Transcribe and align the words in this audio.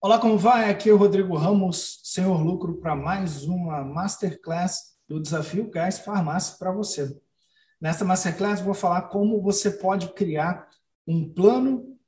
Olá, 0.00 0.16
como 0.16 0.38
vai? 0.38 0.70
Aqui 0.70 0.90
é 0.90 0.92
o 0.92 0.96
Rodrigo 0.96 1.34
Ramos, 1.36 1.98
Senhor 2.04 2.40
Lucro, 2.40 2.76
para 2.76 2.94
mais 2.94 3.42
uma 3.42 3.84
Masterclass 3.84 4.96
do 5.08 5.20
Desafio 5.20 5.68
Gás 5.68 5.98
Farmácia 5.98 6.56
para 6.56 6.70
você. 6.70 7.18
Nesta 7.80 8.04
Masterclass, 8.04 8.60
vou 8.60 8.74
falar 8.74 9.08
como 9.08 9.42
você 9.42 9.72
pode 9.72 10.14
criar 10.14 10.68
um 11.04 11.28
plano, 11.28 11.98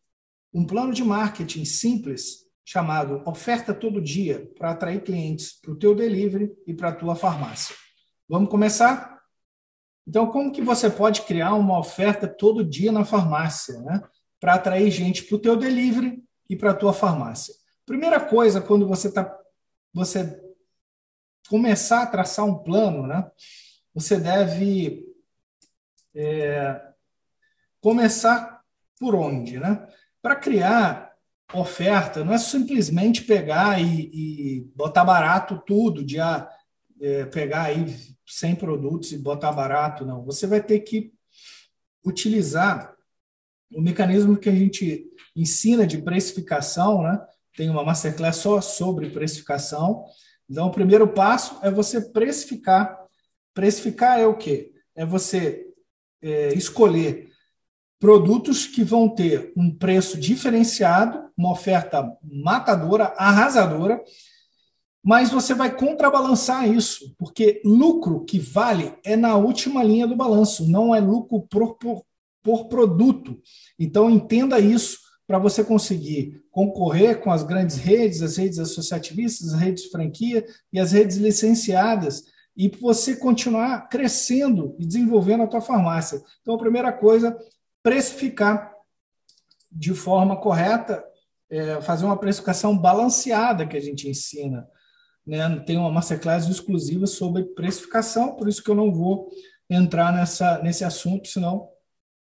um 0.54 0.64
plano 0.64 0.92
de 0.94 1.02
marketing 1.02 1.64
simples 1.64 2.44
chamado 2.64 3.24
Oferta 3.26 3.74
Todo 3.74 4.00
Dia 4.00 4.48
para 4.56 4.70
atrair 4.70 5.02
clientes 5.02 5.60
para 5.60 5.72
o 5.72 5.76
teu 5.76 5.92
delivery 5.92 6.52
e 6.68 6.72
para 6.72 6.90
a 6.90 6.94
tua 6.94 7.16
farmácia. 7.16 7.74
Vamos 8.28 8.50
começar? 8.50 9.20
Então, 10.06 10.30
como 10.30 10.52
que 10.52 10.62
você 10.62 10.88
pode 10.88 11.22
criar 11.22 11.54
uma 11.54 11.80
oferta 11.80 12.28
todo 12.28 12.64
dia 12.64 12.92
na 12.92 13.04
farmácia, 13.04 13.80
né? 13.80 14.00
Para 14.38 14.54
atrair 14.54 14.92
gente 14.92 15.24
para 15.24 15.34
o 15.34 15.40
teu 15.40 15.56
delivery 15.56 16.22
e 16.48 16.54
para 16.54 16.70
a 16.70 16.74
tua 16.74 16.92
farmácia. 16.92 17.59
Primeira 17.90 18.20
coisa, 18.20 18.60
quando 18.60 18.86
você 18.86 19.08
está 19.08 19.36
você 19.92 20.40
começar 21.48 22.04
a 22.04 22.06
traçar 22.06 22.46
um 22.46 22.54
plano, 22.54 23.04
né? 23.04 23.28
Você 23.92 24.16
deve 24.16 25.04
é, 26.14 26.80
começar 27.80 28.62
por 28.96 29.16
onde, 29.16 29.58
né? 29.58 29.88
Para 30.22 30.36
criar 30.36 31.12
oferta, 31.52 32.24
não 32.24 32.32
é 32.32 32.38
simplesmente 32.38 33.24
pegar 33.24 33.82
e, 33.82 34.02
e 34.14 34.60
botar 34.72 35.04
barato 35.04 35.60
tudo, 35.66 36.04
de 36.04 36.20
ah, 36.20 36.48
é, 37.00 37.24
pegar 37.24 37.62
aí 37.62 37.92
100 38.24 38.54
produtos 38.54 39.10
e 39.10 39.18
botar 39.18 39.50
barato, 39.50 40.06
não. 40.06 40.24
Você 40.26 40.46
vai 40.46 40.62
ter 40.62 40.78
que 40.78 41.12
utilizar 42.06 42.94
o 43.74 43.82
mecanismo 43.82 44.36
que 44.36 44.48
a 44.48 44.54
gente 44.54 45.10
ensina 45.34 45.84
de 45.84 46.00
precificação, 46.00 47.02
né? 47.02 47.20
Tem 47.60 47.68
uma 47.68 47.84
masterclass 47.84 48.36
só 48.36 48.58
sobre 48.62 49.10
precificação. 49.10 50.06
Então, 50.48 50.68
o 50.68 50.70
primeiro 50.70 51.06
passo 51.06 51.58
é 51.60 51.70
você 51.70 52.00
precificar. 52.00 52.98
Precificar 53.52 54.18
é 54.18 54.26
o 54.26 54.34
quê? 54.34 54.72
É 54.96 55.04
você 55.04 55.66
é, 56.22 56.54
escolher 56.54 57.28
produtos 57.98 58.66
que 58.66 58.82
vão 58.82 59.10
ter 59.10 59.52
um 59.54 59.70
preço 59.70 60.18
diferenciado, 60.18 61.30
uma 61.36 61.52
oferta 61.52 62.10
matadora, 62.22 63.12
arrasadora, 63.18 64.02
mas 65.04 65.28
você 65.28 65.52
vai 65.52 65.76
contrabalançar 65.76 66.66
isso, 66.66 67.14
porque 67.18 67.60
lucro 67.62 68.24
que 68.24 68.38
vale 68.38 68.94
é 69.04 69.16
na 69.16 69.36
última 69.36 69.84
linha 69.84 70.06
do 70.06 70.16
balanço, 70.16 70.66
não 70.66 70.94
é 70.94 71.00
lucro 71.00 71.42
por, 71.42 71.74
por, 71.74 72.06
por 72.42 72.68
produto. 72.68 73.38
Então, 73.78 74.08
entenda 74.08 74.58
isso 74.58 74.98
para 75.26 75.38
você 75.38 75.62
conseguir 75.62 76.42
concorrer 76.50 77.20
com 77.20 77.30
as 77.30 77.42
grandes 77.42 77.76
redes, 77.76 78.22
as 78.22 78.36
redes 78.36 78.58
associativistas, 78.58 79.54
as 79.54 79.60
redes 79.60 79.84
de 79.84 79.90
franquia 79.90 80.44
e 80.72 80.80
as 80.80 80.92
redes 80.92 81.16
licenciadas, 81.16 82.24
e 82.56 82.68
você 82.68 83.16
continuar 83.16 83.88
crescendo 83.88 84.74
e 84.78 84.84
desenvolvendo 84.84 85.44
a 85.44 85.46
tua 85.46 85.60
farmácia. 85.60 86.20
Então, 86.42 86.54
a 86.54 86.58
primeira 86.58 86.92
coisa, 86.92 87.36
precificar 87.82 88.74
de 89.70 89.94
forma 89.94 90.36
correta, 90.36 91.02
é, 91.48 91.80
fazer 91.80 92.04
uma 92.04 92.18
precificação 92.18 92.76
balanceada 92.76 93.66
que 93.66 93.76
a 93.76 93.80
gente 93.80 94.08
ensina. 94.08 94.68
Né? 95.26 95.60
Tem 95.60 95.76
uma 95.76 95.90
masterclass 95.90 96.48
exclusiva 96.48 97.06
sobre 97.06 97.44
precificação, 97.44 98.34
por 98.34 98.48
isso 98.48 98.62
que 98.62 98.70
eu 98.70 98.74
não 98.74 98.92
vou 98.92 99.30
entrar 99.68 100.12
nessa, 100.12 100.60
nesse 100.62 100.84
assunto, 100.84 101.28
senão 101.28 101.68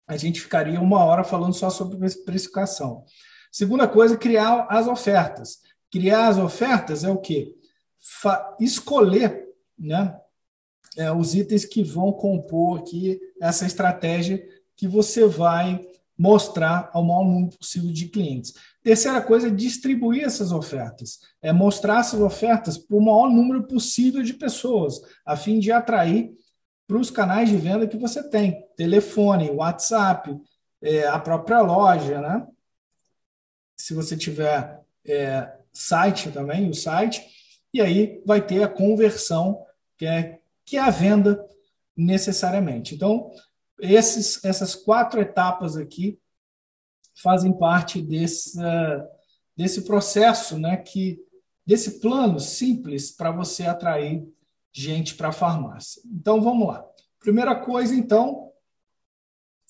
a 0.08 0.16
gente 0.16 0.39
ficaria 0.39 0.80
uma 0.80 1.03
hora 1.03 1.23
falando 1.23 1.53
só 1.53 1.70
sobre 1.70 1.98
precificação. 2.23 3.03
Segunda 3.54 3.88
coisa, 3.88 4.18
criar 4.18 4.66
as 4.68 4.88
ofertas. 4.88 5.59
Criar 5.92 6.28
as 6.28 6.40
ofertas 6.40 7.04
é 7.04 7.12
o 7.12 7.20
quê? 7.20 7.56
Fa 8.00 8.58
escolher 8.60 9.48
né, 9.78 10.20
é, 10.98 11.12
os 11.12 11.36
itens 11.36 11.64
que 11.64 11.83
vão 11.83 12.11
compor 12.11 12.80
aqui 12.80 13.20
essa 13.39 13.67
estratégia 13.67 14.44
que 14.76 14.88
você 14.88 15.27
vai 15.27 15.86
mostrar 16.17 16.89
ao 16.94 17.04
maior 17.04 17.23
número 17.26 17.55
possível 17.55 17.92
de 17.92 18.08
clientes. 18.08 18.55
Terceira 18.82 19.22
coisa 19.22 19.48
é 19.48 19.52
distribuir 19.52 20.23
essas 20.23 20.52
ofertas, 20.52 21.20
é 21.39 21.54
mostrar 21.54 22.00
essas 22.00 22.20
ofertas 22.20 22.76
para 22.76 22.98
o 22.98 23.02
maior 23.02 23.30
número 23.30 23.67
possível 23.67 24.23
de 24.23 24.33
pessoas, 24.33 25.00
a 25.23 25.38
fim 25.38 25.60
de 25.60 25.72
atrair 25.72 26.32
para 26.88 26.98
os 26.98 27.11
canais 27.11 27.50
de 27.50 27.58
venda 27.58 27.88
que 27.88 27.98
você 27.98 28.27
tem: 28.27 28.66
telefone, 28.76 29.52
WhatsApp, 29.52 30.36
é, 30.82 31.08
a 31.08 31.20
própria 31.20 31.61
loja, 31.61 32.20
né? 32.20 32.48
Se 33.76 33.94
você 33.94 34.16
tiver 34.16 34.82
é, 35.06 35.52
site 35.72 36.32
também, 36.32 36.70
o 36.70 36.73
site, 36.73 37.26
e 37.73 37.82
aí 37.82 38.22
vai 38.26 38.45
ter 38.45 38.64
a 38.64 38.67
conversão, 38.67 39.66
que 39.98 40.06
é, 40.06 40.39
que 40.66 40.78
é 40.78 40.80
a 40.80 40.89
venda 40.89 41.44
necessariamente. 41.98 42.95
Então, 42.95 43.32
esses, 43.80 44.44
essas 44.45 44.76
quatro 44.76 45.20
etapas 45.20 45.76
aqui 45.76 46.20
fazem 47.16 47.58
parte 47.58 48.02
desse, 48.02 48.58
desse 49.56 49.83
processo, 49.83 50.58
né, 50.58 50.78
que, 50.78 51.20
desse 51.66 52.00
plano 52.00 52.39
simples 52.39 53.12
para 53.12 53.32
você 53.32 53.66
atrair 53.66 54.23
gente 54.72 55.16
para 55.16 55.30
a 55.30 55.33
farmácia. 55.33 56.02
Então, 56.06 56.42
vamos 56.42 56.67
lá. 56.67 56.86
Primeira 57.20 57.56
coisa, 57.56 57.94
então, 57.94 58.32
o 58.33 58.52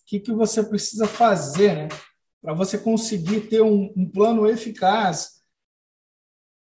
que, 0.06 0.20
que 0.20 0.32
você 0.32 0.64
precisa 0.64 1.08
fazer 1.08 1.76
né, 1.76 1.88
para 2.44 2.54
você 2.54 2.78
conseguir 2.78 3.48
ter 3.48 3.62
um, 3.62 3.94
um 3.96 4.08
plano 4.08 4.46
eficaz 4.46 5.42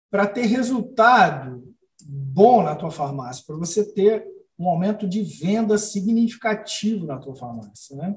para 0.08 0.24
ter 0.24 0.46
resultado 0.46 1.74
bom 2.00 2.62
na 2.62 2.76
tua 2.76 2.92
farmácia, 2.92 3.42
para 3.44 3.56
você 3.56 3.84
ter 3.84 4.24
um 4.56 4.68
aumento 4.68 5.08
de 5.08 5.22
venda 5.22 5.76
significativo 5.76 7.04
na 7.04 7.18
tua 7.18 7.34
farmácia. 7.34 7.96
Né? 7.96 8.16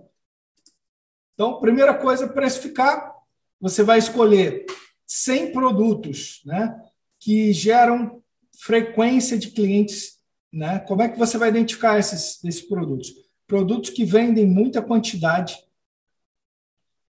Então, 1.33 1.59
primeira 1.59 1.95
coisa, 1.95 2.27
precificar. 2.27 3.15
Você 3.59 3.81
vai 3.81 3.97
escolher 3.97 4.67
100 5.07 5.51
produtos 5.51 6.41
né, 6.45 6.79
que 7.19 7.51
geram 7.51 8.21
frequência 8.59 9.37
de 9.37 9.49
clientes, 9.49 10.19
né? 10.51 10.79
Como 10.79 11.01
é 11.01 11.09
que 11.09 11.17
você 11.17 11.37
vai 11.37 11.49
identificar 11.49 11.97
esses, 11.97 12.43
esses 12.43 12.61
produtos? 12.61 13.13
Produtos 13.47 13.89
que 13.89 14.05
vendem 14.05 14.45
muita 14.45 14.81
quantidade 14.81 15.57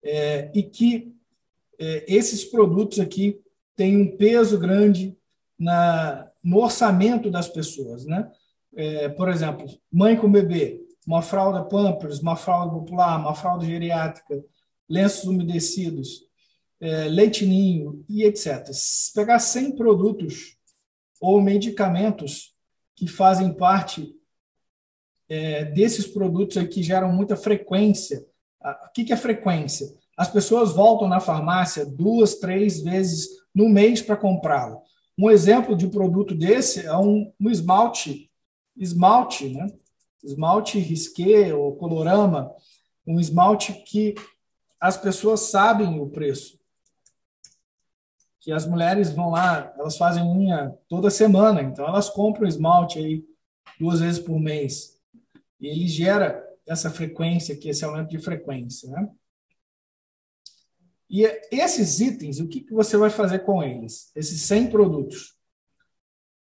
é, 0.03 0.51
e 0.53 0.63
que 0.63 1.13
é, 1.77 2.05
esses 2.07 2.43
produtos 2.45 2.99
aqui 2.99 3.39
têm 3.75 3.97
um 3.97 4.17
peso 4.17 4.57
grande 4.57 5.17
na, 5.57 6.27
no 6.43 6.57
orçamento 6.57 7.29
das 7.29 7.47
pessoas, 7.47 8.05
né? 8.05 8.29
É, 8.75 9.09
por 9.09 9.29
exemplo, 9.29 9.67
mãe 9.91 10.15
com 10.15 10.31
bebê, 10.31 10.79
uma 11.05 11.21
fralda 11.21 11.63
Pampers, 11.63 12.19
uma 12.19 12.35
fralda 12.35 12.71
popular, 12.71 13.19
uma 13.19 13.33
fralda 13.33 13.65
geriátrica, 13.65 14.43
lenços 14.87 15.23
umedecidos, 15.25 16.27
é, 16.79 17.07
leite 17.07 17.45
ninho 17.45 18.05
e 18.07 18.23
etc. 18.23 18.67
Se 18.71 19.11
pegar 19.13 19.39
100 19.39 19.75
produtos 19.75 20.57
ou 21.19 21.41
medicamentos 21.41 22.55
que 22.95 23.07
fazem 23.07 23.53
parte 23.53 24.15
é, 25.27 25.65
desses 25.65 26.07
produtos 26.07 26.57
aí 26.57 26.67
que 26.67 26.81
geram 26.81 27.11
muita 27.11 27.35
frequência. 27.35 28.25
O 28.61 28.91
que, 28.93 29.11
é 29.13 29.17
frequência? 29.17 29.87
As 30.17 30.29
pessoas 30.29 30.73
voltam 30.73 31.07
na 31.07 31.19
farmácia 31.19 31.85
duas, 31.85 32.35
três 32.35 32.81
vezes 32.81 33.27
no 33.55 33.69
mês 33.69 34.01
para 34.01 34.17
comprá-lo. 34.17 34.81
Um 35.17 35.29
exemplo 35.29 35.75
de 35.75 35.87
produto 35.87 36.35
desse 36.35 36.85
é 36.85 36.95
um, 36.97 37.31
um 37.39 37.49
esmalte, 37.49 38.29
esmalte, 38.75 39.49
né? 39.49 39.67
Esmalte 40.23 40.77
risqué 40.79 41.53
ou 41.53 41.75
colorama, 41.75 42.51
um 43.07 43.19
esmalte 43.19 43.73
que 43.85 44.15
as 44.79 44.97
pessoas 44.97 45.41
sabem 45.41 45.99
o 45.99 46.09
preço 46.09 46.59
que 48.39 48.53
as 48.53 48.65
mulheres 48.65 49.11
vão 49.11 49.29
lá, 49.29 49.73
elas 49.77 49.97
fazem 49.97 50.23
unha 50.23 50.75
toda 50.87 51.09
semana, 51.09 51.61
então 51.61 51.85
elas 51.85 52.09
compram 52.09 52.47
esmalte 52.47 52.97
aí 52.97 53.23
duas 53.79 53.99
vezes 53.99 54.19
por 54.19 54.39
mês. 54.39 54.97
E 55.59 55.67
ele 55.67 55.87
gera 55.87 56.43
essa 56.69 56.89
frequência 56.89 57.55
aqui, 57.55 57.69
esse 57.69 57.83
aumento 57.83 58.09
de 58.09 58.19
frequência, 58.19 58.89
né? 58.89 59.09
E 61.09 61.23
esses 61.51 61.99
itens, 61.99 62.39
o 62.39 62.47
que, 62.47 62.61
que 62.61 62.71
você 62.71 62.95
vai 62.95 63.09
fazer 63.09 63.39
com 63.39 63.63
eles? 63.63 64.11
Esses 64.15 64.43
100 64.43 64.69
produtos. 64.69 65.35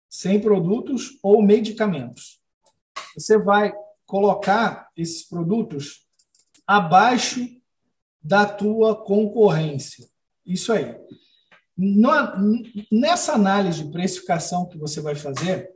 100 0.10 0.42
produtos 0.42 1.18
ou 1.24 1.42
medicamentos. 1.42 2.42
Você 3.16 3.38
vai 3.38 3.74
colocar 4.06 4.90
esses 4.96 5.24
produtos 5.24 6.06
abaixo 6.68 7.40
da 8.22 8.46
tua 8.46 8.94
concorrência. 9.06 10.06
Isso 10.46 10.74
aí 10.74 11.00
nessa 12.92 13.34
análise 13.34 13.84
de 13.84 13.92
precificação 13.92 14.68
que 14.68 14.78
você 14.78 15.02
vai 15.02 15.16
fazer, 15.16 15.72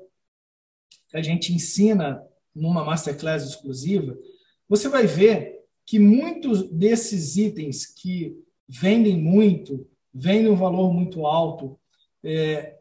que 1.07 1.17
a 1.17 1.21
gente 1.21 1.53
ensina 1.53 2.21
numa 2.55 2.83
masterclass 2.83 3.43
exclusiva, 3.43 4.17
você 4.67 4.87
vai 4.87 5.05
ver 5.05 5.59
que 5.85 5.99
muitos 5.99 6.69
desses 6.69 7.37
itens 7.37 7.85
que 7.85 8.35
vendem 8.67 9.17
muito, 9.21 9.87
vem 10.13 10.41
num 10.41 10.55
valor 10.55 10.91
muito 10.91 11.25
alto. 11.25 11.79
É, 12.23 12.77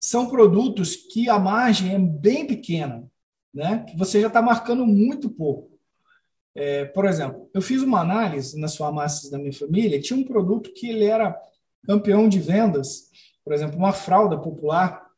são 0.00 0.28
produtos 0.28 0.96
que 0.96 1.28
a 1.28 1.38
margem 1.38 1.94
é 1.94 1.98
bem 1.98 2.46
pequena, 2.46 3.08
né? 3.52 3.84
que 3.88 3.96
você 3.96 4.20
já 4.20 4.28
está 4.28 4.40
marcando 4.42 4.86
muito 4.86 5.30
pouco. 5.30 5.78
É, 6.54 6.86
por 6.86 7.04
exemplo, 7.04 7.48
eu 7.54 7.62
fiz 7.62 7.82
uma 7.82 8.00
análise 8.00 8.58
nas 8.58 8.76
farmácias 8.76 9.30
da 9.30 9.38
minha 9.38 9.52
família, 9.52 10.00
tinha 10.00 10.18
um 10.18 10.24
produto 10.24 10.72
que 10.72 10.88
ele 10.88 11.04
era 11.04 11.38
campeão 11.84 12.28
de 12.28 12.40
vendas, 12.40 13.08
por 13.44 13.52
exemplo, 13.52 13.78
uma 13.78 13.92
fralda 13.92 14.36
popular, 14.36 15.08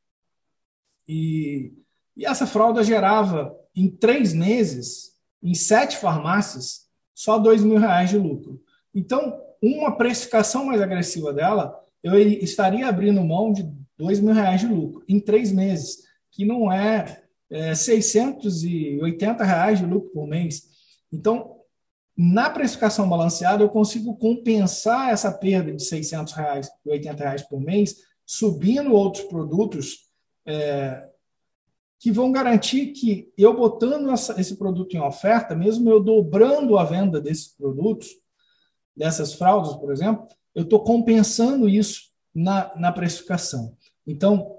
e, 1.08 1.72
e 2.16 2.26
essa 2.26 2.46
fralda 2.46 2.82
gerava, 2.82 3.56
em 3.74 3.88
três 3.88 4.32
meses, 4.32 5.12
em 5.42 5.54
sete 5.54 5.96
farmácias, 5.96 6.86
só 7.14 7.38
dois 7.38 7.62
mil 7.62 7.78
reais 7.78 8.10
de 8.10 8.18
lucro. 8.18 8.60
Então, 8.94 9.40
uma 9.62 9.96
precificação 9.96 10.66
mais 10.66 10.80
agressiva 10.80 11.32
dela, 11.32 11.78
eu 12.02 12.18
estaria 12.18 12.88
abrindo 12.88 13.24
mão 13.24 13.52
de 13.52 13.70
dois 13.96 14.20
mil 14.20 14.34
reais 14.34 14.60
de 14.60 14.66
lucro 14.66 15.02
em 15.08 15.20
três 15.20 15.52
meses, 15.52 16.02
que 16.30 16.44
não 16.44 16.70
é, 16.70 17.22
é 17.50 17.74
680 17.74 19.44
reais 19.44 19.78
de 19.78 19.86
lucro 19.86 20.10
por 20.10 20.26
mês. 20.26 20.64
Então, 21.12 21.56
na 22.16 22.50
precificação 22.50 23.08
balanceada, 23.08 23.62
eu 23.62 23.68
consigo 23.68 24.16
compensar 24.16 25.10
essa 25.10 25.32
perda 25.32 25.72
de 25.72 25.82
600 25.82 26.32
reais 26.34 26.70
e 26.84 26.90
80 26.90 27.24
reais 27.24 27.42
por 27.42 27.60
mês, 27.60 27.96
subindo 28.26 28.92
outros 28.92 29.24
produtos 29.24 30.10
é, 30.46 31.08
que 32.02 32.10
vão 32.10 32.32
garantir 32.32 32.86
que 32.88 33.32
eu 33.38 33.56
botando 33.56 34.10
essa, 34.10 34.38
esse 34.40 34.56
produto 34.56 34.96
em 34.96 35.00
oferta, 35.00 35.54
mesmo 35.54 35.88
eu 35.88 36.02
dobrando 36.02 36.76
a 36.76 36.82
venda 36.82 37.20
desses 37.20 37.46
produtos, 37.46 38.08
dessas 38.94 39.34
fraldas, 39.34 39.76
por 39.76 39.92
exemplo, 39.92 40.26
eu 40.52 40.64
estou 40.64 40.82
compensando 40.82 41.68
isso 41.68 42.10
na, 42.34 42.74
na 42.74 42.90
precificação. 42.90 43.76
Então, 44.04 44.58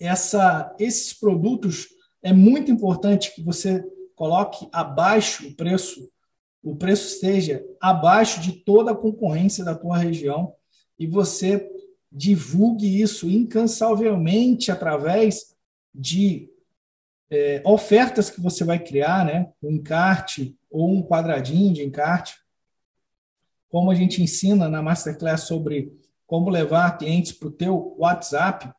essa, 0.00 0.74
esses 0.78 1.12
produtos 1.12 1.88
é 2.22 2.32
muito 2.32 2.72
importante 2.72 3.34
que 3.34 3.42
você 3.42 3.84
coloque 4.14 4.70
abaixo 4.72 5.48
o 5.48 5.54
preço, 5.54 6.10
o 6.62 6.74
preço 6.74 7.08
esteja 7.08 7.62
abaixo 7.78 8.40
de 8.40 8.52
toda 8.52 8.92
a 8.92 8.96
concorrência 8.96 9.62
da 9.62 9.74
tua 9.74 9.98
região 9.98 10.54
e 10.98 11.06
você 11.06 11.70
divulgue 12.10 13.02
isso 13.02 13.28
incansavelmente 13.28 14.72
através 14.72 15.57
de 15.98 16.48
é, 17.28 17.60
ofertas 17.64 18.30
que 18.30 18.40
você 18.40 18.64
vai 18.64 18.78
criar, 18.78 19.24
né? 19.24 19.52
Um 19.62 19.72
encarte 19.72 20.56
ou 20.70 20.90
um 20.90 21.02
quadradinho 21.02 21.74
de 21.74 21.84
encarte, 21.84 22.36
como 23.68 23.90
a 23.90 23.94
gente 23.94 24.22
ensina 24.22 24.68
na 24.68 24.80
masterclass 24.80 25.42
sobre 25.42 25.92
como 26.26 26.50
levar 26.50 26.96
clientes 26.96 27.32
para 27.32 27.48
o 27.48 27.52
teu 27.52 27.96
WhatsApp. 27.98 28.72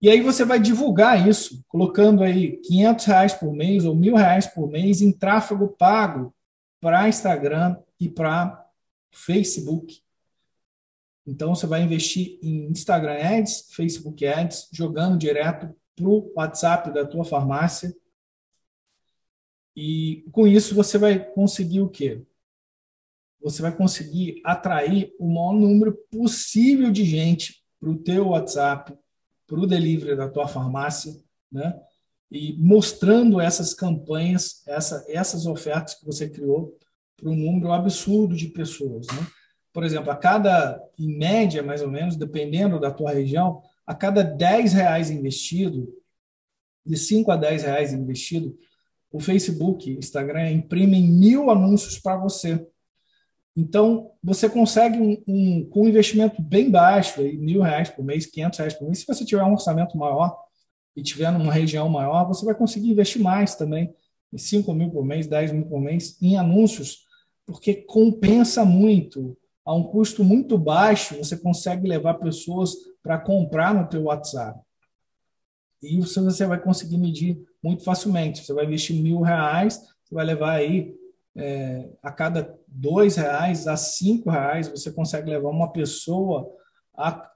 E 0.00 0.10
aí 0.10 0.20
você 0.20 0.44
vai 0.44 0.58
divulgar 0.58 1.26
isso, 1.28 1.64
colocando 1.68 2.22
aí 2.22 2.56
500 2.58 3.04
reais 3.04 3.34
por 3.34 3.52
mês 3.52 3.84
ou 3.84 3.94
mil 3.94 4.14
reais 4.14 4.46
por 4.46 4.68
mês 4.68 5.00
em 5.00 5.12
tráfego 5.12 5.68
pago 5.68 6.34
para 6.80 7.08
Instagram 7.08 7.76
e 8.00 8.08
para 8.08 8.64
Facebook. 9.10 10.00
Então 11.26 11.54
você 11.54 11.66
vai 11.66 11.82
investir 11.82 12.38
em 12.42 12.70
Instagram 12.70 13.18
Ads, 13.20 13.66
Facebook 13.74 14.24
Ads, 14.26 14.68
jogando 14.72 15.18
direto 15.18 15.74
para 15.98 16.08
o 16.08 16.32
WhatsApp 16.36 16.92
da 16.92 17.04
tua 17.04 17.24
farmácia. 17.24 17.94
E 19.76 20.24
com 20.32 20.46
isso 20.46 20.74
você 20.74 20.96
vai 20.98 21.18
conseguir 21.18 21.80
o 21.80 21.88
quê? 21.88 22.24
Você 23.40 23.62
vai 23.62 23.74
conseguir 23.74 24.40
atrair 24.44 25.14
o 25.18 25.26
maior 25.26 25.52
número 25.52 25.96
possível 26.10 26.90
de 26.90 27.04
gente 27.04 27.62
para 27.78 27.90
o 27.90 27.98
teu 27.98 28.28
WhatsApp, 28.28 28.96
para 29.46 29.60
o 29.60 29.66
delivery 29.66 30.16
da 30.16 30.28
tua 30.28 30.48
farmácia, 30.48 31.12
né? 31.50 31.78
E 32.30 32.56
mostrando 32.58 33.40
essas 33.40 33.72
campanhas, 33.72 34.62
essa, 34.66 35.04
essas 35.08 35.46
ofertas 35.46 35.94
que 35.94 36.04
você 36.04 36.28
criou 36.28 36.76
para 37.16 37.30
um 37.30 37.36
número 37.36 37.72
absurdo 37.72 38.36
de 38.36 38.48
pessoas, 38.48 39.06
né? 39.06 39.26
Por 39.72 39.84
exemplo, 39.84 40.10
a 40.10 40.16
cada, 40.16 40.82
em 40.98 41.16
média, 41.16 41.62
mais 41.62 41.82
ou 41.82 41.90
menos, 41.90 42.16
dependendo 42.16 42.80
da 42.80 42.90
tua 42.90 43.12
região, 43.12 43.62
a 43.88 43.94
cada 43.94 44.22
10 44.22 44.74
reais 44.74 45.10
investido, 45.10 45.90
de 46.84 46.94
5 46.94 47.30
a 47.30 47.36
10 47.36 47.62
reais 47.62 47.94
investido, 47.94 48.54
o 49.10 49.18
Facebook, 49.18 49.90
Instagram 49.90 50.50
imprimem 50.50 51.08
mil 51.08 51.50
anúncios 51.50 51.98
para 51.98 52.18
você. 52.18 52.68
Então, 53.56 54.10
você 54.22 54.46
consegue, 54.46 54.98
um, 54.98 55.22
um, 55.26 55.70
com 55.70 55.84
um 55.84 55.88
investimento 55.88 56.42
bem 56.42 56.70
baixo, 56.70 57.22
aí, 57.22 57.38
mil 57.38 57.62
reais 57.62 57.88
por 57.88 58.04
mês, 58.04 58.26
500 58.26 58.58
reais 58.58 58.74
por 58.74 58.84
mês, 58.84 58.98
se 58.98 59.06
você 59.06 59.24
tiver 59.24 59.42
um 59.42 59.52
orçamento 59.52 59.96
maior 59.96 60.38
e 60.94 61.02
tiver 61.02 61.32
numa 61.32 61.50
região 61.52 61.88
maior, 61.88 62.28
você 62.28 62.44
vai 62.44 62.54
conseguir 62.54 62.90
investir 62.90 63.22
mais 63.22 63.54
também, 63.54 63.90
5 64.36 64.70
mil 64.74 64.90
por 64.90 65.02
mês, 65.02 65.26
10 65.26 65.52
mil 65.52 65.64
por 65.64 65.80
mês, 65.80 66.20
em 66.20 66.36
anúncios, 66.36 67.06
porque 67.46 67.72
compensa 67.72 68.66
muito. 68.66 69.34
A 69.68 69.74
um 69.74 69.82
custo 69.82 70.24
muito 70.24 70.56
baixo, 70.56 71.14
você 71.18 71.36
consegue 71.36 71.86
levar 71.86 72.14
pessoas 72.14 72.74
para 73.02 73.18
comprar 73.18 73.74
no 73.74 73.86
teu 73.86 74.04
WhatsApp. 74.04 74.58
E 75.82 75.98
isso 75.98 76.24
você 76.24 76.46
vai 76.46 76.58
conseguir 76.58 76.96
medir 76.96 77.38
muito 77.62 77.84
facilmente. 77.84 78.42
Você 78.42 78.54
vai 78.54 78.64
investir 78.64 78.96
mil 78.96 79.20
reais, 79.20 79.76
você 80.02 80.14
vai 80.14 80.24
levar 80.24 80.52
aí 80.52 80.96
é, 81.36 81.86
a 82.02 82.10
cada 82.10 82.58
dois 82.66 83.16
reais 83.16 83.68
a 83.68 83.76
cinco 83.76 84.30
reais, 84.30 84.68
você 84.68 84.90
consegue 84.90 85.28
levar 85.28 85.50
uma 85.50 85.70
pessoa 85.70 86.50
a, 86.96 87.30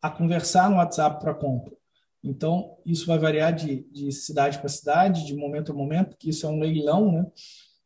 a 0.00 0.08
conversar 0.08 0.70
no 0.70 0.76
WhatsApp 0.76 1.20
para 1.20 1.34
compra. 1.34 1.74
Então, 2.22 2.78
isso 2.86 3.06
vai 3.06 3.18
variar 3.18 3.54
de, 3.54 3.86
de 3.92 4.10
cidade 4.10 4.58
para 4.58 4.70
cidade, 4.70 5.26
de 5.26 5.36
momento 5.36 5.70
a 5.70 5.74
momento, 5.74 6.12
porque 6.12 6.30
isso 6.30 6.46
é 6.46 6.48
um 6.48 6.60
leilão, 6.60 7.12
né? 7.12 7.26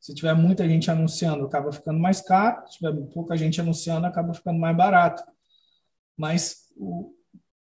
Se 0.09 0.15
tiver 0.15 0.33
muita 0.33 0.67
gente 0.67 0.91
anunciando, 0.91 1.45
acaba 1.45 1.71
ficando 1.71 1.99
mais 1.99 2.23
caro. 2.23 2.67
Se 2.67 2.79
tiver 2.79 2.95
pouca 3.13 3.37
gente 3.37 3.61
anunciando, 3.61 4.07
acaba 4.07 4.33
ficando 4.33 4.59
mais 4.59 4.75
barato. 4.75 5.23
Mas 6.17 6.73
o, 6.79 7.15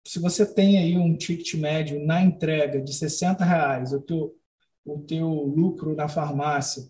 se 0.07 0.17
você 0.17 0.45
tem 0.45 0.77
aí 0.77 0.97
um 0.97 1.17
ticket 1.17 1.55
médio 1.55 2.01
na 2.05 2.21
entrega 2.21 2.81
de 2.81 2.93
60 2.93 3.43
reais, 3.43 3.91
o 3.91 3.99
teu, 3.99 4.33
o 4.85 4.99
teu 4.99 5.27
lucro 5.27 5.93
na 5.93 6.07
farmácia 6.07 6.89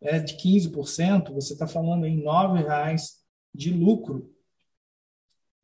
é 0.00 0.18
de 0.18 0.34
15%, 0.36 1.32
você 1.32 1.52
está 1.52 1.68
falando 1.68 2.04
em 2.04 2.16
R$ 2.16 2.60
reais 2.60 3.20
de 3.54 3.72
lucro 3.72 4.34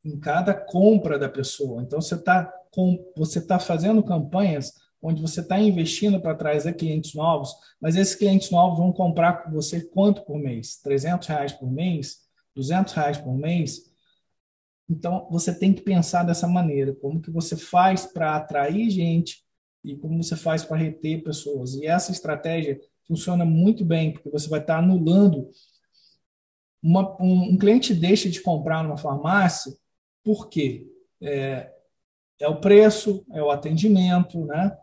em 0.05 0.17
cada 0.17 0.53
compra 0.53 1.19
da 1.19 1.27
pessoa. 1.27 1.83
Então, 1.83 1.99
você 1.99 2.15
está 2.15 2.53
você 3.17 3.45
tá 3.45 3.59
fazendo 3.59 4.01
campanhas 4.01 4.75
onde 5.01 5.21
você 5.21 5.41
está 5.41 5.59
investindo 5.59 6.19
para 6.19 6.35
trazer 6.35 6.73
clientes 6.73 7.13
novos, 7.13 7.53
mas 7.79 7.95
esses 7.95 8.15
clientes 8.15 8.51
novos 8.51 8.77
vão 8.77 8.91
comprar 8.91 9.43
com 9.43 9.51
você 9.51 9.81
quanto 9.81 10.23
por 10.23 10.37
mês? 10.37 10.77
300 10.81 11.27
reais 11.27 11.53
por 11.53 11.71
mês? 11.71 12.17
200 12.55 12.93
reais 12.93 13.17
por 13.17 13.33
mês? 13.33 13.89
Então, 14.89 15.27
você 15.29 15.53
tem 15.53 15.71
que 15.71 15.81
pensar 15.81 16.23
dessa 16.23 16.47
maneira, 16.47 16.93
como 16.95 17.21
que 17.21 17.29
você 17.29 17.55
faz 17.55 18.05
para 18.05 18.35
atrair 18.35 18.89
gente 18.89 19.43
e 19.83 19.95
como 19.95 20.21
você 20.21 20.35
faz 20.35 20.65
para 20.65 20.77
reter 20.77 21.23
pessoas. 21.23 21.75
E 21.75 21.85
essa 21.85 22.11
estratégia 22.11 22.79
funciona 23.07 23.45
muito 23.45 23.85
bem, 23.85 24.11
porque 24.13 24.29
você 24.29 24.49
vai 24.49 24.59
estar 24.59 24.79
anulando 24.79 25.49
uma, 26.81 27.15
um, 27.21 27.53
um, 27.53 27.57
cliente 27.57 27.93
deixa 27.93 28.29
de 28.29 28.41
comprar 28.41 28.83
numa 28.83 28.97
farmácia, 28.97 29.71
por 30.23 30.49
quê? 30.49 30.87
É, 31.21 31.71
é 32.39 32.47
o 32.47 32.59
preço, 32.59 33.25
é 33.31 33.43
o 33.43 33.51
atendimento, 33.51 34.45
né? 34.45 34.77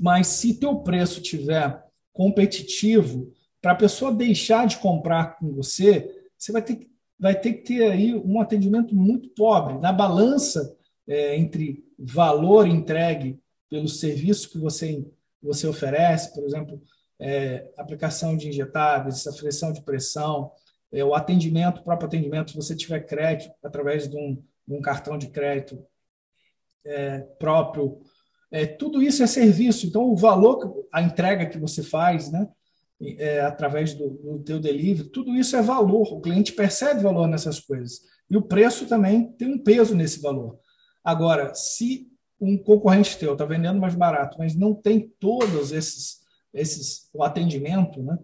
Mas 0.00 0.26
se 0.28 0.58
teu 0.58 0.76
preço 0.80 1.20
tiver 1.20 1.82
competitivo, 2.12 3.32
para 3.60 3.72
a 3.72 3.76
pessoa 3.76 4.14
deixar 4.14 4.66
de 4.66 4.78
comprar 4.78 5.38
com 5.38 5.52
você, 5.52 6.10
você 6.36 6.52
vai 6.52 6.62
ter 6.62 6.76
que 6.76 6.88
vai 7.18 7.38
ter 7.38 7.54
que 7.54 7.64
ter 7.64 7.90
aí 7.90 8.14
um 8.14 8.40
atendimento 8.40 8.94
muito 8.94 9.28
pobre. 9.30 9.78
Na 9.78 9.92
balança 9.92 10.76
é, 11.06 11.36
entre 11.36 11.84
valor 11.98 12.66
entregue 12.66 13.40
pelo 13.68 13.88
serviço 13.88 14.50
que 14.50 14.58
você, 14.58 15.04
você 15.42 15.66
oferece, 15.66 16.32
por 16.32 16.44
exemplo, 16.44 16.80
é, 17.18 17.70
aplicação 17.76 18.36
de 18.36 18.48
injetáveis, 18.48 19.26
aflição 19.26 19.72
de 19.72 19.82
pressão, 19.82 20.52
é, 20.92 21.04
o 21.04 21.14
atendimento, 21.14 21.80
o 21.80 21.84
próprio 21.84 22.06
atendimento, 22.06 22.52
se 22.52 22.56
você 22.56 22.76
tiver 22.76 23.00
crédito 23.00 23.52
através 23.62 24.08
de 24.08 24.16
um, 24.16 24.34
de 24.66 24.74
um 24.74 24.80
cartão 24.80 25.18
de 25.18 25.28
crédito 25.28 25.84
é, 26.86 27.20
próprio, 27.38 28.00
é, 28.50 28.66
tudo 28.66 29.02
isso 29.02 29.22
é 29.22 29.26
serviço. 29.26 29.86
Então, 29.86 30.02
o 30.04 30.16
valor, 30.16 30.86
a 30.92 31.02
entrega 31.02 31.46
que 31.46 31.58
você 31.58 31.82
faz, 31.82 32.30
né, 32.30 32.48
é, 33.00 33.40
através 33.40 33.94
do, 33.94 34.10
do 34.10 34.38
teu 34.40 34.58
delivery, 34.58 35.08
tudo 35.10 35.34
isso 35.34 35.56
é 35.56 35.62
valor. 35.62 36.12
O 36.12 36.20
cliente 36.20 36.52
percebe 36.52 37.02
valor 37.02 37.26
nessas 37.26 37.60
coisas. 37.60 38.00
E 38.30 38.36
o 38.36 38.42
preço 38.42 38.86
também 38.86 39.32
tem 39.32 39.48
um 39.48 39.58
peso 39.58 39.94
nesse 39.94 40.20
valor. 40.20 40.58
Agora, 41.04 41.54
se 41.54 42.08
um 42.40 42.56
concorrente 42.56 43.18
teu 43.18 43.32
está 43.32 43.44
vendendo 43.44 43.80
mais 43.80 43.94
barato, 43.94 44.38
mas 44.38 44.54
não 44.54 44.74
tem 44.74 45.12
todos 45.18 45.72
esses, 45.72 46.18
esses 46.52 47.08
o 47.12 47.22
atendimento, 47.22 48.02
né? 48.02 48.18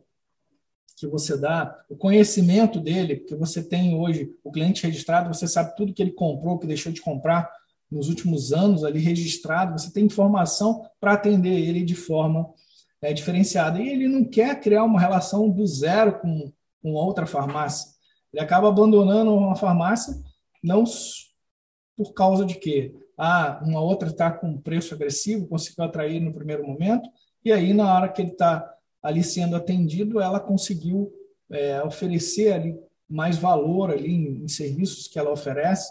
que 0.97 1.07
você 1.07 1.37
dá, 1.37 1.77
o 1.89 1.97
conhecimento 1.97 2.81
dele, 2.81 3.17
que 3.17 3.35
você 3.35 3.63
tem 3.63 3.97
hoje, 3.97 4.31
o 4.45 4.51
cliente 4.51 4.87
registrado, 4.87 5.33
você 5.33 5.47
sabe 5.49 5.75
tudo 5.77 5.93
que 5.93 6.01
ele 6.01 6.13
comprou, 6.13 6.59
que 6.59 6.67
deixou 6.67 6.93
de 6.93 7.01
comprar 7.01 7.51
nos 7.95 8.09
últimos 8.09 8.53
anos 8.53 8.85
ali 8.85 8.99
registrado, 8.99 9.79
você 9.79 9.93
tem 9.93 10.05
informação 10.05 10.85
para 11.01 11.13
atender 11.13 11.61
ele 11.61 11.83
de 11.83 11.95
forma 11.95 12.53
é, 13.01 13.13
diferenciada. 13.13 13.81
E 13.81 13.89
ele 13.89 14.09
não 14.09 14.25
quer 14.25 14.61
criar 14.61 14.85
uma 14.85 15.01
relação 15.01 15.49
do 15.49 15.65
zero 15.67 16.19
com, 16.19 16.53
com 16.83 16.93
outra 16.93 17.25
farmácia. 17.25 17.89
Ele 18.33 18.43
acaba 18.43 18.69
abandonando 18.69 19.33
uma 19.33 19.55
farmácia, 19.55 20.13
não 20.63 20.83
por 21.97 22.13
causa 22.13 22.45
de 22.45 22.57
quê? 22.57 22.93
Ah, 23.17 23.63
uma 23.65 23.81
outra 23.81 24.09
está 24.09 24.29
com 24.31 24.61
preço 24.61 24.93
agressivo, 24.93 25.47
conseguiu 25.47 25.85
atrair 25.85 26.21
no 26.21 26.35
primeiro 26.35 26.67
momento, 26.67 27.09
e 27.45 27.53
aí, 27.53 27.73
na 27.73 27.95
hora 27.95 28.09
que 28.09 28.23
ele 28.23 28.33
está 28.33 28.69
ali 29.03 29.23
sendo 29.23 29.55
atendido, 29.55 30.19
ela 30.19 30.41
conseguiu 30.41 31.13
é, 31.51 31.83
oferecer 31.83 32.53
ali 32.53 32.75
mais 33.09 33.37
valor 33.37 33.91
ali 33.91 34.11
em, 34.11 34.45
em, 34.45 34.49
serviços 34.49 35.07
que 35.07 35.19
ela 35.19 35.31
oferece, 35.31 35.89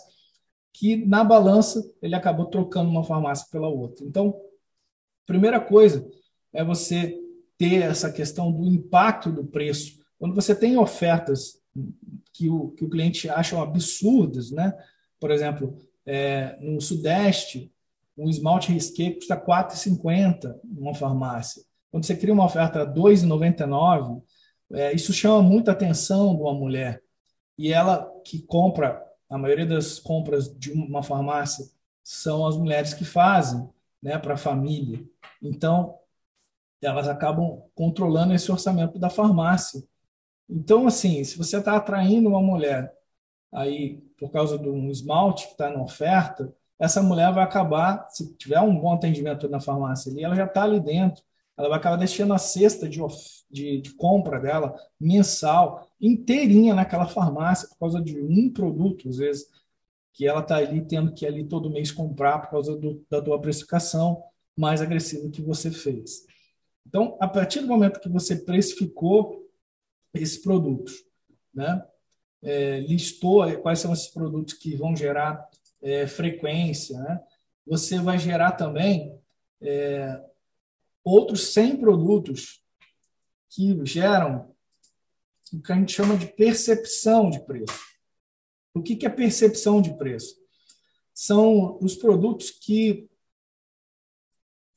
que 0.74 1.06
na 1.06 1.24
balança 1.24 1.88
ele 2.02 2.16
acabou 2.16 2.48
trocando 2.48 2.90
uma 2.90 3.04
farmácia 3.04 3.48
pela 3.52 3.68
outra. 3.68 4.04
Então, 4.06 4.36
primeira 5.26 5.60
coisa 5.60 6.06
é 6.52 6.64
você 6.64 7.18
ter 7.58 7.84
essa 7.84 8.12
questão 8.12 8.52
do 8.52 8.66
impacto 8.66 9.32
do 9.32 9.46
preço. 9.46 10.00
Quando 10.20 10.36
você 10.36 10.56
tem 10.56 10.78
ofertas 10.78 11.62
que 12.34 12.50
o, 12.50 12.72
que 12.72 12.84
o 12.84 12.90
cliente 12.90 13.30
acha 13.30 13.62
absurdas, 13.62 14.52
né? 14.52 14.74
Por 15.20 15.32
exemplo, 15.32 15.78
é, 16.06 16.58
no 16.60 16.82
Sudeste, 16.82 17.72
um 18.18 18.30
esmalte 18.30 18.72
risqué 18.72 19.12
custa 19.12 19.36
R$ 19.36 19.42
4,50 19.42 20.56
numa 20.64 20.94
farmácia. 20.94 21.64
Quando 21.92 22.06
você 22.06 22.16
cria 22.16 22.34
uma 22.34 22.46
oferta 22.46 22.84
R$ 22.84 22.92
2,99, 22.94 24.22
é, 24.74 24.94
isso 24.94 25.14
chama 25.14 25.42
muita 25.42 25.72
atenção 25.72 26.36
de 26.36 26.42
uma 26.42 26.54
mulher. 26.54 27.02
E 27.58 27.72
ela 27.72 28.12
que 28.26 28.42
compra, 28.42 29.02
a 29.34 29.38
maioria 29.40 29.66
das 29.66 29.98
compras 29.98 30.48
de 30.60 30.72
uma 30.72 31.02
farmácia 31.02 31.66
são 32.04 32.46
as 32.46 32.56
mulheres 32.56 32.94
que 32.94 33.04
fazem 33.04 33.68
né, 34.00 34.16
para 34.20 34.36
a 34.36 34.38
família. 34.38 35.04
Então, 35.42 35.98
elas 36.80 37.08
acabam 37.08 37.64
controlando 37.74 38.36
esse 38.36 38.52
orçamento 38.52 39.00
da 39.00 39.10
farmácia. 39.10 39.84
Então, 40.48 40.86
assim, 40.86 41.24
se 41.24 41.36
você 41.36 41.58
está 41.58 41.76
atraindo 41.76 42.30
uma 42.30 42.44
mulher 42.44 42.94
aí 43.52 44.04
por 44.20 44.30
causa 44.30 44.56
de 44.56 44.70
um 44.70 44.92
esmalte 44.92 45.48
que 45.48 45.54
está 45.54 45.68
na 45.68 45.82
oferta, 45.82 46.54
essa 46.78 47.02
mulher 47.02 47.34
vai 47.34 47.44
acabar, 47.44 48.08
se 48.12 48.36
tiver 48.36 48.60
um 48.60 48.80
bom 48.80 48.94
atendimento 48.94 49.50
na 49.50 49.60
farmácia 49.60 50.12
ali, 50.12 50.24
ela 50.24 50.36
já 50.36 50.46
está 50.46 50.62
ali 50.62 50.80
dentro, 50.80 51.24
ela 51.58 51.70
vai 51.70 51.78
acabar 51.78 51.98
deixando 51.98 52.34
a 52.34 52.38
cesta 52.38 52.90
de, 52.90 53.00
de, 53.50 53.82
de, 53.82 53.94
compra 53.96 54.40
dela 54.40 54.76
mensal 55.00 55.88
inteirinha 56.02 56.74
naquela 56.74 57.08
farmácia 57.08 57.68
por 57.70 57.78
causa 57.78 58.02
de 58.02 58.20
um 58.20 58.52
produto, 58.52 59.08
às 59.08 59.18
vezes, 59.18 59.46
que 60.14 60.28
ela 60.28 60.40
está 60.40 60.58
ali 60.58 60.82
tendo 60.86 61.14
que 61.14 61.26
ali 61.26 61.44
todo 61.44 61.70
mês 61.70 61.92
comprar 61.92 62.40
por 62.40 62.50
causa 62.50 62.76
do, 62.76 63.06
da 63.10 63.22
tua 63.22 63.40
precificação 63.40 64.24
mais 64.56 64.82
agressiva 64.82 65.30
que 65.30 65.42
você 65.42 65.72
fez. 65.72 66.26
Então, 66.86 67.18
a 67.20 67.28
partir 67.28 67.62
do 67.62 67.68
momento 67.68 68.00
que 68.00 68.10
você 68.10 68.36
precificou 68.36 69.50
esses 70.14 70.38
produtos, 70.38 70.94
né, 71.54 71.84
é, 72.44 72.80
listou 72.82 73.52
quais 73.62 73.80
são 73.80 73.94
esses 73.94 74.08
produtos 74.08 74.54
que 74.54 74.76
vão 74.76 74.96
gerar 74.96 75.48
é, 75.82 76.06
frequência, 76.06 77.00
né, 77.00 77.22
você 77.66 78.00
vai 78.00 78.20
gerar 78.20 78.52
também 78.52 79.18
é, 79.62 80.22
outros 81.04 81.54
100 81.54 81.78
produtos 81.78 82.62
que 83.50 83.86
geram 83.86 84.54
o 85.52 85.62
que 85.62 85.72
a 85.72 85.76
gente 85.76 85.94
chama 85.94 86.18
de 86.18 86.28
percepção 86.28 87.30
de 87.30 87.40
preço. 87.46 87.80
O 88.74 88.82
que 88.82 89.06
é 89.06 89.10
percepção 89.10 89.82
de 89.82 89.96
preço? 89.96 90.36
São 91.14 91.78
os 91.80 91.96
produtos 91.96 92.50
que 92.50 93.08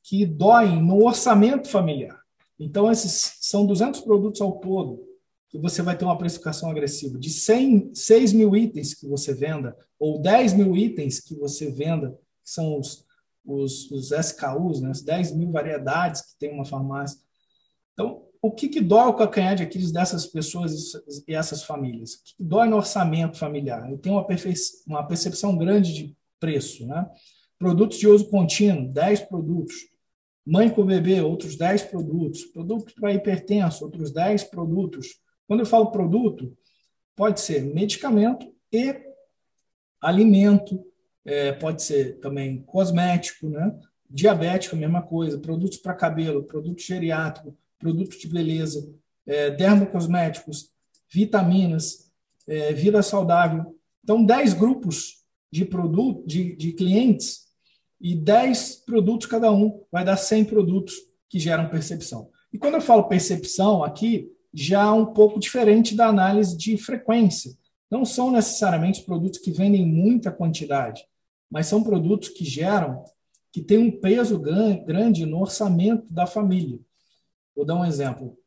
que 0.07 0.25
doem 0.25 0.81
no 0.81 1.03
orçamento 1.03 1.67
familiar. 1.67 2.17
Então, 2.57 2.89
esses 2.89 3.39
são 3.41 3.65
200 3.65 3.99
produtos 4.01 4.39
ao 4.39 4.57
todo, 4.57 5.05
que 5.49 5.57
você 5.57 5.81
vai 5.81 5.97
ter 5.97 6.05
uma 6.05 6.17
precificação 6.17 6.71
agressiva. 6.71 7.19
De 7.19 7.29
100, 7.29 7.93
6 7.93 8.31
mil 8.31 8.55
itens 8.55 8.93
que 8.93 9.05
você 9.05 9.33
venda, 9.33 9.77
ou 9.99 10.21
10 10.21 10.53
mil 10.53 10.77
itens 10.77 11.19
que 11.19 11.35
você 11.35 11.69
venda, 11.69 12.17
que 12.41 12.49
são 12.49 12.79
os, 12.79 13.05
os, 13.47 13.89
os 13.89 14.11
SKUs, 14.11 14.81
né, 14.81 14.91
as 14.91 15.01
10 15.01 15.35
mil 15.35 15.51
variedades 15.51 16.21
que 16.21 16.37
tem 16.37 16.51
uma 16.51 16.65
farmácia. 16.65 17.19
Então, 17.93 18.27
o 18.41 18.51
que, 18.51 18.67
que 18.67 18.81
dói 18.81 19.07
o 19.07 19.13
calcanhar 19.13 19.55
de 19.55 19.63
Aquiles 19.63 19.91
dessas 19.91 20.27
pessoas 20.27 20.93
e 21.27 21.33
essas 21.33 21.63
famílias? 21.63 22.13
O 22.13 22.23
que, 22.23 22.35
que 22.35 22.43
dói 22.43 22.67
no 22.67 22.75
orçamento 22.75 23.37
familiar? 23.37 23.87
Ele 23.87 23.97
tem 23.97 24.11
uma, 24.11 24.25
uma 24.85 25.07
percepção 25.07 25.57
grande 25.57 25.93
de 25.93 26.17
preço. 26.39 26.85
Né? 26.85 27.09
Produtos 27.57 27.97
de 27.97 28.07
uso 28.07 28.29
contínuo, 28.29 28.89
10 28.89 29.21
produtos. 29.21 29.75
Mãe 30.45 30.69
com 30.69 30.85
bebê, 30.85 31.21
outros 31.21 31.57
10 31.57 31.83
produtos. 31.83 32.45
Produto 32.45 32.93
para 32.95 33.13
hipertenso, 33.13 33.83
outros 33.83 34.11
10 34.11 34.43
produtos. 34.45 35.19
Quando 35.47 35.61
eu 35.61 35.65
falo 35.65 35.91
produto, 35.91 36.55
pode 37.15 37.39
ser 37.41 37.61
medicamento 37.63 38.53
e 38.71 38.95
alimento, 39.99 40.85
é, 41.27 41.51
pode 41.51 41.83
ser 41.83 42.19
também 42.19 42.63
cosmético, 42.63 43.49
né? 43.49 43.77
diabético, 44.09 44.77
mesma 44.77 45.01
coisa, 45.01 45.37
produtos 45.37 45.77
para 45.77 45.93
cabelo, 45.93 46.43
produto 46.43 46.81
geriátrico, 46.81 47.55
produtos 47.77 48.17
de 48.17 48.27
beleza, 48.27 48.89
é, 49.25 49.51
dermocosméticos, 49.51 50.69
vitaminas, 51.13 52.09
é, 52.47 52.71
vida 52.71 53.03
saudável. 53.03 53.77
Então, 54.01 54.23
10 54.23 54.53
grupos 54.53 55.25
de 55.51 55.65
produto, 55.65 56.25
de, 56.25 56.55
de 56.55 56.71
clientes 56.71 57.47
e 57.99 58.15
10 58.15 58.83
produtos 58.85 59.27
cada 59.27 59.51
um, 59.51 59.83
vai 59.91 60.05
dar 60.05 60.15
100 60.15 60.45
produtos 60.45 60.95
que 61.29 61.39
geram 61.39 61.67
percepção. 61.67 62.29
E 62.53 62.57
quando 62.57 62.75
eu 62.75 62.81
falo 62.81 63.09
percepção 63.09 63.83
aqui, 63.83 64.31
já 64.53 64.83
é 64.83 64.91
um 64.91 65.07
pouco 65.07 65.39
diferente 65.39 65.93
da 65.93 66.07
análise 66.07 66.55
de 66.57 66.77
frequência. 66.77 67.51
Não 67.91 68.05
são 68.05 68.31
necessariamente 68.31 69.03
produtos 69.03 69.39
que 69.39 69.51
vendem 69.51 69.85
muita 69.85 70.31
quantidade, 70.31 71.03
mas 71.49 71.67
são 71.67 71.83
produtos 71.83 72.29
que 72.29 72.45
geram, 72.45 73.03
que 73.51 73.61
têm 73.61 73.77
um 73.77 73.99
peso 73.99 74.39
grande 74.39 75.25
no 75.25 75.39
orçamento 75.39 76.05
da 76.09 76.27
família. 76.27 76.79
Vou 77.55 77.65
dar 77.65 77.75
um 77.75 77.85
exemplo. 77.85 78.37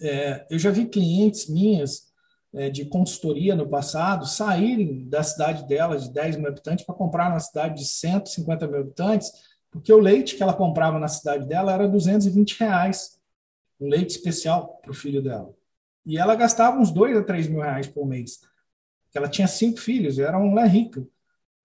É, 0.00 0.46
eu 0.50 0.58
já 0.58 0.70
vi 0.70 0.86
clientes 0.86 1.48
minhas 1.48 2.12
é, 2.54 2.70
de 2.70 2.84
consultoria 2.84 3.54
no 3.54 3.68
passado 3.68 4.26
saírem 4.26 5.08
da 5.08 5.22
cidade 5.22 5.66
dela, 5.66 5.98
de 5.98 6.12
10 6.12 6.36
mil 6.36 6.48
habitantes, 6.48 6.84
para 6.84 6.94
comprar 6.94 7.30
na 7.30 7.40
cidade 7.40 7.82
de 7.82 7.86
150 7.86 8.66
mil 8.66 8.80
habitantes, 8.80 9.30
porque 9.70 9.92
o 9.92 9.98
leite 9.98 10.36
que 10.36 10.42
ela 10.42 10.54
comprava 10.54 10.98
na 10.98 11.08
cidade 11.08 11.46
dela 11.46 11.72
era 11.72 11.88
220 11.88 12.58
reais, 12.58 13.18
um 13.80 13.88
leite 13.88 14.10
especial 14.10 14.78
para 14.82 14.90
o 14.90 14.94
filho 14.94 15.22
dela. 15.22 15.54
E 16.04 16.16
ela 16.16 16.34
gastava 16.34 16.78
uns 16.78 16.90
2 16.90 17.18
a 17.18 17.22
3 17.22 17.48
mil 17.48 17.60
reais 17.60 17.86
por 17.86 18.06
mês. 18.06 18.40
Ela 19.14 19.28
tinha 19.28 19.46
cinco 19.46 19.78
filhos, 19.78 20.18
era 20.18 20.38
uma 20.38 20.64
rica. 20.64 21.06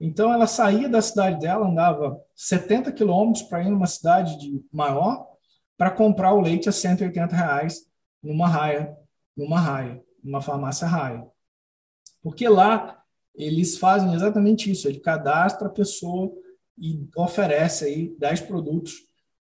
Então 0.06 0.34
ela 0.34 0.48
saía 0.48 0.90
da 0.90 1.02
cidade 1.02 1.40
dela, 1.40 1.66
andava 1.66 2.22
70 2.36 2.92
quilômetros 2.92 3.44
para 3.44 3.64
ir 3.64 3.70
numa 3.70 3.88
cidade 3.88 4.38
de 4.38 4.62
maior 4.70 5.26
para 5.78 5.90
comprar 5.90 6.34
o 6.34 6.42
leite 6.42 6.68
a 6.68 6.74
180 6.74 7.34
reais 7.34 7.86
numa 8.22 8.50
raia, 8.50 8.94
numa 9.36 9.62
raia 9.62 10.04
uma 10.22 10.42
farmácia 10.42 10.86
raia. 10.86 11.26
Porque 12.22 12.50
lá 12.50 13.02
eles 13.34 13.78
fazem 13.78 14.14
exatamente 14.14 14.70
isso, 14.70 14.90
ele 14.90 15.00
cadastra 15.00 15.68
a 15.68 15.72
pessoa 15.72 16.30
e 16.78 17.08
oferece 17.16 17.86
aí 17.86 18.16
10 18.20 18.42
produtos 18.42 18.94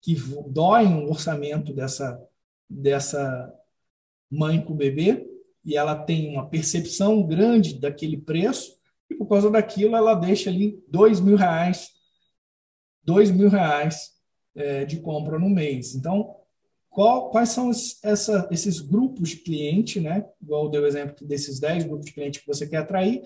que 0.01 0.15
doem 0.47 1.05
o 1.05 1.09
orçamento 1.11 1.71
dessa, 1.71 2.19
dessa 2.67 3.53
mãe 4.27 4.59
com 4.59 4.73
o 4.73 4.77
bebê 4.77 5.23
e 5.63 5.77
ela 5.77 5.95
tem 5.95 6.31
uma 6.31 6.49
percepção 6.49 7.21
grande 7.21 7.79
daquele 7.79 8.17
preço 8.17 8.76
por 9.27 9.35
causa 9.35 9.51
daquilo 9.51 9.95
ela 9.95 10.15
deixa 10.15 10.49
ali 10.49 10.83
dois 10.87 11.19
mil 11.19 11.35
reais, 11.35 11.89
dois 13.03 13.29
mil 13.29 13.49
reais 13.49 14.11
é, 14.55 14.85
de 14.85 14.99
compra 14.99 15.37
no 15.37 15.49
mês. 15.49 15.93
Então 15.95 16.37
qual, 16.89 17.29
quais 17.29 17.49
são 17.49 17.69
essa, 18.03 18.49
esses 18.51 18.79
grupos 18.79 19.29
de 19.29 19.35
cliente, 19.37 19.99
né? 19.99 20.25
Igual 20.41 20.67
deu 20.67 20.81
o 20.81 20.87
exemplo 20.87 21.27
desses 21.27 21.59
10 21.59 21.83
grupos 21.83 22.07
de 22.07 22.11
cliente 22.11 22.39
que 22.39 22.47
você 22.47 22.65
quer 22.65 22.77
atrair, 22.77 23.21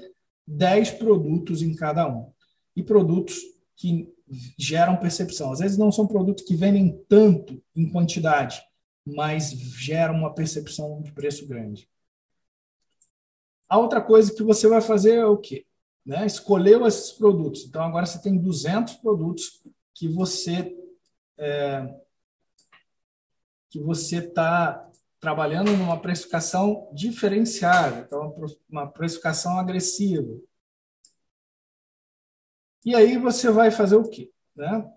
10 0.45 0.91
produtos 0.91 1.61
em 1.61 1.73
cada 1.73 2.05
um. 2.05 2.33
E 2.75 2.83
produtos 2.83 3.39
que 3.77 4.13
geram 4.57 4.97
percepção. 4.97 5.53
Às 5.53 5.59
vezes 5.59 5.77
não 5.77 5.89
são 5.89 6.05
produtos 6.05 6.43
que 6.43 6.53
vendem 6.53 7.01
tanto 7.07 7.63
em 7.73 7.89
quantidade, 7.89 8.61
mas 9.05 9.51
geram 9.51 10.15
uma 10.15 10.35
percepção 10.35 11.01
de 11.01 11.13
preço 11.13 11.47
grande. 11.47 11.87
A 13.69 13.77
outra 13.77 14.01
coisa 14.01 14.35
que 14.35 14.43
você 14.43 14.67
vai 14.67 14.81
fazer 14.81 15.15
é 15.15 15.25
o 15.25 15.37
quê? 15.37 15.65
Né? 16.05 16.25
Escolheu 16.25 16.85
esses 16.85 17.11
produtos. 17.11 17.65
Então, 17.65 17.83
agora 17.83 18.05
você 18.05 18.21
tem 18.21 18.37
200 18.37 18.95
produtos 18.95 19.61
que 19.93 20.07
você 20.07 20.77
é, 21.37 22.01
que 23.69 23.79
você 23.79 24.17
está 24.17 24.91
trabalhando 25.19 25.71
numa 25.77 25.99
precificação 25.99 26.89
diferenciada, 26.93 27.99
então 27.99 28.35
uma 28.69 28.87
precificação 28.87 29.57
agressiva. 29.57 30.37
E 32.83 32.95
aí 32.95 33.17
você 33.17 33.49
vai 33.49 33.71
fazer 33.71 33.95
o 33.95 34.09
quê? 34.09 34.31
Né? 34.55 34.91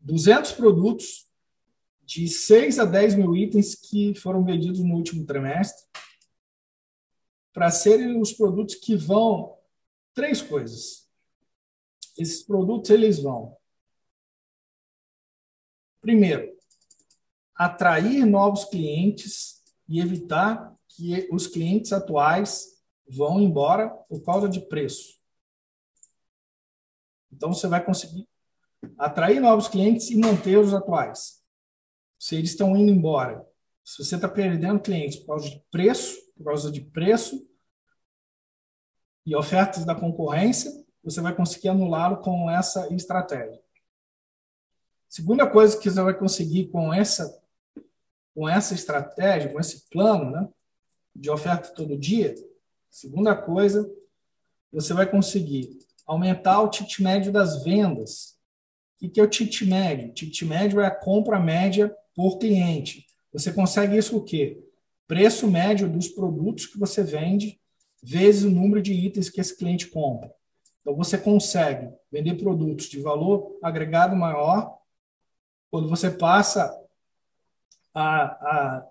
200 0.00 0.52
produtos 0.52 1.30
de 2.04 2.28
6 2.28 2.80
a 2.80 2.84
10 2.84 3.14
mil 3.14 3.36
itens 3.36 3.76
que 3.76 4.14
foram 4.16 4.44
vendidos 4.44 4.80
no 4.80 4.94
último 4.96 5.24
trimestre 5.24 5.86
para 7.52 7.70
serem 7.70 8.20
os 8.20 8.32
produtos 8.32 8.74
que 8.76 8.96
vão 8.96 9.58
três 10.14 10.40
coisas. 10.40 11.08
Esses 12.16 12.42
produtos 12.42 12.90
eles 12.90 13.22
vão 13.22 13.56
primeiro 16.00 16.52
atrair 17.54 18.26
novos 18.26 18.64
clientes 18.64 19.62
e 19.88 20.00
evitar 20.00 20.74
que 20.88 21.28
os 21.30 21.46
clientes 21.46 21.92
atuais 21.92 22.82
vão 23.08 23.40
embora 23.40 23.88
por 23.88 24.22
causa 24.22 24.48
de 24.48 24.60
preço. 24.60 25.20
Então 27.30 27.52
você 27.54 27.66
vai 27.66 27.84
conseguir 27.84 28.28
atrair 28.98 29.40
novos 29.40 29.68
clientes 29.68 30.10
e 30.10 30.16
manter 30.16 30.58
os 30.58 30.74
atuais. 30.74 31.42
Se 32.18 32.36
eles 32.36 32.50
estão 32.50 32.76
indo 32.76 32.90
embora, 32.90 33.46
se 33.84 34.04
você 34.04 34.16
está 34.16 34.28
perdendo 34.28 34.80
clientes 34.80 35.18
por 35.20 35.28
causa 35.28 35.50
de 35.50 35.62
preço, 35.70 36.16
por 36.42 36.50
causa 36.50 36.70
de 36.70 36.80
preço 36.80 37.48
e 39.24 39.34
ofertas 39.36 39.84
da 39.84 39.94
concorrência, 39.94 40.70
você 41.02 41.20
vai 41.20 41.34
conseguir 41.34 41.68
anulá-lo 41.68 42.18
com 42.18 42.50
essa 42.50 42.92
estratégia. 42.92 43.60
Segunda 45.08 45.48
coisa 45.48 45.78
que 45.78 45.88
você 45.88 46.02
vai 46.02 46.14
conseguir 46.18 46.68
com 46.68 46.92
essa 46.92 47.40
com 48.34 48.48
essa 48.48 48.72
estratégia, 48.72 49.52
com 49.52 49.60
esse 49.60 49.90
plano, 49.90 50.30
né, 50.30 50.48
de 51.14 51.28
oferta 51.28 51.68
todo 51.74 51.98
dia, 51.98 52.34
segunda 52.90 53.36
coisa, 53.36 53.86
você 54.72 54.94
vai 54.94 55.04
conseguir 55.04 55.78
aumentar 56.06 56.62
o 56.62 56.70
ticket 56.70 57.00
médio 57.00 57.30
das 57.30 57.62
vendas. 57.62 58.38
O 59.02 59.10
que 59.10 59.20
é 59.20 59.22
o 59.22 59.28
ticket 59.28 59.68
médio? 59.68 60.14
Ticket 60.14 60.48
médio 60.48 60.80
é 60.80 60.86
a 60.86 60.90
compra 60.90 61.38
média 61.38 61.94
por 62.14 62.38
cliente. 62.38 63.04
Você 63.34 63.52
consegue 63.52 63.98
isso 63.98 64.16
o 64.16 64.24
quê? 64.24 64.64
Preço 65.12 65.46
médio 65.46 65.90
dos 65.90 66.08
produtos 66.08 66.64
que 66.64 66.78
você 66.78 67.02
vende 67.02 67.60
vezes 68.02 68.44
o 68.44 68.50
número 68.50 68.80
de 68.80 68.94
itens 68.94 69.28
que 69.28 69.42
esse 69.42 69.54
cliente 69.54 69.88
compra. 69.88 70.32
Então, 70.80 70.96
você 70.96 71.18
consegue 71.18 71.92
vender 72.10 72.36
produtos 72.36 72.86
de 72.86 72.98
valor 72.98 73.58
agregado 73.62 74.16
maior 74.16 74.78
quando 75.70 75.86
você 75.86 76.10
passa 76.10 76.74
a, 77.92 78.22
a, 78.22 78.86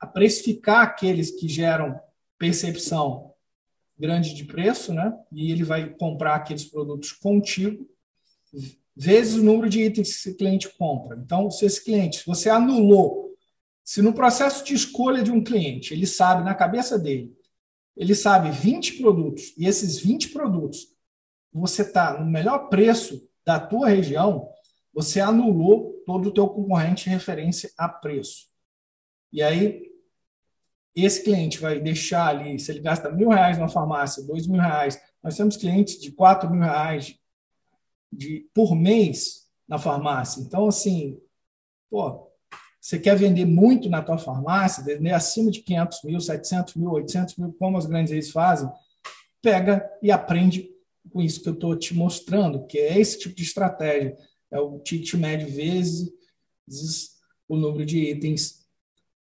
a 0.00 0.06
precificar 0.08 0.82
aqueles 0.82 1.30
que 1.30 1.48
geram 1.48 1.96
percepção 2.36 3.32
grande 3.96 4.34
de 4.34 4.46
preço, 4.46 4.92
né? 4.92 5.16
E 5.30 5.52
ele 5.52 5.62
vai 5.62 5.90
comprar 5.90 6.34
aqueles 6.34 6.64
produtos 6.64 7.12
contigo, 7.12 7.88
vezes 8.96 9.36
o 9.36 9.44
número 9.44 9.68
de 9.68 9.80
itens 9.80 10.08
que 10.08 10.28
esse 10.28 10.36
cliente 10.36 10.68
compra. 10.70 11.16
Então, 11.24 11.48
se 11.52 11.64
esse 11.64 11.84
cliente, 11.84 12.18
se 12.18 12.26
você 12.26 12.50
anulou, 12.50 13.25
se 13.86 14.02
no 14.02 14.12
processo 14.12 14.64
de 14.64 14.74
escolha 14.74 15.22
de 15.22 15.30
um 15.30 15.42
cliente, 15.42 15.94
ele 15.94 16.08
sabe 16.08 16.42
na 16.42 16.56
cabeça 16.56 16.98
dele, 16.98 17.32
ele 17.96 18.16
sabe 18.16 18.50
20 18.50 18.94
produtos, 18.98 19.54
e 19.56 19.64
esses 19.64 20.00
20 20.00 20.30
produtos 20.30 20.88
você 21.52 21.82
está 21.82 22.18
no 22.18 22.28
melhor 22.28 22.68
preço 22.68 23.30
da 23.44 23.60
tua 23.60 23.88
região, 23.88 24.50
você 24.92 25.20
anulou 25.20 26.02
todo 26.04 26.28
o 26.28 26.32
teu 26.32 26.48
concorrente 26.48 27.08
referência 27.08 27.70
a 27.78 27.88
preço. 27.88 28.48
E 29.32 29.40
aí, 29.40 29.88
esse 30.92 31.22
cliente 31.22 31.58
vai 31.60 31.78
deixar 31.78 32.26
ali, 32.26 32.58
se 32.58 32.72
ele 32.72 32.80
gasta 32.80 33.08
mil 33.08 33.28
reais 33.28 33.56
na 33.56 33.68
farmácia, 33.68 34.24
dois 34.24 34.48
mil 34.48 34.60
reais, 34.60 35.00
nós 35.22 35.36
temos 35.36 35.56
clientes 35.56 36.00
de 36.00 36.10
quatro 36.10 36.50
mil 36.50 36.62
reais 36.62 37.16
de, 38.12 38.50
por 38.52 38.74
mês 38.74 39.46
na 39.68 39.78
farmácia. 39.78 40.40
Então, 40.40 40.66
assim, 40.66 41.20
pô, 41.88 42.25
você 42.86 43.00
quer 43.00 43.16
vender 43.16 43.44
muito 43.44 43.90
na 43.90 44.00
tua 44.00 44.16
farmácia, 44.16 44.84
vender 44.84 45.10
acima 45.10 45.50
de 45.50 45.60
500 45.60 46.04
mil, 46.04 46.20
700 46.20 46.74
mil, 46.76 46.92
800 46.92 47.36
mil, 47.36 47.52
como 47.58 47.76
as 47.76 47.84
grandes 47.84 48.12
redes 48.12 48.30
fazem, 48.30 48.70
pega 49.42 49.84
e 50.00 50.12
aprende 50.12 50.70
com 51.10 51.20
isso 51.20 51.42
que 51.42 51.48
eu 51.48 51.54
estou 51.54 51.74
te 51.74 51.92
mostrando, 51.94 52.64
que 52.64 52.78
é 52.78 52.96
esse 52.96 53.18
tipo 53.18 53.34
de 53.34 53.42
estratégia 53.42 54.16
é 54.52 54.60
o 54.60 54.78
ticket 54.78 55.14
médio 55.14 55.48
vezes 55.48 56.12
o 57.48 57.56
número 57.56 57.84
de 57.84 57.98
itens, 57.98 58.64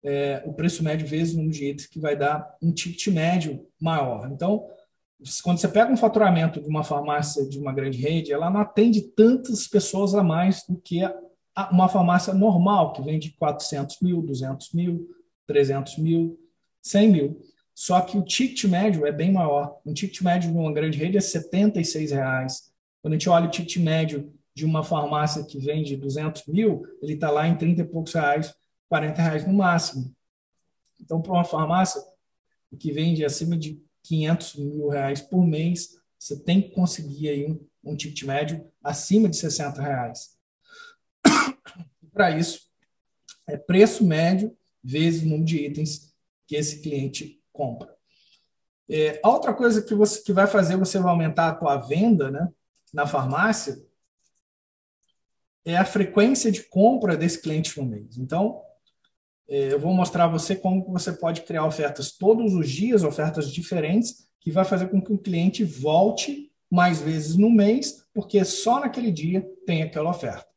é, 0.02 0.42
o 0.46 0.54
preço 0.54 0.82
médio 0.82 1.06
vezes 1.06 1.34
o 1.34 1.36
número 1.36 1.52
de 1.52 1.66
itens, 1.66 1.86
que 1.86 2.00
vai 2.00 2.16
dar 2.16 2.56
um 2.62 2.72
ticket 2.72 3.08
médio 3.08 3.66
maior. 3.78 4.30
Então, 4.32 4.66
quando 5.42 5.58
você 5.58 5.68
pega 5.68 5.92
um 5.92 5.98
faturamento 5.98 6.62
de 6.62 6.66
uma 6.66 6.82
farmácia 6.82 7.46
de 7.46 7.58
uma 7.58 7.74
grande 7.74 7.98
rede, 7.98 8.32
ela 8.32 8.48
não 8.48 8.60
atende 8.60 9.02
tantas 9.02 9.68
pessoas 9.68 10.14
a 10.14 10.22
mais 10.22 10.64
do 10.66 10.78
que 10.78 11.02
uma 11.70 11.88
farmácia 11.88 12.32
normal, 12.32 12.92
que 12.92 13.02
vende 13.02 13.30
400 13.32 14.00
mil, 14.00 14.22
200 14.22 14.72
mil, 14.72 15.08
300 15.46 15.98
mil, 15.98 16.38
100 16.82 17.08
mil. 17.08 17.40
Só 17.74 18.00
que 18.00 18.16
o 18.18 18.22
ticket 18.22 18.64
médio 18.64 19.06
é 19.06 19.12
bem 19.12 19.32
maior. 19.32 19.80
Um 19.84 19.92
ticket 19.94 20.20
médio 20.22 20.50
de 20.50 20.56
uma 20.56 20.72
grande 20.72 20.98
rede 20.98 21.16
é 21.16 21.20
76 21.20 22.12
reais. 22.12 22.70
Quando 23.00 23.14
a 23.14 23.16
gente 23.16 23.28
olha 23.28 23.46
o 23.46 23.50
ticket 23.50 23.76
médio 23.78 24.32
de 24.54 24.64
uma 24.64 24.84
farmácia 24.84 25.44
que 25.44 25.58
vende 25.58 25.96
200 25.96 26.46
mil, 26.46 26.82
ele 27.00 27.14
está 27.14 27.30
lá 27.30 27.48
em 27.48 27.56
30 27.56 27.82
e 27.82 27.84
poucos 27.84 28.12
reais, 28.12 28.54
40 28.88 29.22
reais 29.22 29.46
no 29.46 29.54
máximo. 29.54 30.14
Então, 31.00 31.22
para 31.22 31.32
uma 31.32 31.44
farmácia 31.44 32.02
que 32.78 32.92
vende 32.92 33.24
acima 33.24 33.56
de 33.56 33.82
500 34.02 34.56
mil 34.56 34.88
reais 34.88 35.20
por 35.20 35.44
mês, 35.46 35.96
você 36.18 36.38
tem 36.38 36.60
que 36.60 36.70
conseguir 36.70 37.30
aí 37.30 37.46
um, 37.46 37.58
um 37.82 37.96
ticket 37.96 38.24
médio 38.24 38.70
acima 38.84 39.28
de 39.28 39.36
60 39.36 39.80
reais. 39.80 40.38
Para 42.20 42.32
isso, 42.32 42.68
é 43.48 43.56
preço 43.56 44.04
médio 44.04 44.54
vezes 44.84 45.22
o 45.22 45.24
número 45.24 45.46
de 45.46 45.56
itens 45.64 46.14
que 46.46 46.54
esse 46.54 46.82
cliente 46.82 47.42
compra. 47.50 47.96
É, 48.90 49.18
outra 49.24 49.54
coisa 49.54 49.80
que 49.80 49.94
você 49.94 50.22
que 50.22 50.30
vai 50.30 50.46
fazer 50.46 50.76
você 50.76 50.98
vai 50.98 51.10
aumentar 51.12 51.48
a 51.48 51.54
tua 51.54 51.78
venda, 51.78 52.30
né, 52.30 52.46
na 52.92 53.06
farmácia, 53.06 53.82
é 55.64 55.78
a 55.78 55.84
frequência 55.86 56.52
de 56.52 56.62
compra 56.64 57.16
desse 57.16 57.40
cliente 57.40 57.80
no 57.80 57.86
mês. 57.86 58.18
Então, 58.18 58.60
é, 59.48 59.72
eu 59.72 59.80
vou 59.80 59.94
mostrar 59.94 60.24
a 60.24 60.28
você 60.28 60.54
como 60.54 60.92
você 60.92 61.14
pode 61.14 61.40
criar 61.40 61.64
ofertas 61.64 62.12
todos 62.12 62.52
os 62.52 62.68
dias, 62.68 63.02
ofertas 63.02 63.50
diferentes, 63.50 64.28
que 64.42 64.50
vai 64.50 64.66
fazer 64.66 64.88
com 64.88 65.00
que 65.00 65.14
o 65.14 65.18
cliente 65.18 65.64
volte 65.64 66.52
mais 66.70 67.00
vezes 67.00 67.34
no 67.36 67.48
mês, 67.48 68.04
porque 68.12 68.44
só 68.44 68.78
naquele 68.78 69.10
dia 69.10 69.50
tem 69.64 69.82
aquela 69.82 70.10
oferta. 70.10 70.49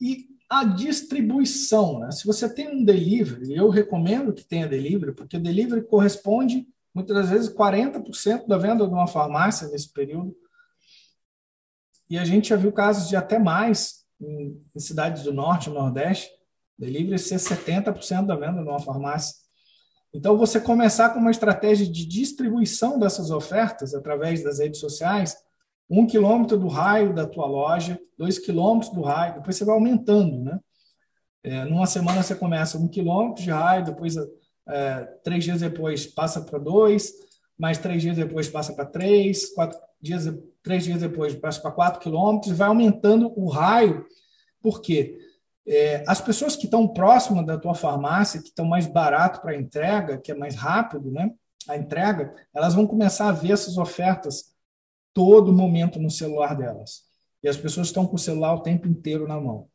E 0.00 0.26
a 0.48 0.64
distribuição, 0.64 1.98
né? 1.98 2.10
se 2.10 2.26
você 2.26 2.52
tem 2.52 2.68
um 2.68 2.84
delivery, 2.84 3.54
eu 3.54 3.68
recomendo 3.68 4.32
que 4.32 4.44
tenha 4.44 4.66
delivery, 4.66 5.12
porque 5.12 5.38
delivery 5.38 5.86
corresponde 5.86 6.66
muitas 6.94 7.14
das 7.16 7.30
vezes 7.30 7.54
40% 7.54 8.46
da 8.46 8.56
venda 8.56 8.86
de 8.86 8.92
uma 8.92 9.06
farmácia 9.06 9.68
nesse 9.68 9.92
período 9.92 10.34
e 12.10 12.18
a 12.18 12.24
gente 12.24 12.48
já 12.48 12.56
viu 12.56 12.72
casos 12.72 13.08
de 13.08 13.16
até 13.16 13.38
mais 13.38 14.04
em, 14.20 14.58
em 14.74 14.80
cidades 14.80 15.22
do 15.24 15.32
norte 15.32 15.68
e 15.68 15.72
nordeste, 15.72 16.30
delivery 16.78 17.18
ser 17.18 17.36
70% 17.36 18.26
da 18.26 18.34
venda 18.34 18.62
numa 18.62 18.80
farmácia. 18.80 19.34
Então, 20.14 20.38
você 20.38 20.58
começar 20.58 21.10
com 21.10 21.18
uma 21.18 21.30
estratégia 21.30 21.86
de 21.86 22.06
distribuição 22.06 22.98
dessas 22.98 23.30
ofertas 23.30 23.94
através 23.94 24.42
das 24.42 24.58
redes 24.58 24.80
sociais, 24.80 25.36
um 25.88 26.06
quilômetro 26.06 26.58
do 26.58 26.68
raio 26.68 27.14
da 27.14 27.26
tua 27.26 27.46
loja, 27.46 27.98
dois 28.16 28.38
quilômetros 28.38 28.92
do 28.92 29.02
raio, 29.02 29.34
depois 29.34 29.56
você 29.56 29.64
vai 29.64 29.74
aumentando, 29.74 30.38
né? 30.42 30.58
É, 31.42 31.64
numa 31.64 31.86
semana 31.86 32.22
você 32.22 32.34
começa 32.34 32.76
um 32.76 32.88
quilômetro 32.88 33.42
de 33.42 33.50
raio, 33.50 33.84
depois 33.84 34.14
é, 34.68 35.04
três 35.22 35.44
dias 35.44 35.60
depois 35.60 36.06
passa 36.06 36.40
para 36.40 36.58
dois, 36.58 37.12
mais 37.58 37.78
três 37.78 38.02
dias 38.02 38.16
depois 38.16 38.48
passa 38.48 38.74
para 38.74 38.84
três, 38.84 39.54
quatro 39.54 39.78
dias 40.00 40.26
três 40.62 40.84
dias 40.84 41.00
depois 41.00 41.34
passa 41.34 41.60
para 41.62 41.70
4 41.70 42.00
quilômetros, 42.00 42.56
vai 42.56 42.68
aumentando 42.68 43.32
o 43.34 43.48
raio, 43.48 44.04
porque 44.62 45.18
é, 45.66 46.04
as 46.06 46.20
pessoas 46.20 46.56
que 46.56 46.64
estão 46.64 46.86
próximas 46.86 47.46
da 47.46 47.58
tua 47.58 47.74
farmácia, 47.74 48.40
que 48.40 48.48
estão 48.48 48.66
mais 48.66 48.86
barato 48.86 49.40
para 49.40 49.56
entrega, 49.56 50.18
que 50.18 50.30
é 50.30 50.34
mais 50.34 50.54
rápido, 50.54 51.10
né? 51.10 51.30
A 51.68 51.76
entrega, 51.76 52.34
elas 52.54 52.74
vão 52.74 52.86
começar 52.86 53.28
a 53.28 53.32
ver 53.32 53.52
essas 53.52 53.78
ofertas 53.78 54.54
todo 55.18 55.52
momento 55.52 55.98
no 55.98 56.08
celular 56.08 56.56
delas. 56.56 57.02
E 57.42 57.48
as 57.48 57.56
pessoas 57.56 57.88
estão 57.88 58.06
com 58.06 58.14
o 58.14 58.20
celular 58.20 58.54
o 58.54 58.62
tempo 58.62 58.86
inteiro 58.86 59.26
na 59.26 59.40
mão. 59.40 59.68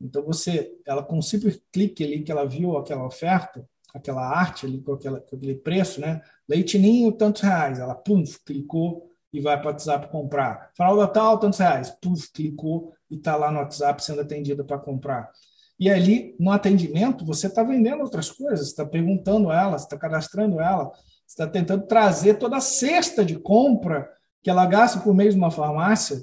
Então 0.00 0.20
você, 0.24 0.68
ela 0.84 1.00
com 1.00 1.18
um 1.18 1.22
simples 1.22 1.62
clique 1.72 2.02
ali 2.02 2.24
que 2.24 2.32
ela 2.32 2.44
viu 2.44 2.76
aquela 2.76 3.06
oferta, 3.06 3.64
aquela 3.94 4.20
arte 4.20 4.66
ali 4.66 4.80
com, 4.80 4.94
aquela, 4.94 5.20
com 5.20 5.36
aquele 5.36 5.54
preço, 5.54 6.00
né? 6.00 6.20
Leitinho 6.48 7.12
tantos 7.12 7.42
reais, 7.42 7.78
ela 7.78 7.94
pum, 7.94 8.24
clicou 8.44 9.08
e 9.32 9.38
vai 9.38 9.56
para 9.56 9.68
o 9.68 9.70
WhatsApp 9.70 10.10
comprar. 10.10 10.72
Fralda 10.74 11.06
tal, 11.06 11.38
tantos 11.38 11.60
reais. 11.60 11.90
Puf, 11.90 12.28
clicou 12.32 12.92
e 13.08 13.14
está 13.14 13.36
lá 13.36 13.52
no 13.52 13.60
WhatsApp 13.60 14.04
sendo 14.04 14.22
atendida 14.22 14.64
para 14.64 14.76
comprar. 14.76 15.30
E 15.78 15.88
ali, 15.88 16.34
no 16.36 16.50
atendimento, 16.50 17.24
você 17.24 17.46
está 17.46 17.62
vendendo 17.62 18.02
outras 18.02 18.28
coisas, 18.28 18.66
está 18.66 18.84
perguntando 18.84 19.52
ela, 19.52 19.76
está 19.76 19.96
cadastrando 19.96 20.60
ela, 20.60 20.90
está 21.24 21.46
tentando 21.46 21.86
trazer 21.86 22.40
toda 22.40 22.56
a 22.56 22.60
cesta 22.60 23.24
de 23.24 23.38
compra 23.38 24.10
que 24.42 24.50
ela 24.50 24.66
gasta 24.66 25.00
por 25.00 25.14
mês 25.14 25.34
numa 25.34 25.50
farmácia 25.50 26.22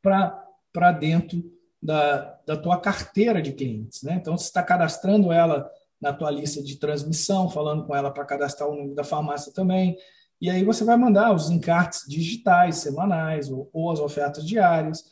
para 0.00 0.92
dentro 0.92 1.42
da, 1.82 2.38
da 2.46 2.56
tua 2.56 2.78
carteira 2.80 3.42
de 3.42 3.52
clientes. 3.52 4.02
Né? 4.02 4.14
Então, 4.14 4.36
você 4.36 4.44
está 4.44 4.62
cadastrando 4.62 5.32
ela 5.32 5.70
na 6.00 6.12
tua 6.12 6.30
lista 6.30 6.62
de 6.62 6.76
transmissão, 6.76 7.48
falando 7.48 7.86
com 7.86 7.94
ela 7.94 8.10
para 8.10 8.24
cadastrar 8.24 8.68
o 8.68 8.74
número 8.74 8.94
da 8.94 9.04
farmácia 9.04 9.52
também. 9.52 9.96
E 10.40 10.50
aí 10.50 10.64
você 10.64 10.84
vai 10.84 10.96
mandar 10.96 11.32
os 11.32 11.50
encartes 11.50 12.04
digitais, 12.08 12.76
semanais, 12.76 13.48
ou, 13.48 13.70
ou 13.72 13.90
as 13.90 14.00
ofertas 14.00 14.44
diárias. 14.44 15.04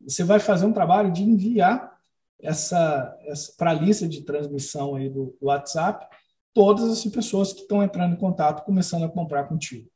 Você 0.00 0.22
vai 0.22 0.38
fazer 0.38 0.66
um 0.66 0.72
trabalho 0.72 1.10
de 1.10 1.22
enviar 1.22 1.98
essa, 2.40 3.16
essa 3.26 3.52
para 3.56 3.70
a 3.70 3.74
lista 3.74 4.06
de 4.06 4.22
transmissão 4.22 4.94
aí 4.94 5.08
do, 5.08 5.36
do 5.40 5.46
WhatsApp 5.46 6.06
todas 6.52 6.90
as 6.90 7.04
pessoas 7.06 7.52
que 7.52 7.60
estão 7.60 7.82
entrando 7.82 8.14
em 8.14 8.18
contato, 8.18 8.64
começando 8.64 9.04
a 9.04 9.08
comprar 9.08 9.44
contigo. 9.44 9.88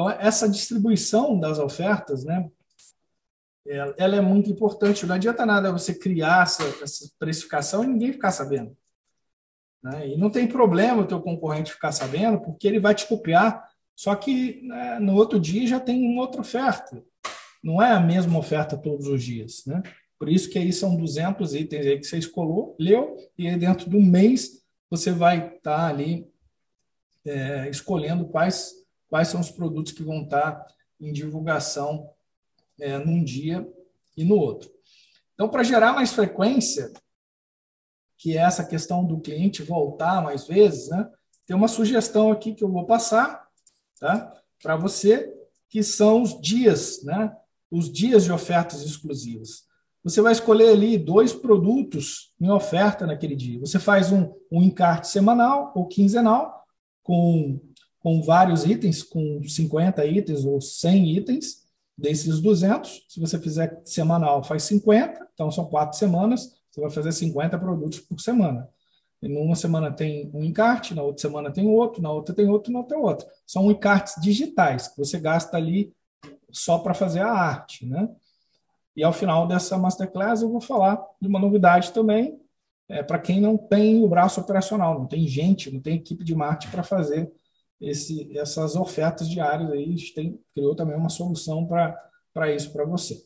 Então, 0.00 0.10
essa 0.18 0.48
distribuição 0.48 1.38
das 1.38 1.58
ofertas, 1.58 2.24
né, 2.24 2.48
ela 3.98 4.16
é 4.16 4.20
muito 4.20 4.48
importante. 4.50 5.04
Não 5.04 5.14
adianta 5.14 5.44
nada 5.44 5.70
você 5.70 5.92
criar 5.92 6.44
essa, 6.44 6.62
essa 6.82 7.10
precificação 7.18 7.84
e 7.84 7.86
ninguém 7.86 8.10
ficar 8.10 8.32
sabendo. 8.32 8.74
Né? 9.82 10.08
E 10.08 10.16
não 10.16 10.30
tem 10.30 10.48
problema 10.48 11.02
o 11.02 11.06
teu 11.06 11.20
concorrente 11.20 11.74
ficar 11.74 11.92
sabendo, 11.92 12.40
porque 12.40 12.66
ele 12.66 12.80
vai 12.80 12.94
te 12.94 13.06
copiar, 13.06 13.68
só 13.94 14.14
que 14.14 14.62
né, 14.62 14.98
no 14.98 15.14
outro 15.14 15.38
dia 15.38 15.66
já 15.66 15.78
tem 15.78 16.02
uma 16.02 16.22
outra 16.22 16.40
oferta. 16.40 17.04
Não 17.62 17.82
é 17.82 17.92
a 17.92 18.00
mesma 18.00 18.38
oferta 18.38 18.78
todos 18.78 19.06
os 19.06 19.22
dias. 19.22 19.66
Né? 19.66 19.82
Por 20.18 20.30
isso 20.30 20.48
que 20.48 20.58
aí 20.58 20.72
são 20.72 20.96
200 20.96 21.54
itens 21.54 21.86
aí 21.86 21.98
que 21.98 22.06
você 22.06 22.16
escolheu, 22.16 22.74
leu, 22.78 23.16
e 23.36 23.46
aí 23.46 23.56
dentro 23.58 23.90
do 23.90 24.00
mês 24.00 24.62
você 24.88 25.12
vai 25.12 25.56
estar 25.56 25.76
tá 25.76 25.86
ali 25.88 26.26
é, 27.26 27.68
escolhendo 27.68 28.26
quais, 28.26 28.80
quais 29.10 29.28
são 29.28 29.40
os 29.40 29.50
produtos 29.50 29.92
que 29.92 30.02
vão 30.02 30.22
estar 30.22 30.52
tá 30.52 30.74
em 30.98 31.12
divulgação 31.12 32.08
é, 32.80 32.96
num 32.96 33.22
dia 33.22 33.68
e 34.16 34.24
no 34.24 34.36
outro. 34.36 34.70
Então, 35.34 35.48
para 35.48 35.62
gerar 35.62 35.92
mais 35.92 36.12
frequência, 36.12 36.92
que 38.16 38.36
é 38.36 38.40
essa 38.40 38.64
questão 38.64 39.04
do 39.04 39.20
cliente 39.20 39.62
voltar 39.62 40.22
mais 40.22 40.46
vezes, 40.46 40.88
né? 40.88 41.10
Tem 41.46 41.56
uma 41.56 41.68
sugestão 41.68 42.30
aqui 42.30 42.54
que 42.54 42.62
eu 42.62 42.70
vou 42.70 42.86
passar, 42.86 43.48
tá? 43.98 44.32
Para 44.62 44.76
você, 44.76 45.34
que 45.68 45.82
são 45.82 46.22
os 46.22 46.40
dias, 46.40 47.02
né? 47.02 47.34
Os 47.70 47.90
dias 47.90 48.24
de 48.24 48.32
ofertas 48.32 48.82
exclusivas. 48.82 49.64
Você 50.04 50.20
vai 50.20 50.32
escolher 50.32 50.70
ali 50.70 50.96
dois 50.96 51.32
produtos 51.32 52.34
em 52.40 52.50
oferta 52.50 53.06
naquele 53.06 53.36
dia. 53.36 53.58
Você 53.60 53.78
faz 53.78 54.12
um, 54.12 54.32
um 54.50 54.62
encarte 54.62 55.08
semanal 55.08 55.72
ou 55.74 55.86
quinzenal, 55.86 56.64
com, 57.02 57.60
com 58.00 58.22
vários 58.22 58.64
itens, 58.64 59.02
com 59.02 59.42
50 59.42 60.04
itens 60.06 60.44
ou 60.44 60.60
100 60.60 61.16
itens, 61.16 61.64
desses 61.96 62.40
200. 62.40 63.06
Se 63.08 63.20
você 63.20 63.38
fizer 63.38 63.80
semanal, 63.84 64.42
faz 64.42 64.62
50, 64.64 65.28
então 65.34 65.50
são 65.50 65.66
quatro 65.66 65.98
semanas, 65.98 66.56
você 66.70 66.80
vai 66.80 66.90
fazer 66.90 67.12
50 67.12 67.58
produtos 67.58 68.00
por 68.00 68.20
semana. 68.20 68.68
E 69.22 69.28
numa 69.28 69.54
semana 69.54 69.92
tem 69.92 70.30
um 70.32 70.42
encarte, 70.42 70.94
na 70.94 71.02
outra 71.02 71.20
semana 71.20 71.50
tem 71.50 71.68
outro, 71.68 72.00
na 72.00 72.10
outra 72.10 72.34
tem 72.34 72.48
outro, 72.48 72.72
na 72.72 72.78
outra 72.78 72.98
outro. 72.98 73.26
São 73.46 73.70
encartes 73.70 74.14
digitais 74.20 74.88
que 74.88 74.96
você 74.96 75.20
gasta 75.20 75.58
ali 75.58 75.92
só 76.50 76.78
para 76.78 76.94
fazer 76.94 77.20
a 77.20 77.30
arte, 77.30 77.84
né? 77.84 78.08
E 78.96 79.04
ao 79.04 79.12
final 79.12 79.46
dessa 79.46 79.76
masterclass 79.76 80.42
eu 80.42 80.50
vou 80.50 80.60
falar 80.60 81.00
de 81.20 81.28
uma 81.28 81.38
novidade 81.38 81.92
também 81.92 82.40
é, 82.90 83.04
para 83.04 83.20
quem 83.20 83.40
não 83.40 83.56
tem 83.56 84.02
o 84.02 84.08
braço 84.08 84.40
operacional, 84.40 84.98
não 84.98 85.06
tem 85.06 85.26
gente, 85.28 85.70
não 85.70 85.80
tem 85.80 85.94
equipe 85.94 86.24
de 86.24 86.34
marketing 86.34 86.72
para 86.72 86.82
fazer 86.82 87.30
esse, 87.80 88.36
essas 88.36 88.76
ofertas 88.76 89.28
diárias 89.28 89.70
aí. 89.70 89.84
A 89.84 89.96
gente 89.96 90.14
tem, 90.14 90.40
criou 90.54 90.74
também 90.74 90.96
uma 90.96 91.08
solução 91.08 91.66
para 91.66 92.54
isso 92.54 92.72
para 92.72 92.84
você. 92.84 93.24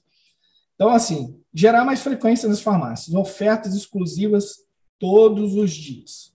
Então, 0.74 0.90
assim, 0.90 1.40
gerar 1.52 1.84
mais 1.84 2.00
frequência 2.00 2.48
nas 2.48 2.60
farmácias, 2.60 3.14
ofertas 3.14 3.74
exclusivas 3.74 4.64
todos 4.98 5.54
os 5.54 5.72
dias. 5.72 6.34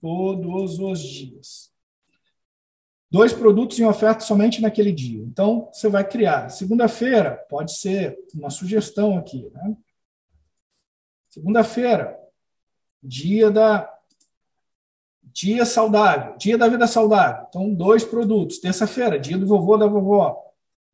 Todos 0.00 0.78
os 0.78 1.00
dias. 1.00 1.72
Dois 3.10 3.32
produtos 3.32 3.78
em 3.78 3.86
oferta 3.86 4.20
somente 4.20 4.60
naquele 4.60 4.92
dia. 4.92 5.22
Então, 5.22 5.70
você 5.72 5.88
vai 5.88 6.06
criar. 6.06 6.50
Segunda-feira, 6.50 7.36
pode 7.48 7.76
ser 7.76 8.18
uma 8.34 8.50
sugestão 8.50 9.16
aqui. 9.16 9.50
Né? 9.52 9.76
Segunda-feira, 11.30 12.18
dia 13.02 13.50
da 13.50 13.97
dia 15.32 15.64
saudável, 15.64 16.36
dia 16.36 16.56
da 16.56 16.68
vida 16.68 16.86
saudável. 16.86 17.46
Então, 17.48 17.72
dois 17.74 18.04
produtos. 18.04 18.58
Terça-feira, 18.58 19.18
dia 19.18 19.38
do 19.38 19.46
vovô 19.46 19.76
da 19.76 19.86
vovó, 19.86 20.42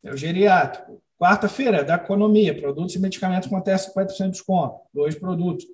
é 0.03 0.12
o 0.12 0.16
geriátrico. 0.16 1.03
Quarta-feira, 1.18 1.85
da 1.85 1.94
economia, 1.94 2.59
produtos 2.59 2.94
e 2.94 2.99
medicamentos 2.99 3.49
com 3.49 3.57
até 3.57 3.75
50% 3.75 4.25
de 4.25 4.31
desconto. 4.31 4.81
Dois 4.92 5.14
produtos. 5.14 5.64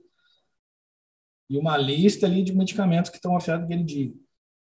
E 1.48 1.56
uma 1.56 1.76
lista 1.76 2.26
ali 2.26 2.42
de 2.42 2.54
medicamentos 2.54 3.10
que 3.10 3.16
estão 3.16 3.34
ofertados 3.34 3.68
naquele 3.68 3.82
dia. 3.82 4.12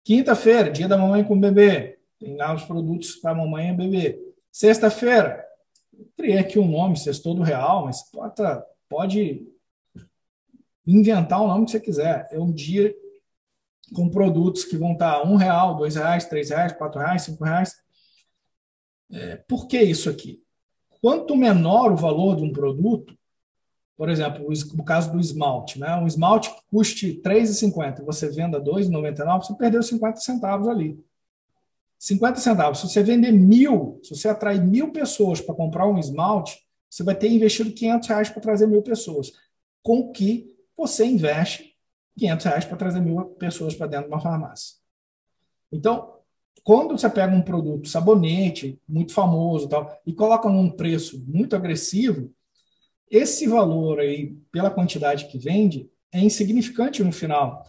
Quinta-feira, 0.04 0.70
dia 0.70 0.88
da 0.88 0.98
mamãe 0.98 1.22
com 1.22 1.34
o 1.34 1.40
bebê. 1.40 1.98
Tem 2.18 2.36
lá 2.36 2.54
os 2.54 2.64
produtos 2.64 3.16
para 3.16 3.34
mamãe 3.34 3.70
e 3.70 3.76
bebê. 3.76 4.18
Sexta-feira, 4.50 5.44
criei 6.16 6.38
aqui 6.38 6.58
um 6.58 6.68
nome, 6.68 6.96
sextou 6.96 7.34
do 7.34 7.42
real, 7.42 7.84
mas 7.84 8.02
pode 8.88 9.46
inventar 10.86 11.40
o 11.40 11.46
nome 11.46 11.66
que 11.66 11.70
você 11.70 11.80
quiser. 11.80 12.26
É 12.32 12.40
um 12.40 12.50
dia 12.50 12.94
com 13.94 14.08
produtos 14.08 14.64
que 14.64 14.76
vão 14.76 14.92
estar 14.92 15.22
um 15.26 15.36
real, 15.36 15.76
dois 15.76 15.96
reais, 15.96 16.24
três 16.24 16.50
reais, 16.50 16.72
quatro 16.72 17.00
reais, 17.00 17.22
cinco 17.22 17.44
reais. 17.44 17.74
É, 19.10 19.36
por 19.48 19.66
que 19.66 19.80
isso 19.80 20.08
aqui? 20.08 20.42
Quanto 21.00 21.36
menor 21.36 21.92
o 21.92 21.96
valor 21.96 22.36
de 22.36 22.44
um 22.44 22.52
produto, 22.52 23.16
por 23.96 24.08
exemplo, 24.08 24.46
o 24.48 24.84
caso 24.84 25.12
do 25.12 25.20
esmalte, 25.20 25.78
né? 25.78 25.94
um 25.96 26.06
esmalte 26.06 26.50
que 26.50 26.60
custe 26.70 27.20
R$ 27.24 27.42
3,50 27.42 28.04
você 28.04 28.28
venda 28.28 28.58
R$ 28.58 28.64
2,99, 28.64 29.44
você 29.44 29.54
perdeu 29.54 29.82
50 29.82 30.16
centavos 30.16 30.68
ali. 30.68 30.98
50 31.98 32.40
centavos. 32.40 32.80
Se 32.80 32.88
você 32.88 33.02
vender 33.02 33.30
mil, 33.30 34.00
se 34.02 34.16
você 34.16 34.28
atrair 34.28 34.60
mil 34.60 34.90
pessoas 34.90 35.40
para 35.40 35.54
comprar 35.54 35.86
um 35.86 35.98
esmalte, 35.98 36.58
você 36.90 37.04
vai 37.04 37.14
ter 37.14 37.28
investido 37.30 37.72
500 37.72 38.08
reais 38.08 38.28
para 38.28 38.42
trazer 38.42 38.66
mil 38.66 38.82
pessoas. 38.82 39.32
Com 39.82 40.10
que 40.10 40.52
você 40.76 41.04
investe 41.04 41.71
500 42.18 42.46
reais 42.46 42.64
para 42.64 42.76
trazer 42.76 43.00
mil 43.00 43.24
pessoas 43.38 43.74
para 43.74 43.86
dentro 43.86 44.08
de 44.08 44.14
uma 44.14 44.20
farmácia. 44.20 44.76
Então, 45.72 46.12
quando 46.62 46.96
você 46.96 47.08
pega 47.08 47.34
um 47.34 47.42
produto 47.42 47.88
sabonete, 47.88 48.80
muito 48.88 49.12
famoso 49.12 49.68
tal, 49.68 49.90
e 50.06 50.12
coloca 50.12 50.48
num 50.48 50.70
preço 50.70 51.24
muito 51.26 51.56
agressivo, 51.56 52.30
esse 53.10 53.46
valor 53.46 54.00
aí, 54.00 54.34
pela 54.50 54.70
quantidade 54.70 55.26
que 55.26 55.38
vende, 55.38 55.90
é 56.12 56.20
insignificante 56.20 57.02
no 57.02 57.12
final. 57.12 57.64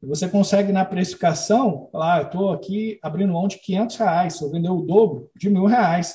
Você 0.00 0.28
consegue, 0.28 0.72
na 0.72 0.84
precificação, 0.84 1.88
falar, 1.90 2.14
ah, 2.14 2.18
eu 2.20 2.26
estou 2.26 2.52
aqui 2.52 2.98
abrindo 3.02 3.32
mão 3.32 3.48
de 3.48 3.58
500 3.58 3.96
reais, 3.96 4.34
se 4.34 4.44
eu 4.44 4.50
vender 4.50 4.70
o 4.70 4.82
dobro, 4.82 5.28
de 5.36 5.50
mil 5.50 5.66
reais. 5.66 6.14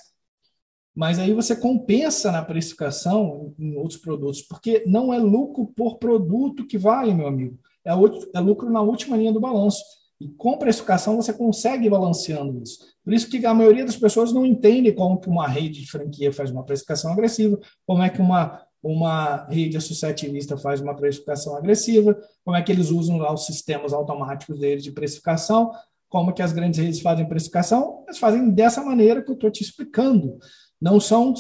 Mas 0.96 1.18
aí 1.18 1.34
você 1.34 1.56
compensa 1.56 2.32
na 2.32 2.44
precificação 2.44 3.54
em 3.58 3.76
outros 3.76 4.00
produtos, 4.00 4.42
porque 4.42 4.84
não 4.86 5.14
é 5.14 5.18
lucro 5.18 5.66
por 5.76 5.98
produto 5.98 6.68
que 6.68 6.78
vale, 6.78 7.14
meu 7.14 7.28
amigo. 7.28 7.58
É, 7.84 7.92
é 7.92 8.40
lucro 8.40 8.70
na 8.70 8.82
última 8.82 9.18
linha 9.18 9.34
do 9.34 9.40
balanço. 9.40 9.84
E 10.22 10.30
com 10.30 10.58
precificação 10.58 11.16
você 11.16 11.34
consegue 11.34 11.90
balanceando 11.90 12.62
isso. 12.62 12.80
Por 13.04 13.14
isso 13.14 13.30
que 13.30 13.46
a 13.46 13.54
maioria 13.54 13.84
das 13.84 13.98
pessoas 13.98 14.32
não 14.32 14.46
entende 14.46 14.92
como 14.94 15.20
que 15.20 15.28
uma 15.28 15.48
rede 15.48 15.82
de 15.82 15.92
franquia 15.92 16.32
faz 16.32 16.52
uma 16.52 16.64
precificação 16.64 17.12
agressiva, 17.12 17.60
como 17.86 18.04
é 18.04 18.10
que 18.10 18.22
uma, 18.22 18.62
uma 18.82 19.46
rede 19.48 19.76
associativista 19.76 20.56
faz 20.58 20.80
uma 20.80 20.96
precificação 20.96 21.58
agressiva, 21.58 22.18
como 22.46 22.56
é 22.56 22.62
que 22.62 22.72
eles 22.72 22.90
usam 22.90 23.18
lá 23.18 23.34
os 23.34 23.46
sistemas 23.46 23.92
automáticos 23.92 24.60
deles 24.60 24.84
de 24.84 24.92
precificação, 24.92 25.72
como 26.08 26.32
que 26.32 26.44
as 26.44 26.54
grandes 26.54 26.80
redes 26.80 27.02
fazem 27.02 27.28
precificação, 27.28 28.04
eles 28.06 28.20
fazem 28.20 28.52
dessa 28.52 28.84
maneira 28.84 29.22
que 29.24 29.32
eu 29.32 29.34
estou 29.34 29.50
te 29.50 29.64
explicando. 29.64 30.38
Não 30.84 31.00
são 31.00 31.34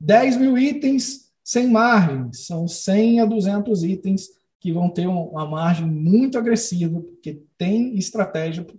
10 0.00 0.36
mil 0.36 0.58
itens 0.58 1.30
sem 1.44 1.68
margem, 1.68 2.32
são 2.32 2.66
100 2.66 3.20
a 3.20 3.24
200 3.24 3.84
itens 3.84 4.30
que 4.58 4.72
vão 4.72 4.88
ter 4.88 5.06
uma 5.06 5.46
margem 5.46 5.86
muito 5.86 6.36
agressiva, 6.36 7.00
porque 7.00 7.40
tem 7.56 7.96
estratégia 7.96 8.64
por, 8.64 8.76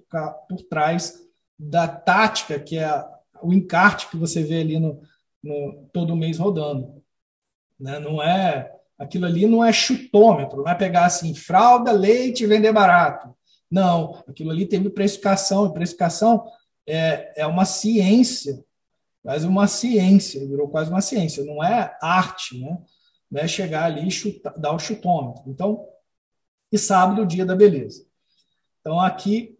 por 0.50 0.62
trás 0.64 1.24
da 1.58 1.88
tática, 1.88 2.60
que 2.60 2.78
é 2.78 3.06
o 3.42 3.54
encarte 3.54 4.10
que 4.10 4.18
você 4.18 4.44
vê 4.44 4.60
ali 4.60 4.78
no, 4.80 5.02
no 5.42 5.88
todo 5.94 6.14
mês 6.14 6.40
rodando. 6.40 7.02
Né? 7.80 7.98
Não 7.98 8.22
é 8.22 8.74
aquilo 9.00 9.26
ali 9.26 9.46
não 9.46 9.64
é 9.64 9.72
chutômetro, 9.72 10.64
não 10.64 10.70
é 10.70 10.76
pegar 10.76 11.06
assim 11.06 11.34
fralda, 11.34 11.94
leite 11.94 12.44
e 12.44 12.48
vender 12.48 12.74
barato. 12.74 13.34
Não, 13.72 14.22
aquilo 14.28 14.52
ali 14.52 14.66
teve 14.66 14.90
precificação, 14.90 15.68
e 15.68 15.74
precificação 15.74 16.46
é, 16.86 17.44
é 17.44 17.48
uma 17.48 17.64
ciência, 17.64 18.62
quase 19.26 19.48
uma 19.48 19.68
ciência, 19.68 20.48
virou 20.48 20.70
quase 20.70 20.92
uma 20.92 21.02
ciência, 21.02 21.44
não 21.44 21.64
é 21.64 21.98
arte, 22.00 22.60
né? 22.60 22.80
Não 23.30 23.42
é 23.42 23.48
chegar 23.48 23.86
ali 23.86 24.08
e 24.08 24.12
chutar, 24.12 24.56
dar 24.56 24.72
o 24.72 24.78
chutômetro. 24.78 25.42
Então, 25.48 25.84
e 26.72 26.78
sábado, 26.78 27.24
o 27.24 27.26
dia 27.26 27.44
da 27.44 27.56
beleza. 27.56 28.08
Então, 28.80 29.00
aqui 29.00 29.58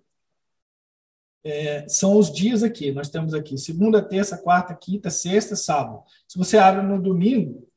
é, 1.44 1.90
são 1.90 2.16
os 2.16 2.32
dias 2.32 2.62
aqui. 2.62 2.92
Nós 2.92 3.10
temos 3.10 3.34
aqui 3.34 3.58
segunda, 3.58 4.08
terça, 4.08 4.38
quarta, 4.38 4.76
quinta, 4.76 5.10
sexta, 5.10 5.56
sábado. 5.56 6.04
Se 6.28 6.38
você 6.38 6.60
abre 6.60 6.84
no 6.84 7.02
domingo, 7.02 7.68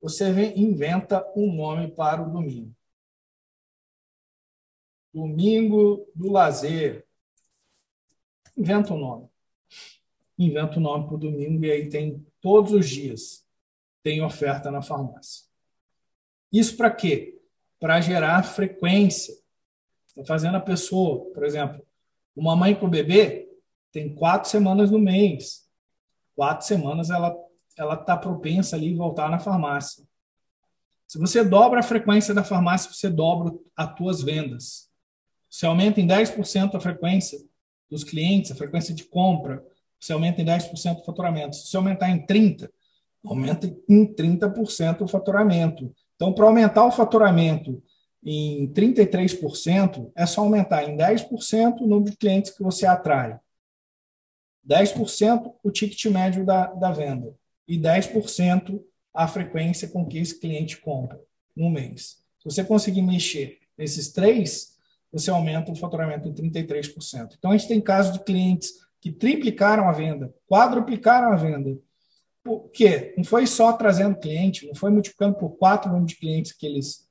você 0.00 0.54
inventa 0.56 1.22
um 1.36 1.54
nome 1.54 1.90
para 1.90 2.22
o 2.22 2.32
domingo. 2.32 2.74
Domingo 5.12 6.10
do 6.14 6.32
lazer. 6.32 7.06
Inventa 8.56 8.94
um 8.94 8.98
nome. 8.98 9.35
Inventa 10.38 10.78
um 10.78 10.82
nome 10.82 11.06
para 11.06 11.14
o 11.14 11.18
domingo 11.18 11.64
e 11.64 11.70
aí 11.70 11.88
tem 11.88 12.24
todos 12.40 12.72
os 12.72 12.88
dias. 12.88 13.44
Tem 14.02 14.22
oferta 14.22 14.70
na 14.70 14.82
farmácia. 14.82 15.46
Isso 16.52 16.76
para 16.76 16.90
quê? 16.90 17.40
Para 17.80 18.00
gerar 18.00 18.42
frequência. 18.42 19.34
Está 20.08 20.24
fazendo 20.24 20.56
a 20.56 20.60
pessoa, 20.60 21.30
por 21.32 21.44
exemplo, 21.44 21.84
uma 22.34 22.54
mãe 22.54 22.74
com 22.74 22.86
o 22.86 22.90
bebê 22.90 23.46
tem 23.96 24.14
quatro 24.14 24.50
semanas 24.50 24.90
no 24.90 24.98
mês. 24.98 25.66
Quatro 26.34 26.66
semanas 26.66 27.08
ela 27.08 27.34
ela 27.78 27.94
está 27.94 28.16
propensa 28.16 28.76
ali 28.76 28.94
voltar 28.94 29.30
na 29.30 29.38
farmácia. 29.38 30.04
Se 31.06 31.18
você 31.18 31.44
dobra 31.44 31.80
a 31.80 31.82
frequência 31.82 32.34
da 32.34 32.44
farmácia, 32.44 32.92
você 32.92 33.08
dobra 33.08 33.54
as 33.74 33.94
tuas 33.94 34.22
vendas. 34.22 34.90
Você 35.48 35.64
aumenta 35.64 36.00
em 36.00 36.06
10% 36.06 36.74
a 36.74 36.80
frequência 36.80 37.38
dos 37.88 38.02
clientes, 38.02 38.50
a 38.50 38.54
frequência 38.54 38.94
de 38.94 39.04
compra, 39.04 39.64
você 40.00 40.12
aumenta 40.12 40.40
em 40.40 40.44
10% 40.44 41.00
o 41.00 41.04
faturamento. 41.04 41.56
Se 41.56 41.68
você 41.68 41.76
aumentar 41.76 42.10
em 42.10 42.24
30%, 42.24 42.70
aumenta 43.24 43.66
em 43.88 44.14
30% 44.14 45.02
o 45.02 45.08
faturamento. 45.08 45.92
Então, 46.14 46.32
para 46.32 46.46
aumentar 46.46 46.84
o 46.86 46.92
faturamento 46.92 47.82
em 48.24 48.72
33%, 48.72 50.10
é 50.16 50.26
só 50.26 50.40
aumentar 50.42 50.84
em 50.84 50.96
10% 50.96 51.80
o 51.80 51.86
número 51.86 52.10
de 52.10 52.16
clientes 52.16 52.50
que 52.50 52.62
você 52.62 52.86
atrai. 52.86 53.38
10% 54.68 55.54
o 55.62 55.70
ticket 55.70 56.06
médio 56.06 56.44
da, 56.44 56.66
da 56.66 56.90
venda 56.90 57.32
e 57.68 57.78
10% 57.78 58.82
a 59.14 59.28
frequência 59.28 59.88
com 59.88 60.06
que 60.06 60.18
esse 60.18 60.38
cliente 60.38 60.76
compra 60.78 61.20
no 61.54 61.70
mês. 61.70 62.18
Se 62.38 62.44
você 62.44 62.64
conseguir 62.64 63.02
mexer 63.02 63.58
nesses 63.78 64.12
três, 64.12 64.76
você 65.12 65.30
aumenta 65.30 65.72
o 65.72 65.76
faturamento 65.76 66.28
em 66.28 66.34
33%. 66.34 67.34
Então, 67.38 67.52
a 67.52 67.56
gente 67.56 67.68
tem 67.68 67.80
casos 67.80 68.12
de 68.12 68.24
clientes 68.24 68.85
que 69.06 69.12
triplicaram 69.12 69.88
a 69.88 69.92
venda, 69.92 70.34
quadruplicaram 70.48 71.32
a 71.32 71.36
venda. 71.36 71.78
Por 72.42 72.68
quê? 72.70 73.14
Não 73.16 73.22
foi 73.22 73.46
só 73.46 73.72
trazendo 73.72 74.18
cliente, 74.18 74.66
não 74.66 74.74
foi 74.74 74.90
multiplicando 74.90 75.36
por 75.36 75.50
quatro 75.50 75.88
o 75.88 75.92
número 75.92 76.08
de 76.08 76.16
clientes 76.16 76.50
que 76.50 76.66
eles 76.66 77.06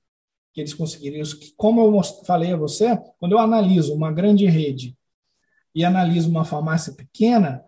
que 0.52 0.60
eles 0.60 0.74
conseguiriam. 0.74 1.26
Como 1.56 1.82
eu 1.82 2.04
falei 2.26 2.52
a 2.52 2.58
você, 2.58 2.98
quando 3.18 3.32
eu 3.32 3.40
analiso 3.40 3.94
uma 3.94 4.12
grande 4.12 4.46
rede 4.46 4.98
e 5.74 5.86
analiso 5.86 6.30
uma 6.30 6.44
farmácia 6.44 6.92
pequena, 6.92 7.64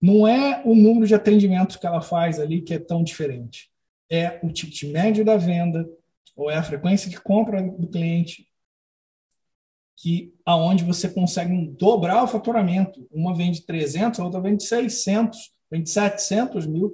não 0.00 0.26
é 0.26 0.62
o 0.64 0.74
número 0.74 1.06
de 1.06 1.14
atendimentos 1.14 1.76
que 1.76 1.86
ela 1.86 2.00
faz 2.00 2.40
ali 2.40 2.62
que 2.62 2.72
é 2.72 2.78
tão 2.78 3.04
diferente. 3.04 3.70
É 4.10 4.40
o 4.42 4.50
ticket 4.50 4.90
médio 4.90 5.22
da 5.22 5.36
venda, 5.36 5.86
ou 6.34 6.50
é 6.50 6.56
a 6.56 6.62
frequência 6.62 7.10
de 7.10 7.20
compra 7.20 7.62
do 7.62 7.88
cliente, 7.88 8.46
que 9.96 10.34
aonde 10.44 10.84
você 10.84 11.08
consegue 11.08 11.68
dobrar 11.68 12.22
o 12.22 12.28
faturamento. 12.28 13.06
Uma 13.10 13.34
vende 13.34 13.62
300, 13.62 14.20
a 14.20 14.24
outra 14.24 14.40
vende 14.40 14.62
600, 14.62 15.52
vende 15.70 15.88
700 15.90 16.66
mil 16.66 16.92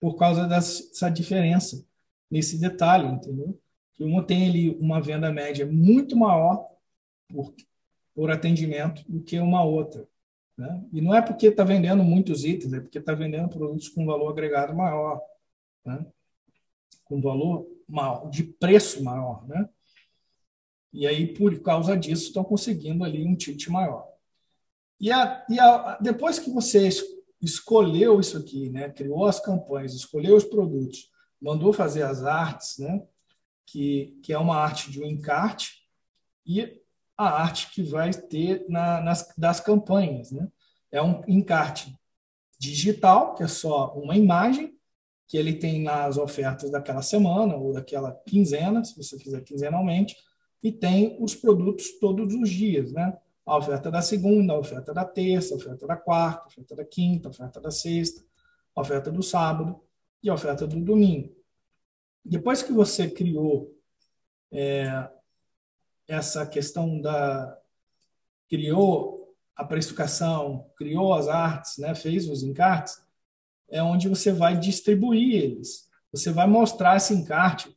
por 0.00 0.16
causa 0.16 0.46
dessa 0.46 1.08
diferença 1.08 1.84
nesse 2.30 2.58
detalhe, 2.58 3.06
entendeu? 3.06 3.58
que 3.94 4.04
uma 4.04 4.22
tem 4.22 4.48
ali 4.48 4.70
uma 4.80 5.00
venda 5.00 5.32
média 5.32 5.66
muito 5.66 6.16
maior 6.16 6.66
por, 7.28 7.54
por 8.14 8.30
atendimento 8.30 9.04
do 9.08 9.22
que 9.22 9.38
uma 9.38 9.62
outra. 9.62 10.06
Né? 10.56 10.84
E 10.92 11.00
não 11.00 11.14
é 11.14 11.22
porque 11.22 11.46
está 11.46 11.64
vendendo 11.64 12.02
muitos 12.02 12.44
itens, 12.44 12.72
é 12.72 12.80
porque 12.80 12.98
está 12.98 13.14
vendendo 13.14 13.48
produtos 13.48 13.88
com 13.88 14.04
valor 14.04 14.30
agregado 14.30 14.74
maior, 14.74 15.20
né? 15.84 16.04
com 17.04 17.20
valor 17.20 17.66
maior, 17.88 18.28
de 18.28 18.42
preço 18.44 19.02
maior. 19.02 19.46
Né? 19.46 19.68
E 20.92 21.06
aí, 21.06 21.32
por 21.32 21.58
causa 21.60 21.96
disso, 21.96 22.26
estão 22.26 22.44
conseguindo 22.44 23.02
ali 23.04 23.26
um 23.26 23.34
ticket 23.34 23.68
maior. 23.68 24.06
E, 25.00 25.10
a, 25.10 25.44
e 25.48 25.58
a, 25.58 25.98
depois 26.00 26.38
que 26.38 26.50
você 26.50 26.88
escolheu 27.40 28.20
isso 28.20 28.38
aqui, 28.38 28.68
né? 28.70 28.88
criou 28.90 29.26
as 29.26 29.40
campanhas, 29.40 29.94
escolheu 29.94 30.36
os 30.36 30.44
produtos, 30.44 31.10
mandou 31.40 31.72
fazer 31.72 32.02
as 32.02 32.22
artes, 32.22 32.78
né? 32.78 33.02
que, 33.66 34.18
que 34.22 34.32
é 34.32 34.38
uma 34.38 34.56
arte 34.56 34.90
de 34.90 35.00
um 35.02 35.06
encarte, 35.06 35.82
e 36.46 36.80
a 37.16 37.28
arte 37.42 37.70
que 37.70 37.82
vai 37.82 38.12
ter 38.12 38.64
na, 38.68 39.00
nas 39.00 39.32
das 39.36 39.60
campanhas. 39.60 40.30
Né? 40.30 40.48
É 40.90 41.02
um 41.02 41.22
encarte 41.26 41.96
digital, 42.58 43.34
que 43.34 43.42
é 43.42 43.48
só 43.48 43.92
uma 43.94 44.16
imagem, 44.16 44.72
que 45.26 45.36
ele 45.36 45.54
tem 45.54 45.82
nas 45.82 46.18
ofertas 46.18 46.70
daquela 46.70 47.02
semana 47.02 47.56
ou 47.56 47.72
daquela 47.72 48.12
quinzena, 48.26 48.84
se 48.84 48.96
você 48.96 49.18
fizer 49.18 49.40
quinzenalmente, 49.40 50.14
e 50.62 50.70
tem 50.70 51.16
os 51.20 51.34
produtos 51.34 51.98
todos 51.98 52.32
os 52.34 52.48
dias, 52.48 52.92
né? 52.92 53.18
A 53.44 53.56
oferta 53.56 53.90
da 53.90 54.00
segunda, 54.00 54.52
a 54.52 54.58
oferta 54.58 54.94
da 54.94 55.04
terça, 55.04 55.54
a 55.54 55.56
oferta 55.56 55.86
da 55.86 55.96
quarta, 55.96 56.44
a 56.44 56.46
oferta 56.46 56.76
da 56.76 56.84
quinta, 56.84 57.28
a 57.28 57.30
oferta 57.30 57.60
da 57.60 57.70
sexta, 57.70 58.24
a 58.74 58.80
oferta 58.80 59.10
do 59.10 59.22
sábado 59.22 59.80
e 60.22 60.30
a 60.30 60.34
oferta 60.34 60.66
do 60.66 60.78
domingo. 60.80 61.34
Depois 62.24 62.62
que 62.62 62.72
você 62.72 63.10
criou 63.10 63.76
é, 64.52 65.10
essa 66.06 66.46
questão 66.46 67.00
da 67.00 67.58
criou 68.48 69.34
a 69.56 69.64
precificação, 69.64 70.70
criou 70.76 71.14
as 71.14 71.26
artes, 71.26 71.78
né, 71.78 71.94
fez 71.94 72.28
os 72.28 72.42
encartes, 72.42 73.02
é 73.70 73.82
onde 73.82 74.08
você 74.08 74.30
vai 74.30 74.56
distribuir 74.58 75.42
eles. 75.42 75.88
Você 76.12 76.30
vai 76.30 76.46
mostrar 76.46 76.96
esse 76.96 77.14
encarte 77.14 77.74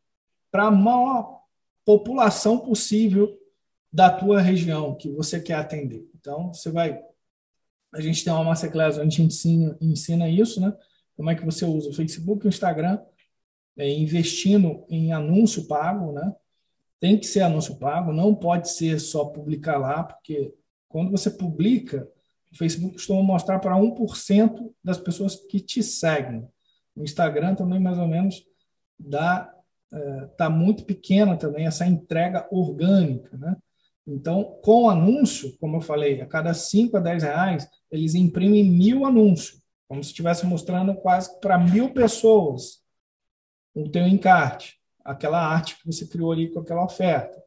para 0.52 0.66
a 0.66 0.72
maior 0.72 1.45
população 1.86 2.58
possível 2.58 3.38
da 3.94 4.10
tua 4.10 4.42
região 4.42 4.96
que 4.96 5.10
você 5.12 5.40
quer 5.40 5.54
atender. 5.54 6.10
Então, 6.16 6.52
você 6.54 6.70
vai 6.70 7.00
a 7.96 8.02
gente 8.02 8.26
tem 8.26 8.34
uma 8.34 8.44
masterclass 8.44 8.98
onde 8.98 9.02
a 9.02 9.10
gente 9.10 9.22
ensina, 9.22 9.78
ensina 9.80 10.30
isso, 10.30 10.60
né? 10.60 10.76
Como 11.16 11.30
é 11.30 11.36
que 11.36 11.46
você 11.46 11.64
usa 11.64 11.90
o 11.90 11.94
Facebook, 11.94 12.46
o 12.46 12.50
Instagram 12.50 13.00
é, 13.78 13.90
investindo 13.90 14.86
em 14.90 15.14
anúncio 15.14 15.66
pago, 15.66 16.12
né? 16.12 16.36
Tem 17.00 17.18
que 17.18 17.26
ser 17.26 17.42
anúncio 17.42 17.78
pago, 17.78 18.12
não 18.12 18.36
pode 18.36 18.70
ser 18.70 19.00
só 19.00 19.26
publicar 19.26 19.78
lá, 19.78 20.04
porque 20.04 20.54
quando 20.90 21.10
você 21.10 21.32
publica, 21.32 22.06
o 22.52 22.58
Facebook 22.58 22.94
costuma 22.94 23.24
mostrar 23.24 23.60
para 23.60 23.78
1% 23.78 24.74
das 24.84 24.98
pessoas 24.98 25.36
que 25.36 25.62
te 25.62 25.82
seguem. 25.82 26.46
O 26.96 27.04
Instagram 27.04 27.56
também, 27.56 27.80
mais 27.80 27.98
ou 27.98 28.08
menos, 28.08 28.46
dá 29.00 29.55
está 29.92 30.46
é, 30.46 30.50
muito 30.50 30.84
pequena 30.84 31.38
também 31.38 31.66
essa 31.66 31.86
entrega 31.86 32.48
orgânica, 32.52 33.38
né? 33.38 33.56
Então, 34.08 34.60
com 34.62 34.90
anúncio, 34.90 35.58
como 35.58 35.78
eu 35.78 35.82
falei, 35.82 36.22
a 36.22 36.28
cada 36.28 36.54
5 36.54 36.98
a 36.98 37.00
10 37.00 37.24
reais, 37.24 37.68
eles 37.90 38.14
imprimem 38.14 38.70
mil 38.70 39.04
anúncios, 39.04 39.60
como 39.88 40.04
se 40.04 40.12
estivesse 40.12 40.46
mostrando 40.46 40.94
quase 40.96 41.40
para 41.40 41.58
mil 41.58 41.92
pessoas 41.92 42.84
o 43.74 43.90
teu 43.90 44.08
encarte, 44.08 44.80
aquela 45.04 45.46
arte 45.46 45.78
que 45.78 45.86
você 45.86 46.08
criou 46.08 46.32
ali 46.32 46.50
com 46.50 46.60
aquela 46.60 46.86
oferta. 46.86 47.44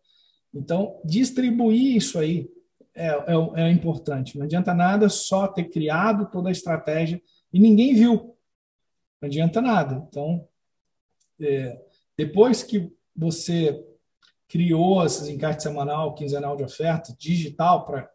Então, 0.53 1.01
distribuir 1.05 1.97
isso 1.97 2.19
aí 2.19 2.51
é, 2.95 3.09
é, 3.09 3.63
é 3.63 3.71
importante. 3.71 4.37
Não 4.37 4.45
adianta 4.45 4.75
nada 4.75 5.09
só 5.09 5.47
ter 5.47 5.65
criado 5.65 6.29
toda 6.31 6.49
a 6.49 6.53
estratégia 6.53 7.23
e 7.53 7.61
ninguém 7.61 7.95
viu. 7.95 8.37
Não 9.21 9.29
adianta 9.29 9.61
nada. 9.61 10.05
Então, 10.09 10.47
é, 11.41 11.81
depois 12.19 12.65
que 12.65 12.93
você 13.15 13.87
criou 14.49 15.05
esses 15.07 15.29
encartes 15.29 15.63
semanal, 15.63 16.15
quinzenal 16.17 16.57
de 16.57 16.65
oferta, 16.65 17.15
digital, 17.17 17.85
para 17.87 18.11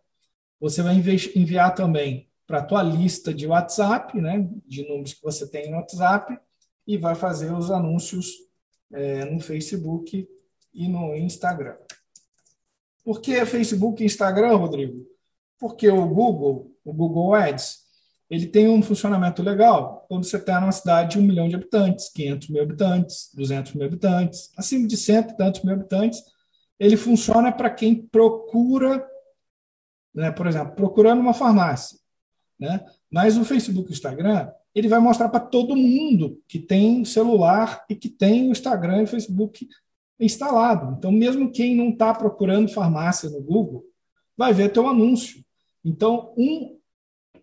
você 0.60 0.82
vai 0.82 0.96
enviar 0.96 1.74
também 1.74 2.30
para 2.46 2.60
a 2.60 2.66
tua 2.66 2.84
lista 2.84 3.34
de 3.34 3.48
WhatsApp, 3.48 4.20
né, 4.20 4.48
de 4.66 4.88
números 4.88 5.13
que 5.13 5.24
você 5.24 5.48
tem 5.50 5.72
no 5.72 5.78
WhatsApp, 5.78 6.38
e 6.86 6.98
vai 6.98 7.16
fazer 7.16 7.54
os 7.54 7.72
anúncios 7.72 8.28
é, 8.92 9.24
no 9.26 9.39
Facebook 9.39 10.28
e 10.74 10.88
no 10.88 11.16
Instagram. 11.16 11.78
Por 13.04 13.22
que 13.22 13.46
Facebook 13.46 14.04
e 14.04 14.06
Instagram, 14.06 14.56
Rodrigo? 14.56 15.06
Porque 15.58 15.89
o 15.89 16.06
Google, 16.08 16.76
o 16.84 16.92
Google 16.92 17.34
Ads, 17.36 17.83
ele 18.34 18.48
tem 18.48 18.67
um 18.67 18.82
funcionamento 18.82 19.43
legal 19.43 20.08
quando 20.10 20.24
você 20.24 20.38
está 20.38 20.60
numa 20.60 20.72
cidade 20.72 21.12
de 21.12 21.19
um 21.19 21.22
milhão 21.22 21.48
de 21.48 21.54
habitantes, 21.54 22.10
500 22.10 22.50
mil 22.50 22.63
habitantes, 22.63 23.30
200 23.36 23.74
mil 23.74 23.86
habitantes, 23.86 24.52
acima 24.58 24.88
de 24.88 24.98
cento 24.98 25.34
e 25.34 25.38
tantos 25.38 25.62
mil 25.62 25.76
habitantes, 25.76 26.19
ele 26.80 26.98
funciona 26.98 27.52
para 27.52 27.69
quem 27.69 27.93
procura, 27.93 29.08
né, 30.15 30.32
por 30.32 30.48
exemplo, 30.48 30.74
procurando 30.74 31.19
uma 31.19 31.36
farmácia. 31.36 32.00
Né? 32.60 32.84
Mas 33.08 33.38
o 33.38 33.46
Facebook 33.46 33.89
e 33.89 33.91
o 33.91 33.93
Instagram, 33.93 34.50
ele 34.74 34.88
vai 34.88 35.00
mostrar 35.00 35.30
para 35.30 35.39
todo 35.39 35.76
mundo 35.76 36.41
que 36.48 36.58
tem 36.58 37.06
celular 37.06 37.86
e 37.88 37.93
que 37.93 38.10
tem 38.10 38.50
o 38.50 38.52
Instagram 38.52 39.02
e 39.02 39.04
o 39.04 39.08
Facebook 39.08 39.67
instalado. 40.19 40.96
Então, 40.98 41.12
mesmo 41.12 41.52
quem 41.52 41.76
não 41.76 41.89
está 41.89 42.12
procurando 42.12 42.74
farmácia 42.74 43.30
no 43.30 43.43
Google, 43.43 43.86
vai 44.36 44.52
ver 44.54 44.72
teu 44.72 44.88
anúncio. 44.88 45.46
Então, 45.86 46.34
um, 46.36 46.80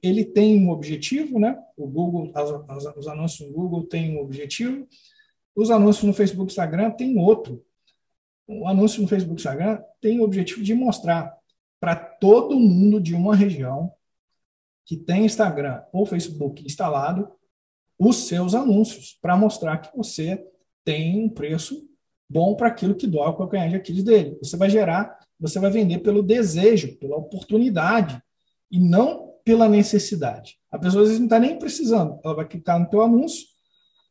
ele 0.03 0.25
tem 0.25 0.59
um 0.65 0.71
objetivo, 0.71 1.39
né? 1.39 1.59
O 1.77 1.87
Google, 1.87 2.31
as, 2.35 2.51
as, 2.87 2.97
os 2.97 3.09
anúncios 3.09 3.49
no 3.49 3.55
Google 3.55 3.85
têm 3.85 4.17
um 4.17 4.21
objetivo, 4.21 4.87
os 5.55 5.71
anúncios 5.71 6.05
no 6.05 6.13
Facebook 6.13 6.51
e 6.51 6.53
Instagram 6.53 6.91
têm 6.93 7.19
outro. 7.19 7.65
O 8.47 8.67
anúncio 8.67 9.03
no 9.03 9.09
Facebook 9.09 9.41
Instagram 9.41 9.83
tem 10.01 10.21
o 10.21 10.25
objetivo 10.25 10.63
de 10.63 10.75
mostrar 10.75 11.37
para 11.79 11.97
todo 11.97 12.59
mundo 12.59 13.01
de 13.01 13.15
uma 13.15 13.35
região 13.35 13.93
que 14.85 14.97
tem 14.97 15.25
Instagram 15.25 15.83
ou 15.93 16.05
Facebook 16.05 16.65
instalado 16.65 17.31
os 17.99 18.29
seus 18.29 18.55
anúncios, 18.55 19.19
para 19.21 19.37
mostrar 19.37 19.77
que 19.79 19.95
você 19.95 20.43
tem 20.83 21.23
um 21.23 21.29
preço 21.29 21.87
bom 22.27 22.55
para 22.55 22.69
aquilo 22.69 22.95
que 22.95 23.07
dói 23.07 23.29
o 23.29 23.37
calcanhar 23.37 23.69
de 23.69 23.77
Aquiles 23.77 24.03
dele. 24.03 24.39
Você 24.43 24.57
vai 24.57 24.71
gerar, 24.71 25.19
você 25.39 25.59
vai 25.59 25.71
vender 25.71 25.99
pelo 25.99 26.23
desejo, 26.23 26.97
pela 26.97 27.17
oportunidade, 27.17 28.21
e 28.71 28.81
não 28.81 29.30
pela 29.45 29.69
necessidade. 29.69 30.59
A 30.71 30.79
pessoa 30.79 31.03
às 31.03 31.09
vezes 31.09 31.19
não 31.19 31.27
está 31.27 31.39
nem 31.39 31.59
precisando, 31.59 32.19
ela 32.25 32.35
vai 32.35 32.47
clicar 32.47 32.79
no 32.79 32.89
teu 32.89 33.03
anúncio, 33.03 33.47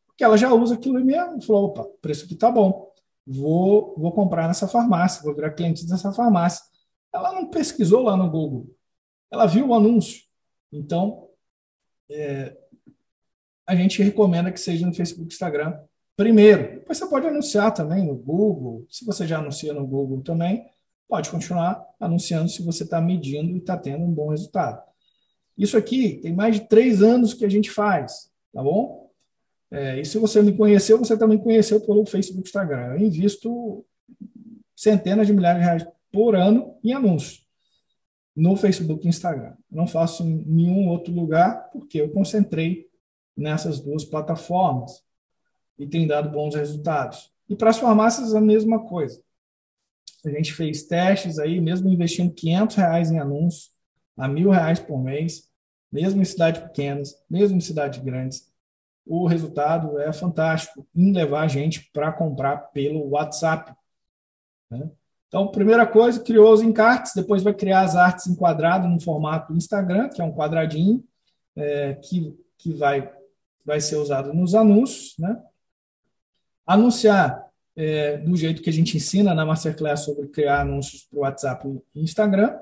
porque 0.07 0.23
ela 0.23 0.37
já 0.37 0.53
usa 0.53 0.75
aquilo 0.75 0.99
e 0.99 1.45
falou, 1.45 1.65
opa, 1.65 1.81
o 1.83 1.97
preço 2.01 2.25
aqui 2.25 2.33
está 2.33 2.51
bom, 2.51 2.91
vou, 3.25 3.95
vou 3.97 4.11
comprar 4.11 4.47
nessa 4.47 4.67
farmácia, 4.67 5.23
vou 5.23 5.35
virar 5.35 5.51
cliente 5.51 5.87
dessa 5.87 6.11
farmácia. 6.11 6.63
Ela 7.13 7.33
não 7.33 7.49
pesquisou 7.49 8.01
lá 8.03 8.17
no 8.17 8.29
Google, 8.29 8.67
ela 9.31 9.45
viu 9.45 9.67
o 9.67 9.73
anúncio. 9.73 10.23
Então, 10.71 11.27
é, 12.11 12.55
a 13.65 13.75
gente 13.75 14.01
recomenda 14.01 14.51
que 14.51 14.59
seja 14.59 14.85
no 14.85 14.93
Facebook 14.93 15.31
Instagram 15.31 15.79
primeiro. 16.15 16.79
Depois 16.79 16.97
você 16.97 17.07
pode 17.07 17.27
anunciar 17.27 17.73
também 17.73 18.05
no 18.05 18.15
Google. 18.15 18.85
Se 18.89 19.05
você 19.05 19.25
já 19.25 19.39
anuncia 19.39 19.71
no 19.71 19.87
Google 19.87 20.21
também, 20.21 20.65
pode 21.07 21.29
continuar 21.29 21.81
anunciando 21.99 22.49
se 22.49 22.61
você 22.61 22.83
está 22.83 22.99
medindo 22.99 23.55
e 23.55 23.59
está 23.59 23.77
tendo 23.77 24.03
um 24.03 24.13
bom 24.13 24.29
resultado. 24.29 24.88
Isso 25.59 25.77
aqui 25.77 26.19
tem 26.21 26.33
mais 26.33 26.55
de 26.55 26.67
três 26.67 27.03
anos 27.03 27.33
que 27.33 27.43
a 27.45 27.49
gente 27.49 27.69
faz, 27.69 28.31
tá 28.53 28.63
bom? 28.63 29.11
É, 29.69 29.99
e 29.99 30.05
se 30.05 30.17
você 30.17 30.41
me 30.41 30.55
conheceu, 30.55 30.97
você 30.97 31.17
também 31.17 31.37
conheceu 31.37 31.81
pelo 31.81 32.05
Facebook 32.05 32.47
Instagram. 32.47 32.93
Eu 32.93 32.99
invisto 32.99 33.85
centenas 34.75 35.27
de 35.27 35.33
milhares 35.33 35.59
de 35.61 35.65
reais 35.65 35.87
por 36.11 36.35
ano 36.35 36.75
em 36.81 36.93
anúncios 36.93 37.47
no 38.39 38.55
Facebook 38.55 39.05
e 39.05 39.09
Instagram. 39.09 39.53
não 39.69 39.85
faço 39.85 40.23
em 40.23 40.45
nenhum 40.45 40.87
outro 40.87 41.13
lugar 41.13 41.69
porque 41.71 41.99
eu 41.99 42.09
concentrei 42.09 42.87
nessas 43.35 43.81
duas 43.81 44.05
plataformas 44.05 45.03
e 45.77 45.85
tem 45.85 46.07
dado 46.07 46.29
bons 46.29 46.55
resultados. 46.55 47.33
E 47.49 47.55
para 47.55 47.69
as 47.69 47.77
farmácias, 47.77 48.33
a 48.33 48.39
mesma 48.39 48.87
coisa. 48.87 49.21
A 50.23 50.29
gente 50.29 50.53
fez 50.53 50.83
testes 50.83 51.37
aí, 51.37 51.59
mesmo 51.59 51.89
investindo 51.89 52.33
500 52.33 52.75
reais 52.77 53.11
em 53.11 53.19
anúncios, 53.19 53.71
a 54.15 54.27
mil 54.27 54.51
reais 54.51 54.79
por 54.79 55.01
mês, 55.01 55.48
mesmo 55.91 56.21
em 56.21 56.25
cidades 56.25 56.61
pequenas, 56.61 57.15
mesmo 57.29 57.57
em 57.57 57.61
cidades 57.61 58.01
grandes, 58.03 58.49
o 59.05 59.25
resultado 59.25 59.99
é 59.99 60.13
fantástico 60.13 60.87
em 60.95 61.11
levar 61.11 61.47
gente 61.47 61.89
para 61.91 62.11
comprar 62.11 62.57
pelo 62.71 63.09
WhatsApp. 63.09 63.73
Né? 64.69 64.89
Então, 65.27 65.47
primeira 65.47 65.85
coisa, 65.85 66.23
criou 66.23 66.53
os 66.53 66.61
encartes, 66.61 67.13
depois 67.15 67.41
vai 67.41 67.53
criar 67.53 67.81
as 67.81 67.95
artes 67.95 68.27
enquadradas 68.27 68.89
no 68.89 68.99
formato 68.99 69.53
Instagram, 69.53 70.09
que 70.09 70.21
é 70.21 70.23
um 70.23 70.33
quadradinho, 70.33 71.03
é, 71.55 71.95
que, 71.95 72.37
que 72.57 72.73
vai, 72.73 73.11
vai 73.65 73.81
ser 73.81 73.95
usado 73.95 74.33
nos 74.33 74.53
anúncios, 74.53 75.15
né? 75.17 75.41
anunciar 76.65 77.49
é, 77.75 78.17
do 78.17 78.35
jeito 78.35 78.61
que 78.61 78.69
a 78.69 78.73
gente 78.73 78.95
ensina 78.95 79.33
na 79.33 79.45
Masterclass 79.45 80.01
sobre 80.01 80.27
criar 80.27 80.61
anúncios 80.61 81.03
para 81.05 81.17
o 81.17 81.21
WhatsApp 81.21 81.81
e 81.95 82.03
Instagram, 82.03 82.59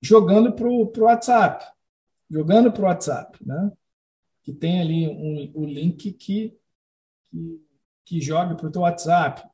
jogando 0.00 0.52
para 0.52 0.66
o 0.66 0.90
WhatsApp. 0.96 1.66
Jogando 2.32 2.72
para 2.72 2.82
o 2.82 2.86
WhatsApp, 2.86 3.46
né? 3.46 3.70
Que 4.42 4.54
tem 4.54 4.80
ali 4.80 5.06
um, 5.06 5.52
o 5.54 5.66
link 5.66 6.12
que, 6.12 6.56
que, 7.30 7.60
que 8.06 8.20
joga 8.22 8.54
para 8.54 8.66
o 8.66 8.70
teu 8.70 8.80
WhatsApp, 8.80 9.46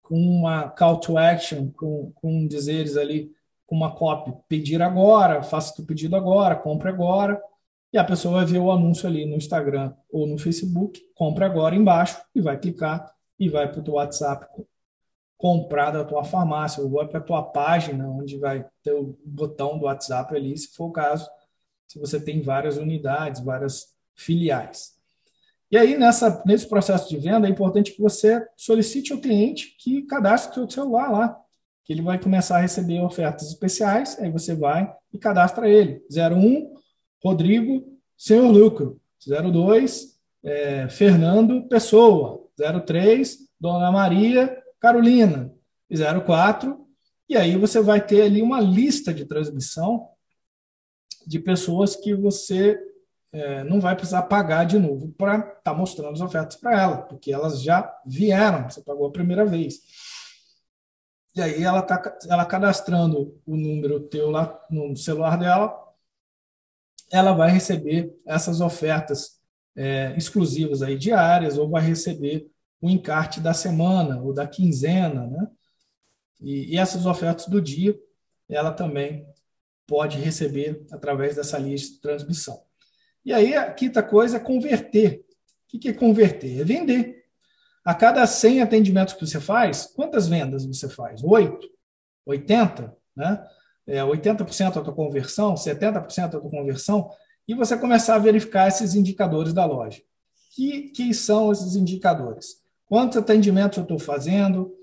com 0.00 0.14
uma 0.14 0.70
call 0.70 1.00
to 1.00 1.18
action, 1.18 1.68
com, 1.72 2.12
com 2.14 2.46
dizeres 2.46 2.96
ali, 2.96 3.32
com 3.66 3.74
uma 3.74 3.92
copy, 3.92 4.32
pedir 4.46 4.80
agora, 4.80 5.42
faça 5.42 5.82
o 5.82 5.84
pedido 5.84 6.14
agora, 6.14 6.54
compre 6.54 6.90
agora, 6.90 7.42
e 7.92 7.98
a 7.98 8.04
pessoa 8.04 8.36
vai 8.36 8.46
ver 8.46 8.60
o 8.60 8.70
anúncio 8.70 9.08
ali 9.08 9.26
no 9.26 9.34
Instagram 9.34 9.92
ou 10.08 10.28
no 10.28 10.38
Facebook, 10.38 11.00
compra 11.12 11.46
agora 11.46 11.74
embaixo 11.74 12.22
e 12.36 12.40
vai 12.40 12.56
clicar 12.56 13.12
e 13.36 13.48
vai 13.48 13.68
para 13.68 13.80
o 13.80 13.82
teu 13.82 13.94
WhatsApp 13.94 14.46
comprar 15.36 15.90
da 15.90 16.04
tua 16.04 16.22
farmácia, 16.22 16.82
ou 16.82 16.90
vai 16.90 17.08
para 17.08 17.18
a 17.18 17.22
tua 17.22 17.42
página, 17.42 18.08
onde 18.08 18.38
vai 18.38 18.64
ter 18.84 18.92
o 18.92 19.18
botão 19.24 19.76
do 19.76 19.86
WhatsApp 19.86 20.36
ali, 20.36 20.56
se 20.56 20.68
for 20.74 20.86
o 20.86 20.92
caso, 20.92 21.28
se 21.88 21.98
você 21.98 22.20
tem 22.20 22.42
várias 22.42 22.76
unidades, 22.76 23.42
várias 23.42 23.94
filiais. 24.14 24.98
E 25.70 25.76
aí, 25.76 25.98
nessa, 25.98 26.42
nesse 26.46 26.66
processo 26.68 27.08
de 27.08 27.16
venda, 27.16 27.46
é 27.46 27.50
importante 27.50 27.92
que 27.92 28.00
você 28.00 28.46
solicite 28.56 29.12
ao 29.12 29.20
cliente 29.20 29.74
que 29.78 30.02
cadastre 30.02 30.50
o 30.50 30.54
seu 30.54 30.70
celular 30.70 31.10
lá, 31.10 31.40
que 31.84 31.92
ele 31.92 32.02
vai 32.02 32.18
começar 32.18 32.58
a 32.58 32.60
receber 32.60 33.00
ofertas 33.00 33.48
especiais, 33.48 34.18
aí 34.18 34.30
você 34.30 34.54
vai 34.54 34.90
e 35.12 35.18
cadastra 35.18 35.68
ele. 35.68 36.02
01 36.10 36.74
Rodrigo, 37.22 37.98
senhor 38.16 38.50
lucro. 38.50 39.00
02, 39.26 40.18
é, 40.42 40.88
Fernando 40.88 41.66
Pessoa. 41.68 42.46
03, 42.86 43.38
Dona 43.60 43.90
Maria 43.90 44.56
Carolina. 44.80 45.52
04, 46.24 46.86
e 47.28 47.36
aí 47.36 47.56
você 47.56 47.80
vai 47.80 48.04
ter 48.04 48.22
ali 48.22 48.42
uma 48.42 48.60
lista 48.60 49.12
de 49.12 49.24
transmissão 49.24 50.08
de 51.28 51.38
pessoas 51.38 51.94
que 51.94 52.14
você 52.14 52.80
é, 53.30 53.62
não 53.62 53.80
vai 53.80 53.94
precisar 53.94 54.22
pagar 54.22 54.64
de 54.64 54.78
novo 54.78 55.12
para 55.12 55.36
estar 55.36 55.60
tá 55.62 55.74
mostrando 55.74 56.14
as 56.14 56.22
ofertas 56.22 56.56
para 56.56 56.80
ela, 56.80 57.02
porque 57.02 57.30
elas 57.30 57.62
já 57.62 57.94
vieram, 58.06 58.68
você 58.68 58.80
pagou 58.80 59.06
a 59.06 59.12
primeira 59.12 59.44
vez. 59.44 59.80
E 61.36 61.42
aí 61.42 61.62
ela 61.62 61.80
está 61.80 62.16
ela 62.30 62.46
cadastrando 62.46 63.38
o 63.44 63.56
número 63.56 64.00
teu 64.00 64.30
lá 64.30 64.58
no 64.70 64.96
celular 64.96 65.36
dela, 65.36 65.78
ela 67.12 67.32
vai 67.32 67.50
receber 67.50 68.18
essas 68.26 68.62
ofertas 68.62 69.38
é, 69.76 70.14
exclusivas 70.16 70.82
aí 70.82 70.96
diárias 70.96 71.58
ou 71.58 71.68
vai 71.68 71.82
receber 71.82 72.50
o 72.80 72.88
encarte 72.88 73.38
da 73.38 73.52
semana 73.52 74.18
ou 74.22 74.32
da 74.32 74.46
quinzena, 74.46 75.26
né? 75.26 75.46
E, 76.40 76.74
e 76.74 76.78
essas 76.78 77.04
ofertas 77.04 77.46
do 77.46 77.60
dia, 77.60 77.98
ela 78.48 78.72
também 78.72 79.26
pode 79.88 80.18
receber 80.18 80.86
através 80.92 81.34
dessa 81.34 81.58
lista 81.58 81.94
de 81.94 82.00
transmissão. 82.00 82.62
E 83.24 83.32
aí 83.32 83.56
a 83.56 83.72
quinta 83.72 84.04
coisa 84.04 84.36
é 84.36 84.40
converter. 84.40 85.24
O 85.74 85.78
que 85.78 85.88
é 85.88 85.92
converter? 85.92 86.60
É 86.60 86.64
vender. 86.64 87.24
A 87.84 87.92
cada 87.92 88.24
100 88.24 88.62
atendimentos 88.62 89.14
que 89.14 89.26
você 89.26 89.40
faz, 89.40 89.86
quantas 89.86 90.28
vendas 90.28 90.64
você 90.64 90.88
faz? 90.88 91.24
8? 91.24 91.68
80? 92.26 92.96
Né? 93.16 93.44
é, 93.88 94.02
80% 94.02 94.74
da 94.74 94.82
tua 94.82 94.92
conversão, 94.92 95.54
70% 95.54 96.30
da 96.30 96.40
tua 96.40 96.50
conversão, 96.50 97.10
e 97.48 97.54
você 97.54 97.76
começar 97.76 98.16
a 98.16 98.18
verificar 98.18 98.68
esses 98.68 98.94
indicadores 98.94 99.54
da 99.54 99.64
loja. 99.64 100.02
Que, 100.54 100.90
que 100.90 101.14
são 101.14 101.50
esses 101.50 101.74
indicadores? 101.74 102.62
Quantos 102.86 103.16
atendimentos 103.16 103.78
eu 103.78 103.82
estou 103.82 103.98
fazendo, 103.98 104.74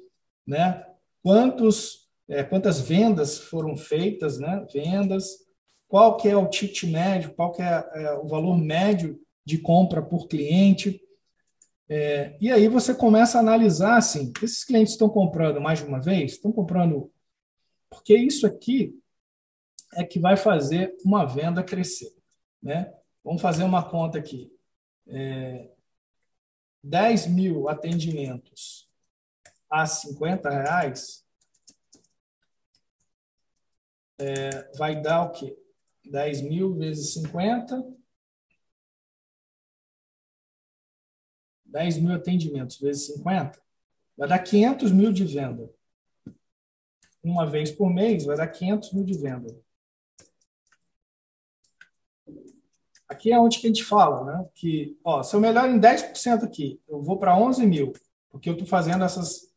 né? 0.45 0.83
Quantos, 1.21 2.04
é, 2.27 2.43
quantas 2.43 2.79
vendas 2.79 3.38
foram 3.38 3.75
feitas, 3.75 4.39
né? 4.39 4.65
Vendas, 4.73 5.45
qual 5.88 6.17
que 6.17 6.27
é 6.27 6.35
o 6.35 6.49
ticket 6.49 6.83
médio, 6.83 7.33
qual 7.33 7.51
que 7.51 7.61
é, 7.61 7.89
é 7.93 8.13
o 8.13 8.27
valor 8.27 8.57
médio 8.57 9.19
de 9.45 9.57
compra 9.57 10.01
por 10.01 10.27
cliente. 10.27 10.99
É, 11.88 12.35
e 12.41 12.52
aí 12.52 12.67
você 12.67 12.95
começa 12.95 13.37
a 13.37 13.41
analisar 13.41 13.97
assim, 13.97 14.33
esses 14.41 14.63
clientes 14.63 14.93
estão 14.93 15.08
comprando 15.08 15.62
mais 15.62 15.79
de 15.79 15.85
uma 15.85 16.02
vez, 16.02 16.33
estão 16.33 16.52
comprando 16.52 17.12
porque 17.89 18.15
isso 18.15 18.45
aqui 18.45 19.00
é 19.93 20.04
que 20.04 20.19
vai 20.19 20.35
fazer 20.35 20.95
uma 21.04 21.25
venda 21.25 21.63
crescer. 21.63 22.13
Né? 22.62 22.93
Vamos 23.23 23.41
fazer 23.41 23.63
uma 23.63 23.87
conta 23.87 24.17
aqui. 24.17 24.52
É, 25.08 25.69
10 26.83 27.27
mil 27.27 27.69
atendimentos 27.69 28.89
a 29.69 29.85
50 29.85 30.50
reais 30.50 31.25
é, 34.19 34.71
vai 34.77 35.01
dar 35.01 35.23
o 35.23 35.31
quê? 35.31 35.57
10 36.05 36.41
mil 36.41 36.75
vezes 36.75 37.13
50. 37.13 37.83
10 41.65 41.97
mil 41.97 42.15
atendimentos 42.15 42.79
vezes 42.79 43.07
50 43.07 43.61
vai 44.17 44.29
dar 44.29 44.39
500 44.39 44.91
mil 44.93 45.11
de 45.11 45.25
venda 45.25 45.69
uma 47.25 47.45
vez 47.45 47.71
por 47.71 47.89
mês, 47.89 48.25
vai 48.25 48.37
dar 48.37 48.47
500 48.47 48.93
mil 48.93 49.03
de 49.03 49.17
venda. 49.17 49.65
aqui 53.07 53.31
é 53.31 53.39
onde 53.39 53.59
que 53.59 53.67
a 53.67 53.69
gente 53.69 53.83
fala, 53.83 54.23
né? 54.25 54.49
Que, 54.53 54.97
ó, 55.03 55.21
se 55.23 55.35
eu 55.35 55.39
melhoro 55.39 55.71
em 55.71 55.79
10% 55.79 56.43
aqui, 56.43 56.79
eu 56.87 57.01
vou 57.01 57.17
para 57.17 57.37
11 57.37 57.65
mil, 57.65 57.93
porque 58.29 58.49
eu 58.49 58.53
estou 58.53 58.67
fazendo 58.67 59.03
essas, 59.03 59.53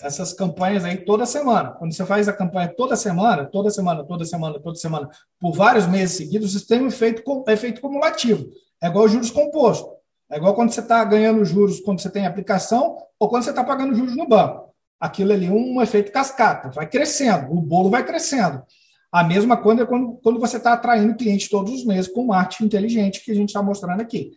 essas 0.00 0.32
campanhas 0.32 0.84
aí 0.84 0.96
toda 0.98 1.26
semana. 1.26 1.70
Quando 1.70 1.92
você 1.92 2.06
faz 2.06 2.28
a 2.28 2.32
campanha 2.32 2.68
toda 2.68 2.94
semana, 2.96 3.44
toda 3.44 3.70
semana, 3.70 4.04
toda 4.04 4.24
semana, 4.24 4.60
toda 4.60 4.76
semana, 4.76 5.08
por 5.40 5.52
vários 5.52 5.86
meses 5.86 6.16
seguidos, 6.16 6.52
você 6.52 6.66
tem 6.66 6.82
um 6.82 6.86
efeito, 6.86 7.22
efeito 7.48 7.80
cumulativo. 7.80 8.48
É 8.80 8.86
igual 8.86 9.08
juros 9.08 9.30
compostos. 9.30 9.92
É 10.30 10.36
igual 10.36 10.54
quando 10.54 10.70
você 10.70 10.80
está 10.80 11.02
ganhando 11.04 11.44
juros 11.44 11.80
quando 11.80 12.00
você 12.00 12.10
tem 12.10 12.26
aplicação 12.26 12.96
ou 13.18 13.28
quando 13.28 13.42
você 13.44 13.50
está 13.50 13.64
pagando 13.64 13.94
juros 13.94 14.14
no 14.14 14.28
banco. 14.28 14.68
Aquilo 15.00 15.32
ali 15.32 15.46
é 15.46 15.50
um 15.50 15.80
efeito 15.80 16.12
cascata, 16.12 16.70
vai 16.70 16.86
crescendo, 16.86 17.52
o 17.52 17.60
bolo 17.60 17.88
vai 17.88 18.04
crescendo. 18.04 18.62
A 19.10 19.24
mesma 19.24 19.56
coisa 19.56 19.82
é 19.82 19.86
quando, 19.86 20.18
quando 20.22 20.38
você 20.38 20.58
está 20.58 20.74
atraindo 20.74 21.16
clientes 21.16 21.48
todos 21.48 21.72
os 21.72 21.84
meses 21.84 22.12
com 22.12 22.26
marketing 22.26 22.64
inteligente 22.64 23.24
que 23.24 23.30
a 23.30 23.34
gente 23.34 23.48
está 23.48 23.62
mostrando 23.62 24.00
aqui. 24.00 24.32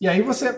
E 0.00 0.08
aí 0.08 0.22
você 0.22 0.52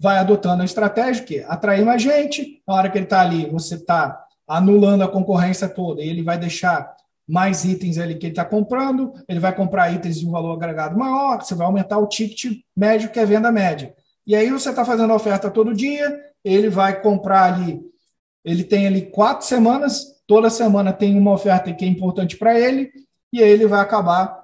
vai 0.00 0.16
adotando 0.16 0.62
a 0.62 0.64
estratégia 0.64 1.24
que 1.24 1.40
atrair 1.40 1.84
mais 1.84 2.00
gente, 2.00 2.62
na 2.66 2.74
hora 2.74 2.88
que 2.88 2.96
ele 2.96 3.04
está 3.04 3.20
ali, 3.20 3.44
você 3.50 3.74
está 3.74 4.24
anulando 4.48 5.02
a 5.02 5.08
concorrência 5.08 5.68
toda, 5.68 6.00
e 6.02 6.08
ele 6.08 6.22
vai 6.22 6.38
deixar 6.38 6.96
mais 7.28 7.66
itens 7.66 7.98
ali 7.98 8.14
que 8.16 8.26
ele 8.26 8.32
está 8.32 8.44
comprando, 8.44 9.12
ele 9.28 9.38
vai 9.38 9.54
comprar 9.54 9.92
itens 9.92 10.18
de 10.18 10.26
um 10.26 10.30
valor 10.30 10.54
agregado 10.54 10.98
maior, 10.98 11.42
você 11.42 11.54
vai 11.54 11.66
aumentar 11.66 11.98
o 11.98 12.06
ticket 12.06 12.60
médio, 12.74 13.10
que 13.10 13.20
é 13.20 13.26
venda 13.26 13.52
média. 13.52 13.94
E 14.26 14.34
aí 14.34 14.50
você 14.50 14.70
está 14.70 14.86
fazendo 14.86 15.12
a 15.12 15.16
oferta 15.16 15.50
todo 15.50 15.74
dia, 15.74 16.18
ele 16.42 16.70
vai 16.70 17.00
comprar 17.02 17.52
ali, 17.52 17.80
ele 18.42 18.64
tem 18.64 18.86
ali 18.86 19.02
quatro 19.02 19.46
semanas, 19.46 20.06
toda 20.26 20.48
semana 20.48 20.94
tem 20.94 21.16
uma 21.16 21.32
oferta 21.32 21.72
que 21.74 21.84
é 21.84 21.88
importante 21.88 22.38
para 22.38 22.58
ele, 22.58 22.90
e 23.30 23.42
aí 23.42 23.50
ele 23.50 23.66
vai 23.66 23.80
acabar 23.80 24.40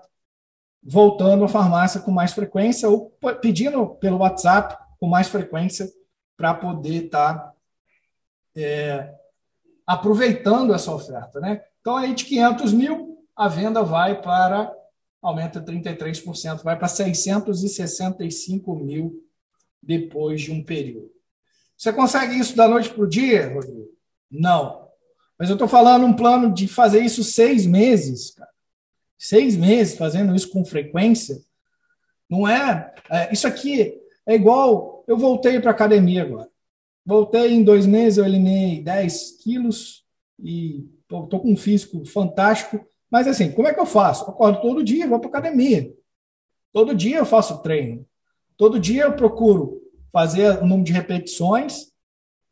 voltando 0.84 1.44
à 1.44 1.48
farmácia 1.48 2.00
com 2.00 2.10
mais 2.10 2.32
frequência 2.32 2.88
ou 2.88 3.10
pedindo 3.40 3.86
pelo 3.96 4.18
WhatsApp 4.18 4.85
com 4.98 5.06
mais 5.06 5.28
frequência 5.28 5.90
para 6.36 6.54
poder 6.54 7.06
estar 7.06 7.34
tá, 7.34 7.52
é, 8.56 9.14
aproveitando 9.86 10.74
essa 10.74 10.92
oferta. 10.92 11.40
Né? 11.40 11.62
Então, 11.80 11.96
aí 11.96 12.14
de 12.14 12.24
500 12.24 12.72
mil, 12.72 13.24
a 13.34 13.48
venda 13.48 13.82
vai 13.82 14.20
para, 14.20 14.72
aumenta 15.22 15.60
33%, 15.60 16.62
vai 16.62 16.78
para 16.78 16.88
665 16.88 18.74
mil 18.76 19.22
depois 19.82 20.42
de 20.42 20.52
um 20.52 20.62
período. 20.62 21.10
Você 21.76 21.92
consegue 21.92 22.38
isso 22.38 22.56
da 22.56 22.66
noite 22.66 22.90
para 22.90 23.02
o 23.02 23.08
dia, 23.08 23.52
Rodrigo? 23.52 23.88
Não. 24.30 24.88
Mas 25.38 25.50
eu 25.50 25.54
estou 25.54 25.68
falando 25.68 26.06
um 26.06 26.14
plano 26.14 26.52
de 26.52 26.66
fazer 26.66 27.00
isso 27.00 27.22
seis 27.22 27.66
meses, 27.66 28.30
cara. 28.30 28.50
Seis 29.18 29.56
meses 29.56 29.96
fazendo 29.96 30.34
isso 30.34 30.50
com 30.50 30.64
frequência. 30.64 31.38
Não 32.28 32.48
é, 32.48 32.94
é 33.10 33.32
isso 33.32 33.46
aqui 33.46 34.05
é 34.26 34.34
igual. 34.34 35.04
Eu 35.06 35.16
voltei 35.16 35.60
para 35.60 35.70
academia 35.70 36.22
agora. 36.22 36.50
Voltei 37.04 37.52
em 37.52 37.62
dois 37.62 37.86
meses, 37.86 38.18
eu 38.18 38.24
eliminei 38.24 38.82
10 38.82 39.42
quilos 39.42 40.04
e 40.38 40.84
estou 41.02 41.40
com 41.40 41.52
um 41.52 41.56
físico 41.56 42.04
fantástico. 42.04 42.84
Mas 43.10 43.28
assim, 43.28 43.52
como 43.52 43.68
é 43.68 43.72
que 43.72 43.78
eu 43.78 43.86
faço? 43.86 44.24
Eu 44.24 44.30
acordo 44.30 44.60
todo 44.60 44.82
dia, 44.82 45.06
vou 45.06 45.20
para 45.20 45.28
academia. 45.28 45.94
Todo 46.72 46.94
dia 46.94 47.18
eu 47.18 47.24
faço 47.24 47.62
treino. 47.62 48.04
Todo 48.56 48.80
dia 48.80 49.04
eu 49.04 49.14
procuro 49.14 49.80
fazer 50.12 50.58
o 50.58 50.66
número 50.66 50.84
de 50.84 50.92
repetições 50.92 51.92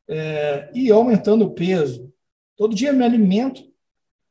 é, 0.09 0.71
e 0.73 0.91
aumentando 0.93 1.47
o 1.47 1.55
peso. 1.55 2.13
Todo 2.57 2.75
dia 2.75 2.91
eu 2.91 2.95
me 2.95 3.05
alimento 3.05 3.63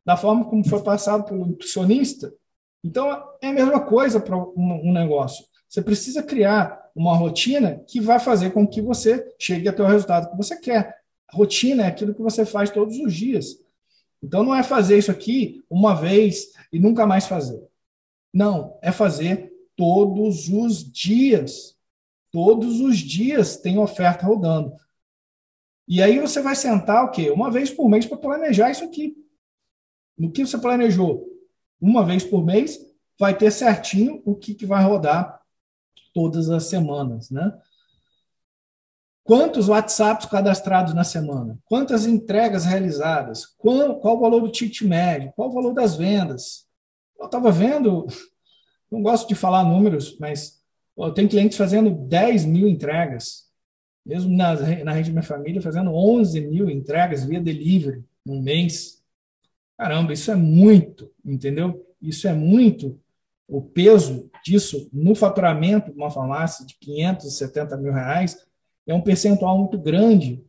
da 0.05 0.15
forma 0.15 0.45
como 0.45 0.67
foi 0.67 0.81
passado 0.81 1.25
pelo 1.25 1.45
nutricionista. 1.45 2.33
Então, 2.83 3.09
é 3.41 3.47
a 3.47 3.53
mesma 3.53 3.79
coisa 3.79 4.19
para 4.19 4.37
um 4.37 4.91
negócio. 4.91 5.45
Você 5.67 5.81
precisa 5.81 6.21
criar 6.21 6.82
uma 6.95 7.15
rotina 7.15 7.83
que 7.87 7.99
vai 7.99 8.19
fazer 8.19 8.51
com 8.51 8.67
que 8.67 8.81
você 8.81 9.33
chegue 9.39 9.67
até 9.67 9.81
o 9.81 9.87
resultado 9.87 10.29
que 10.29 10.37
você 10.37 10.55
quer. 10.59 11.01
Rotina 11.31 11.83
é 11.83 11.87
aquilo 11.87 12.13
que 12.13 12.21
você 12.21 12.45
faz 12.45 12.69
todos 12.69 12.97
os 12.99 13.13
dias. 13.13 13.59
Então, 14.21 14.43
não 14.43 14.55
é 14.55 14.63
fazer 14.63 14.97
isso 14.97 15.11
aqui 15.11 15.63
uma 15.69 15.95
vez 15.95 16.53
e 16.71 16.79
nunca 16.79 17.05
mais 17.05 17.25
fazer. 17.25 17.61
Não, 18.33 18.77
é 18.81 18.91
fazer 18.91 19.51
todos 19.75 20.47
os 20.49 20.83
dias. 20.91 21.75
Todos 22.31 22.79
os 22.79 22.97
dias 22.97 23.57
tem 23.57 23.77
oferta 23.77 24.25
rodando. 24.25 24.73
E 25.87 26.01
aí 26.01 26.19
você 26.19 26.41
vai 26.41 26.55
sentar 26.55 27.03
o 27.03 27.11
quê? 27.11 27.29
Uma 27.29 27.51
vez 27.51 27.69
por 27.69 27.89
mês 27.89 28.05
para 28.05 28.17
planejar 28.17 28.71
isso 28.71 28.85
aqui. 28.85 29.15
No 30.17 30.31
que 30.31 30.45
você 30.45 30.57
planejou 30.57 31.27
uma 31.81 32.05
vez 32.05 32.23
por 32.23 32.45
mês, 32.45 32.79
vai 33.19 33.37
ter 33.37 33.51
certinho 33.51 34.21
o 34.25 34.35
que, 34.35 34.55
que 34.55 34.65
vai 34.65 34.81
rodar 34.81 35.42
todas 36.13 36.49
as 36.49 36.65
semanas, 36.65 37.29
né? 37.29 37.53
Quantos 39.23 39.69
WhatsApps 39.69 40.25
cadastrados 40.25 40.93
na 40.93 41.03
semana? 41.03 41.57
Quantas 41.65 42.05
entregas 42.05 42.65
realizadas? 42.65 43.45
Qual, 43.45 43.99
qual 43.99 44.17
o 44.17 44.19
valor 44.19 44.41
do 44.41 44.51
ticket 44.51 44.81
médio? 44.81 45.31
Qual 45.33 45.49
o 45.49 45.53
valor 45.53 45.73
das 45.73 45.95
vendas? 45.95 46.67
Eu 47.17 47.25
estava 47.25 47.51
vendo, 47.51 48.05
não 48.91 49.01
gosto 49.01 49.27
de 49.27 49.35
falar 49.35 49.63
números, 49.63 50.17
mas 50.19 50.61
eu 50.97 51.13
tenho 51.13 51.29
clientes 51.29 51.57
fazendo 51.57 51.89
10 51.89 52.45
mil 52.45 52.67
entregas 52.67 53.43
mesmo 54.05 54.35
na, 54.35 54.55
na 54.83 54.91
rede 54.91 55.11
minha 55.11 55.23
família, 55.23 55.61
fazendo 55.61 55.93
11 55.93 56.41
mil 56.41 56.69
entregas 56.69 57.23
via 57.23 57.39
delivery 57.39 58.03
no 58.25 58.41
mês. 58.41 59.01
Caramba, 59.77 60.13
isso 60.13 60.29
é 60.29 60.35
muito, 60.35 61.09
entendeu? 61.23 61.85
Isso 62.01 62.27
é 62.27 62.33
muito. 62.33 62.99
O 63.47 63.61
peso 63.61 64.29
disso 64.43 64.89
no 64.91 65.13
faturamento 65.15 65.91
de 65.91 65.97
uma 65.97 66.09
farmácia 66.09 66.65
de 66.65 66.75
570 66.79 67.77
mil 67.77 67.91
reais 67.91 68.37
é 68.87 68.93
um 68.93 69.01
percentual 69.01 69.57
muito 69.57 69.77
grande 69.77 70.43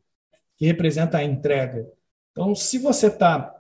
que 0.57 0.67
representa 0.67 1.19
a 1.19 1.25
entrega. 1.25 1.87
Então, 2.33 2.55
se 2.55 2.79
você 2.79 3.09
está 3.09 3.55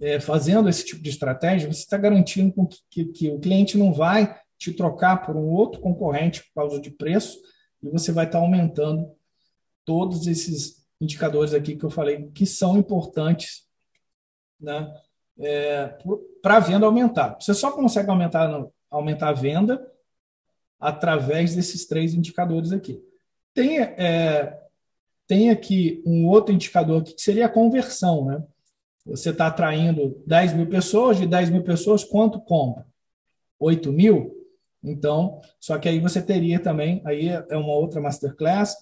é, 0.00 0.20
fazendo 0.20 0.68
esse 0.68 0.84
tipo 0.84 1.02
de 1.02 1.10
estratégia, 1.10 1.72
você 1.72 1.80
está 1.80 1.96
garantindo 1.96 2.52
que, 2.68 2.78
que, 2.90 3.04
que 3.12 3.30
o 3.30 3.38
cliente 3.38 3.78
não 3.78 3.92
vai 3.92 4.38
te 4.58 4.72
trocar 4.72 5.24
por 5.24 5.36
um 5.36 5.48
outro 5.48 5.80
concorrente 5.80 6.42
por 6.44 6.62
causa 6.62 6.80
de 6.80 6.90
preço, 6.90 7.38
e 7.82 7.90
você 7.90 8.12
vai 8.12 8.26
estar 8.26 8.38
aumentando 8.38 9.10
todos 9.84 10.26
esses 10.26 10.86
indicadores 11.00 11.52
aqui 11.52 11.76
que 11.76 11.84
eu 11.84 11.90
falei 11.90 12.30
que 12.30 12.46
são 12.46 12.78
importantes 12.78 13.66
né, 14.58 14.92
é, 15.38 15.96
para 16.42 16.56
a 16.56 16.60
venda 16.60 16.86
aumentar. 16.86 17.36
Você 17.40 17.54
só 17.54 17.70
consegue 17.72 18.10
aumentar, 18.10 18.66
aumentar 18.90 19.28
a 19.28 19.32
venda 19.32 19.86
através 20.78 21.54
desses 21.54 21.86
três 21.86 22.14
indicadores 22.14 22.72
aqui. 22.72 23.02
Tem, 23.54 23.80
é, 23.80 24.58
tem 25.26 25.50
aqui 25.50 26.02
um 26.06 26.26
outro 26.26 26.54
indicador 26.54 27.00
aqui 27.00 27.14
que 27.14 27.22
seria 27.22 27.46
a 27.46 27.50
conversão. 27.50 28.24
Né? 28.26 28.42
Você 29.06 29.30
está 29.30 29.46
atraindo 29.46 30.22
10 30.26 30.54
mil 30.54 30.68
pessoas, 30.68 31.16
de 31.16 31.26
10 31.26 31.50
mil 31.50 31.62
pessoas, 31.62 32.04
quanto 32.04 32.40
compra? 32.40 32.86
8 33.58 33.92
mil? 33.92 34.34
Então, 34.82 35.40
só 35.58 35.78
que 35.78 35.88
aí 35.88 35.98
você 35.98 36.22
teria 36.22 36.60
também, 36.60 37.02
aí 37.04 37.28
é 37.28 37.56
uma 37.56 37.74
outra 37.74 38.00
masterclass, 38.00 38.76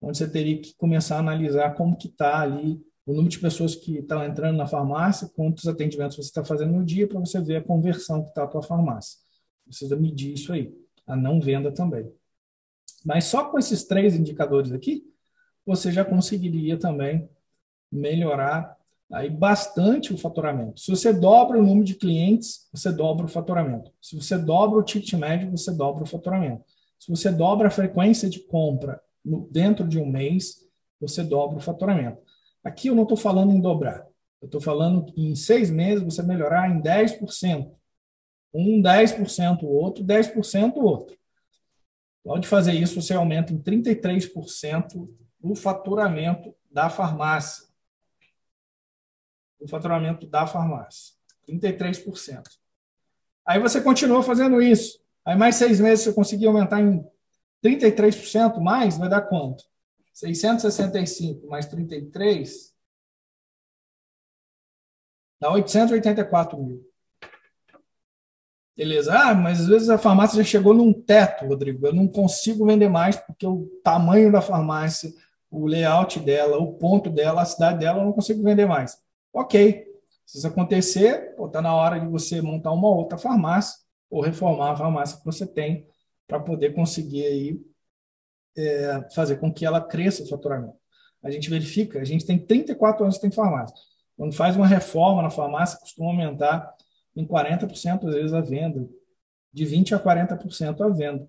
onde 0.00 0.16
você 0.16 0.28
teria 0.28 0.60
que 0.60 0.74
começar 0.76 1.16
a 1.16 1.20
analisar 1.20 1.74
como 1.74 1.96
que 1.96 2.06
está 2.06 2.40
ali 2.40 2.80
o 3.08 3.14
número 3.14 3.30
de 3.30 3.38
pessoas 3.38 3.74
que 3.74 3.96
estão 3.96 4.22
entrando 4.22 4.58
na 4.58 4.66
farmácia, 4.66 5.30
quantos 5.34 5.66
atendimentos 5.66 6.14
você 6.14 6.28
está 6.28 6.44
fazendo 6.44 6.74
no 6.74 6.84
dia, 6.84 7.08
para 7.08 7.18
você 7.18 7.40
ver 7.40 7.56
a 7.56 7.64
conversão 7.64 8.22
que 8.22 8.28
está 8.28 8.44
a 8.44 8.46
tua 8.46 8.62
farmácia. 8.62 9.18
Precisa 9.64 9.96
medir 9.96 10.34
isso 10.34 10.52
aí, 10.52 10.74
a 11.06 11.16
não 11.16 11.40
venda 11.40 11.72
também. 11.72 12.12
Mas 13.02 13.24
só 13.24 13.46
com 13.46 13.58
esses 13.58 13.84
três 13.84 14.14
indicadores 14.14 14.72
aqui, 14.72 15.06
você 15.64 15.90
já 15.90 16.04
conseguiria 16.04 16.78
também 16.78 17.26
melhorar 17.90 18.76
aí 19.10 19.30
bastante 19.30 20.12
o 20.12 20.18
faturamento. 20.18 20.78
Se 20.78 20.90
você 20.90 21.10
dobra 21.10 21.58
o 21.58 21.62
número 21.62 21.84
de 21.84 21.94
clientes, 21.94 22.68
você 22.70 22.92
dobra 22.92 23.24
o 23.24 23.28
faturamento. 23.28 23.90
Se 24.02 24.16
você 24.16 24.36
dobra 24.36 24.78
o 24.78 24.82
ticket 24.82 25.14
médio, 25.14 25.50
você 25.50 25.72
dobra 25.72 26.04
o 26.04 26.06
faturamento. 26.06 26.62
Se 26.98 27.08
você 27.08 27.32
dobra 27.32 27.68
a 27.68 27.70
frequência 27.70 28.28
de 28.28 28.40
compra 28.40 29.00
dentro 29.50 29.88
de 29.88 29.98
um 29.98 30.04
mês, 30.04 30.62
você 31.00 31.22
dobra 31.22 31.56
o 31.56 31.62
faturamento. 31.62 32.27
Aqui 32.64 32.88
eu 32.88 32.94
não 32.94 33.04
estou 33.04 33.16
falando 33.16 33.52
em 33.52 33.60
dobrar. 33.60 34.06
Eu 34.40 34.46
estou 34.46 34.60
falando 34.60 35.12
em 35.16 35.34
seis 35.34 35.70
meses 35.70 36.04
você 36.04 36.22
melhorar 36.22 36.70
em 36.70 36.80
10%. 36.80 37.70
Um 38.52 38.80
10%, 38.80 39.62
o 39.62 39.66
outro 39.66 40.04
10%, 40.04 40.76
o 40.76 40.84
outro. 40.84 41.16
Pode 42.24 42.46
fazer 42.46 42.72
isso, 42.72 43.00
você 43.00 43.14
aumenta 43.14 43.52
em 43.52 43.58
33% 43.58 45.08
o 45.40 45.54
faturamento 45.54 46.54
da 46.70 46.90
farmácia 46.90 47.68
o 49.60 49.66
faturamento 49.66 50.26
da 50.26 50.46
farmácia. 50.46 51.14
33%. 51.48 52.42
Aí 53.46 53.58
você 53.58 53.80
continua 53.80 54.22
fazendo 54.22 54.60
isso. 54.60 55.00
Aí 55.24 55.36
mais 55.36 55.56
seis 55.56 55.80
meses 55.80 56.04
você 56.04 56.12
conseguir 56.12 56.46
aumentar 56.46 56.80
em 56.80 57.04
33% 57.64 58.60
mais, 58.60 58.98
vai 58.98 59.08
dar 59.08 59.22
quanto? 59.22 59.64
665 60.18 61.46
mais 61.46 61.66
33 61.66 62.74
dá 65.40 65.52
884 65.52 66.60
mil. 66.60 66.84
Beleza. 68.76 69.16
Ah, 69.16 69.34
mas 69.34 69.60
às 69.60 69.66
vezes 69.68 69.88
a 69.88 69.98
farmácia 69.98 70.42
já 70.42 70.44
chegou 70.44 70.74
num 70.74 70.92
teto, 70.92 71.46
Rodrigo. 71.46 71.86
Eu 71.86 71.92
não 71.92 72.08
consigo 72.08 72.66
vender 72.66 72.88
mais 72.88 73.16
porque 73.16 73.46
o 73.46 73.66
tamanho 73.84 74.32
da 74.32 74.40
farmácia, 74.40 75.12
o 75.48 75.66
layout 75.66 76.18
dela, 76.18 76.58
o 76.58 76.74
ponto 76.74 77.10
dela, 77.10 77.42
a 77.42 77.44
cidade 77.44 77.78
dela, 77.78 78.00
eu 78.00 78.04
não 78.06 78.12
consigo 78.12 78.42
vender 78.42 78.66
mais. 78.66 79.00
Ok. 79.32 79.86
Se 80.26 80.38
isso 80.38 80.46
acontecer, 80.48 81.34
está 81.38 81.62
na 81.62 81.74
hora 81.74 81.98
de 82.00 82.08
você 82.08 82.42
montar 82.42 82.72
uma 82.72 82.88
outra 82.88 83.16
farmácia 83.16 83.78
ou 84.10 84.20
reformar 84.20 84.72
a 84.72 84.76
farmácia 84.76 85.16
que 85.16 85.24
você 85.24 85.46
tem 85.46 85.86
para 86.26 86.40
poder 86.40 86.74
conseguir 86.74 87.24
aí, 87.24 87.60
é, 88.56 89.08
fazer 89.14 89.36
com 89.36 89.52
que 89.52 89.64
ela 89.64 89.80
cresça 89.80 90.22
o 90.22 90.28
faturamento. 90.28 90.76
A 91.22 91.30
gente 91.30 91.50
verifica, 91.50 92.00
a 92.00 92.04
gente 92.04 92.24
tem 92.24 92.38
34 92.38 93.04
anos 93.04 93.16
que 93.16 93.22
tem 93.22 93.30
farmácia. 93.30 93.76
Quando 94.16 94.34
faz 94.34 94.56
uma 94.56 94.66
reforma 94.66 95.22
na 95.22 95.30
farmácia, 95.30 95.78
costuma 95.78 96.10
aumentar 96.10 96.74
em 97.14 97.26
40% 97.26 98.06
às 98.06 98.14
vezes 98.14 98.32
a 98.32 98.40
venda, 98.40 98.88
de 99.52 99.64
20% 99.64 99.92
a 99.92 100.00
40% 100.00 100.80
a 100.80 100.88
venda. 100.88 101.28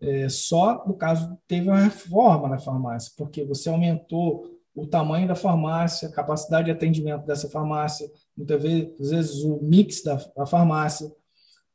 É, 0.00 0.28
só 0.28 0.84
no 0.86 0.94
caso 0.94 1.38
teve 1.46 1.68
uma 1.68 1.78
reforma 1.78 2.48
na 2.48 2.58
farmácia, 2.58 3.12
porque 3.16 3.44
você 3.44 3.68
aumentou 3.68 4.50
o 4.74 4.86
tamanho 4.86 5.28
da 5.28 5.34
farmácia, 5.34 6.08
a 6.08 6.12
capacidade 6.12 6.66
de 6.66 6.70
atendimento 6.70 7.24
dessa 7.24 7.48
farmácia, 7.48 8.10
muitas 8.36 8.62
vezes 8.62 9.42
o 9.44 9.60
mix 9.62 10.02
da, 10.02 10.16
da 10.36 10.46
farmácia, 10.46 11.10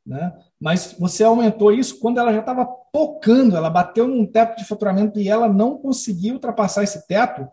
né? 0.08 0.32
Mas 0.58 0.96
você 0.98 1.22
aumentou 1.22 1.70
isso 1.70 2.00
quando 2.00 2.18
ela 2.18 2.32
já 2.32 2.40
estava 2.40 2.66
pocando, 2.90 3.54
ela 3.54 3.68
bateu 3.68 4.08
num 4.08 4.24
teto 4.24 4.56
de 4.56 4.64
faturamento 4.64 5.20
e 5.20 5.28
ela 5.28 5.52
não 5.52 5.76
conseguiu 5.76 6.34
ultrapassar 6.34 6.82
esse 6.82 7.06
teto 7.06 7.46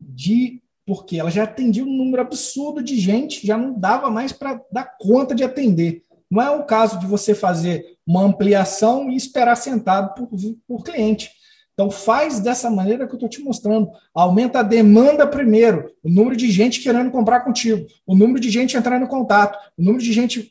de 0.00 0.62
porque 0.86 1.18
ela 1.18 1.30
já 1.30 1.42
atendia 1.42 1.84
um 1.84 1.92
número 1.92 2.22
absurdo 2.22 2.82
de 2.82 2.98
gente, 2.98 3.46
já 3.46 3.58
não 3.58 3.78
dava 3.78 4.08
mais 4.08 4.32
para 4.32 4.58
dar 4.72 4.96
conta 4.98 5.34
de 5.34 5.44
atender. 5.44 6.02
Não 6.30 6.40
é 6.40 6.50
o 6.50 6.64
caso 6.64 6.98
de 6.98 7.06
você 7.06 7.34
fazer 7.34 7.84
uma 8.06 8.22
ampliação 8.22 9.10
e 9.10 9.16
esperar 9.16 9.56
sentado 9.56 10.14
por, 10.14 10.30
por 10.66 10.84
cliente. 10.84 11.30
Então, 11.74 11.90
faz 11.90 12.40
dessa 12.40 12.70
maneira 12.70 13.06
que 13.06 13.12
eu 13.12 13.16
estou 13.16 13.28
te 13.28 13.42
mostrando. 13.42 13.90
Aumenta 14.14 14.60
a 14.60 14.62
demanda 14.62 15.26
primeiro, 15.26 15.92
o 16.02 16.08
número 16.08 16.36
de 16.36 16.50
gente 16.50 16.80
querendo 16.80 17.10
comprar 17.10 17.40
contigo, 17.40 17.86
o 18.06 18.16
número 18.16 18.40
de 18.40 18.48
gente 18.50 18.76
entrando 18.76 19.04
em 19.04 19.08
contato, 19.08 19.58
o 19.76 19.82
número 19.82 20.02
de 20.02 20.12
gente 20.12 20.50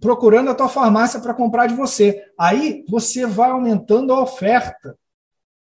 procurando 0.00 0.50
a 0.50 0.54
tua 0.54 0.68
farmácia 0.68 1.20
para 1.20 1.34
comprar 1.34 1.66
de 1.66 1.74
você. 1.74 2.24
Aí 2.38 2.84
você 2.88 3.26
vai 3.26 3.50
aumentando 3.50 4.12
a 4.12 4.22
oferta 4.22 4.96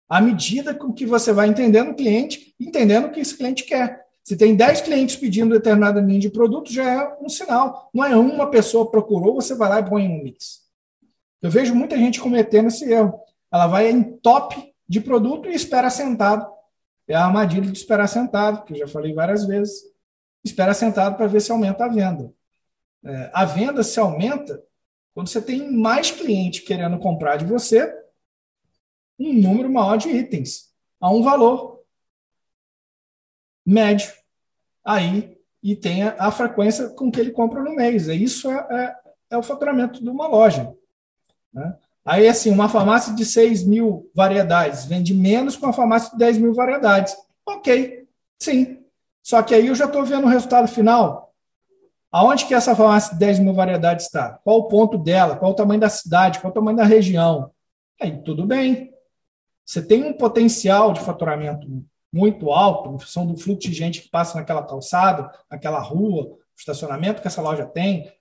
à 0.08 0.20
medida 0.20 0.74
com 0.74 0.92
que 0.92 1.06
você 1.06 1.32
vai 1.32 1.48
entendendo 1.48 1.90
o 1.90 1.94
cliente, 1.94 2.54
entendendo 2.60 3.06
o 3.06 3.10
que 3.10 3.20
esse 3.20 3.36
cliente 3.36 3.64
quer. 3.64 4.02
Se 4.22 4.36
tem 4.36 4.54
10 4.54 4.82
clientes 4.82 5.16
pedindo 5.16 5.54
determinada 5.54 6.00
linha 6.00 6.20
de 6.20 6.30
produto, 6.30 6.72
já 6.72 6.88
é 6.88 7.16
um 7.20 7.28
sinal. 7.28 7.90
Não 7.92 8.04
é 8.04 8.14
uma 8.14 8.48
pessoa 8.48 8.90
procurou, 8.90 9.34
você 9.34 9.54
vai 9.54 9.68
lá 9.68 9.80
e 9.80 9.88
põe 9.88 10.06
um 10.06 10.22
mix. 10.22 10.62
Eu 11.40 11.50
vejo 11.50 11.74
muita 11.74 11.96
gente 11.96 12.20
cometendo 12.20 12.68
esse 12.68 12.90
erro. 12.90 13.18
Ela 13.50 13.66
vai 13.66 13.90
em 13.90 14.02
top 14.02 14.72
de 14.88 15.00
produto 15.00 15.48
e 15.48 15.54
espera 15.54 15.90
sentado. 15.90 16.46
É 17.08 17.14
a 17.14 17.24
armadilha 17.24 17.70
de 17.70 17.76
esperar 17.76 18.06
sentado, 18.06 18.64
que 18.64 18.74
eu 18.74 18.78
já 18.78 18.86
falei 18.86 19.12
várias 19.12 19.44
vezes. 19.44 19.82
Espera 20.44 20.72
sentado 20.72 21.16
para 21.16 21.26
ver 21.26 21.40
se 21.40 21.50
aumenta 21.50 21.84
a 21.84 21.88
venda. 21.88 22.32
É, 23.04 23.30
a 23.32 23.44
venda 23.44 23.82
se 23.82 23.98
aumenta 23.98 24.62
quando 25.14 25.28
você 25.28 25.42
tem 25.42 25.70
mais 25.70 26.10
cliente 26.10 26.62
querendo 26.62 26.98
comprar 26.98 27.36
de 27.36 27.44
você 27.44 27.92
um 29.18 29.32
número 29.32 29.70
maior 29.70 29.96
de 29.96 30.08
itens 30.08 30.72
a 31.00 31.10
um 31.10 31.22
valor 31.22 31.82
médio 33.64 34.12
aí 34.84 35.36
e 35.62 35.76
tenha 35.76 36.16
a 36.18 36.30
frequência 36.30 36.88
com 36.90 37.10
que 37.10 37.20
ele 37.20 37.30
compra 37.30 37.62
no 37.62 37.74
mês. 37.74 38.08
É 38.08 38.14
isso 38.14 38.50
é, 38.50 38.66
é, 38.70 38.96
é 39.30 39.36
o 39.36 39.42
faturamento 39.42 40.02
de 40.02 40.08
uma 40.08 40.26
loja. 40.26 40.74
Né? 41.52 41.76
Aí, 42.04 42.26
assim, 42.26 42.50
uma 42.50 42.68
farmácia 42.68 43.14
de 43.14 43.24
6 43.24 43.64
mil 43.64 44.10
variedades 44.14 44.86
vende 44.86 45.14
menos 45.14 45.56
que 45.56 45.64
uma 45.64 45.72
farmácia 45.72 46.10
de 46.10 46.18
10 46.18 46.38
mil 46.38 46.52
variedades. 46.52 47.16
Ok, 47.46 48.08
sim. 48.40 48.82
Só 49.22 49.40
que 49.42 49.54
aí 49.54 49.68
eu 49.68 49.74
já 49.74 49.84
estou 49.84 50.04
vendo 50.04 50.24
o 50.24 50.30
resultado 50.30 50.66
final 50.66 51.31
Aonde 52.12 52.44
que 52.44 52.52
essa 52.52 52.76
farmácia 52.76 53.14
de 53.14 53.20
10 53.20 53.38
mil 53.38 53.54
variedades 53.54 54.04
está? 54.04 54.34
Qual 54.44 54.58
o 54.58 54.68
ponto 54.68 54.98
dela? 54.98 55.34
Qual 55.34 55.50
o 55.50 55.54
tamanho 55.54 55.80
da 55.80 55.88
cidade? 55.88 56.40
Qual 56.40 56.50
o 56.50 56.54
tamanho 56.54 56.76
da 56.76 56.84
região? 56.84 57.50
Aí 57.98 58.22
tudo 58.22 58.46
bem. 58.46 58.92
Você 59.64 59.80
tem 59.80 60.04
um 60.04 60.12
potencial 60.12 60.92
de 60.92 61.00
faturamento 61.00 61.66
muito 62.12 62.50
alto, 62.50 62.90
em 62.90 62.98
função 62.98 63.26
do 63.26 63.38
fluxo 63.38 63.70
de 63.70 63.74
gente 63.74 64.02
que 64.02 64.10
passa 64.10 64.36
naquela 64.36 64.62
calçada, 64.62 65.32
naquela 65.50 65.78
rua, 65.78 66.36
estacionamento 66.54 67.22
que 67.22 67.28
essa 67.28 67.40
loja 67.40 67.64
tem. 67.64 68.12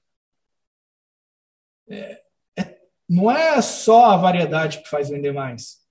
É, 1.89 2.21
é, 2.57 2.77
não 3.09 3.29
é 3.29 3.61
só 3.61 4.11
a 4.11 4.17
variedade 4.17 4.79
que 4.81 4.89
faz 4.89 5.09
vender 5.09 5.33
mais. 5.33 5.81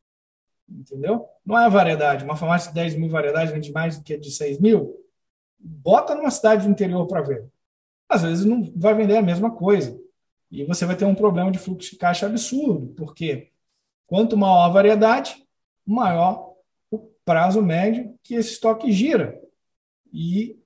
Entendeu? 0.66 1.28
Não 1.44 1.58
é 1.58 1.66
a 1.66 1.68
variedade. 1.68 2.24
Uma 2.24 2.36
farmácia 2.36 2.70
de 2.70 2.76
10 2.76 2.94
mil 2.94 3.10
variedades 3.10 3.52
vende 3.52 3.70
mais 3.72 3.98
do 3.98 4.04
que 4.04 4.16
de 4.16 4.30
6 4.30 4.58
mil. 4.58 4.96
Bota 5.58 6.14
numa 6.14 6.30
cidade 6.30 6.64
do 6.64 6.70
interior 6.70 7.06
para 7.06 7.20
ver 7.20 7.50
às 8.10 8.22
vezes 8.22 8.44
não 8.44 8.62
vai 8.74 8.92
vender 8.92 9.16
a 9.16 9.22
mesma 9.22 9.52
coisa. 9.52 9.96
E 10.50 10.64
você 10.64 10.84
vai 10.84 10.96
ter 10.96 11.04
um 11.04 11.14
problema 11.14 11.50
de 11.52 11.58
fluxo 11.58 11.92
de 11.92 11.96
caixa 11.96 12.26
absurdo, 12.26 12.88
porque 12.96 13.50
quanto 14.06 14.36
maior 14.36 14.64
a 14.64 14.68
variedade, 14.68 15.46
maior 15.86 16.54
o 16.90 16.98
prazo 17.24 17.62
médio 17.62 18.18
que 18.22 18.34
esse 18.34 18.54
estoque 18.54 18.90
gira. 18.90 19.40
E 20.12 20.58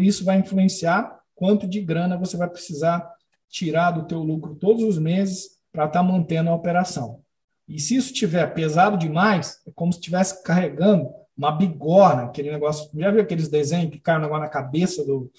isso 0.00 0.24
vai 0.24 0.38
influenciar 0.38 1.20
quanto 1.36 1.68
de 1.68 1.80
grana 1.80 2.18
você 2.18 2.36
vai 2.36 2.50
precisar 2.50 3.08
tirar 3.48 3.92
do 3.92 4.06
teu 4.06 4.18
lucro 4.18 4.56
todos 4.56 4.82
os 4.82 4.98
meses 4.98 5.58
para 5.70 5.84
estar 5.84 6.00
tá 6.00 6.02
mantendo 6.02 6.50
a 6.50 6.54
operação. 6.54 7.22
E 7.68 7.78
se 7.78 7.94
isso 7.94 8.12
estiver 8.12 8.52
pesado 8.52 8.96
demais, 8.96 9.60
é 9.64 9.70
como 9.70 9.92
se 9.92 10.00
estivesse 10.00 10.42
carregando 10.42 11.08
uma 11.36 11.52
bigorna, 11.52 12.24
aquele 12.24 12.50
negócio. 12.50 12.90
Já 12.92 13.12
viu 13.12 13.20
aqueles 13.20 13.48
desenhos 13.48 13.92
que 13.92 14.00
caem 14.00 14.20
na 14.20 14.48
cabeça 14.48 15.04
do, 15.04 15.30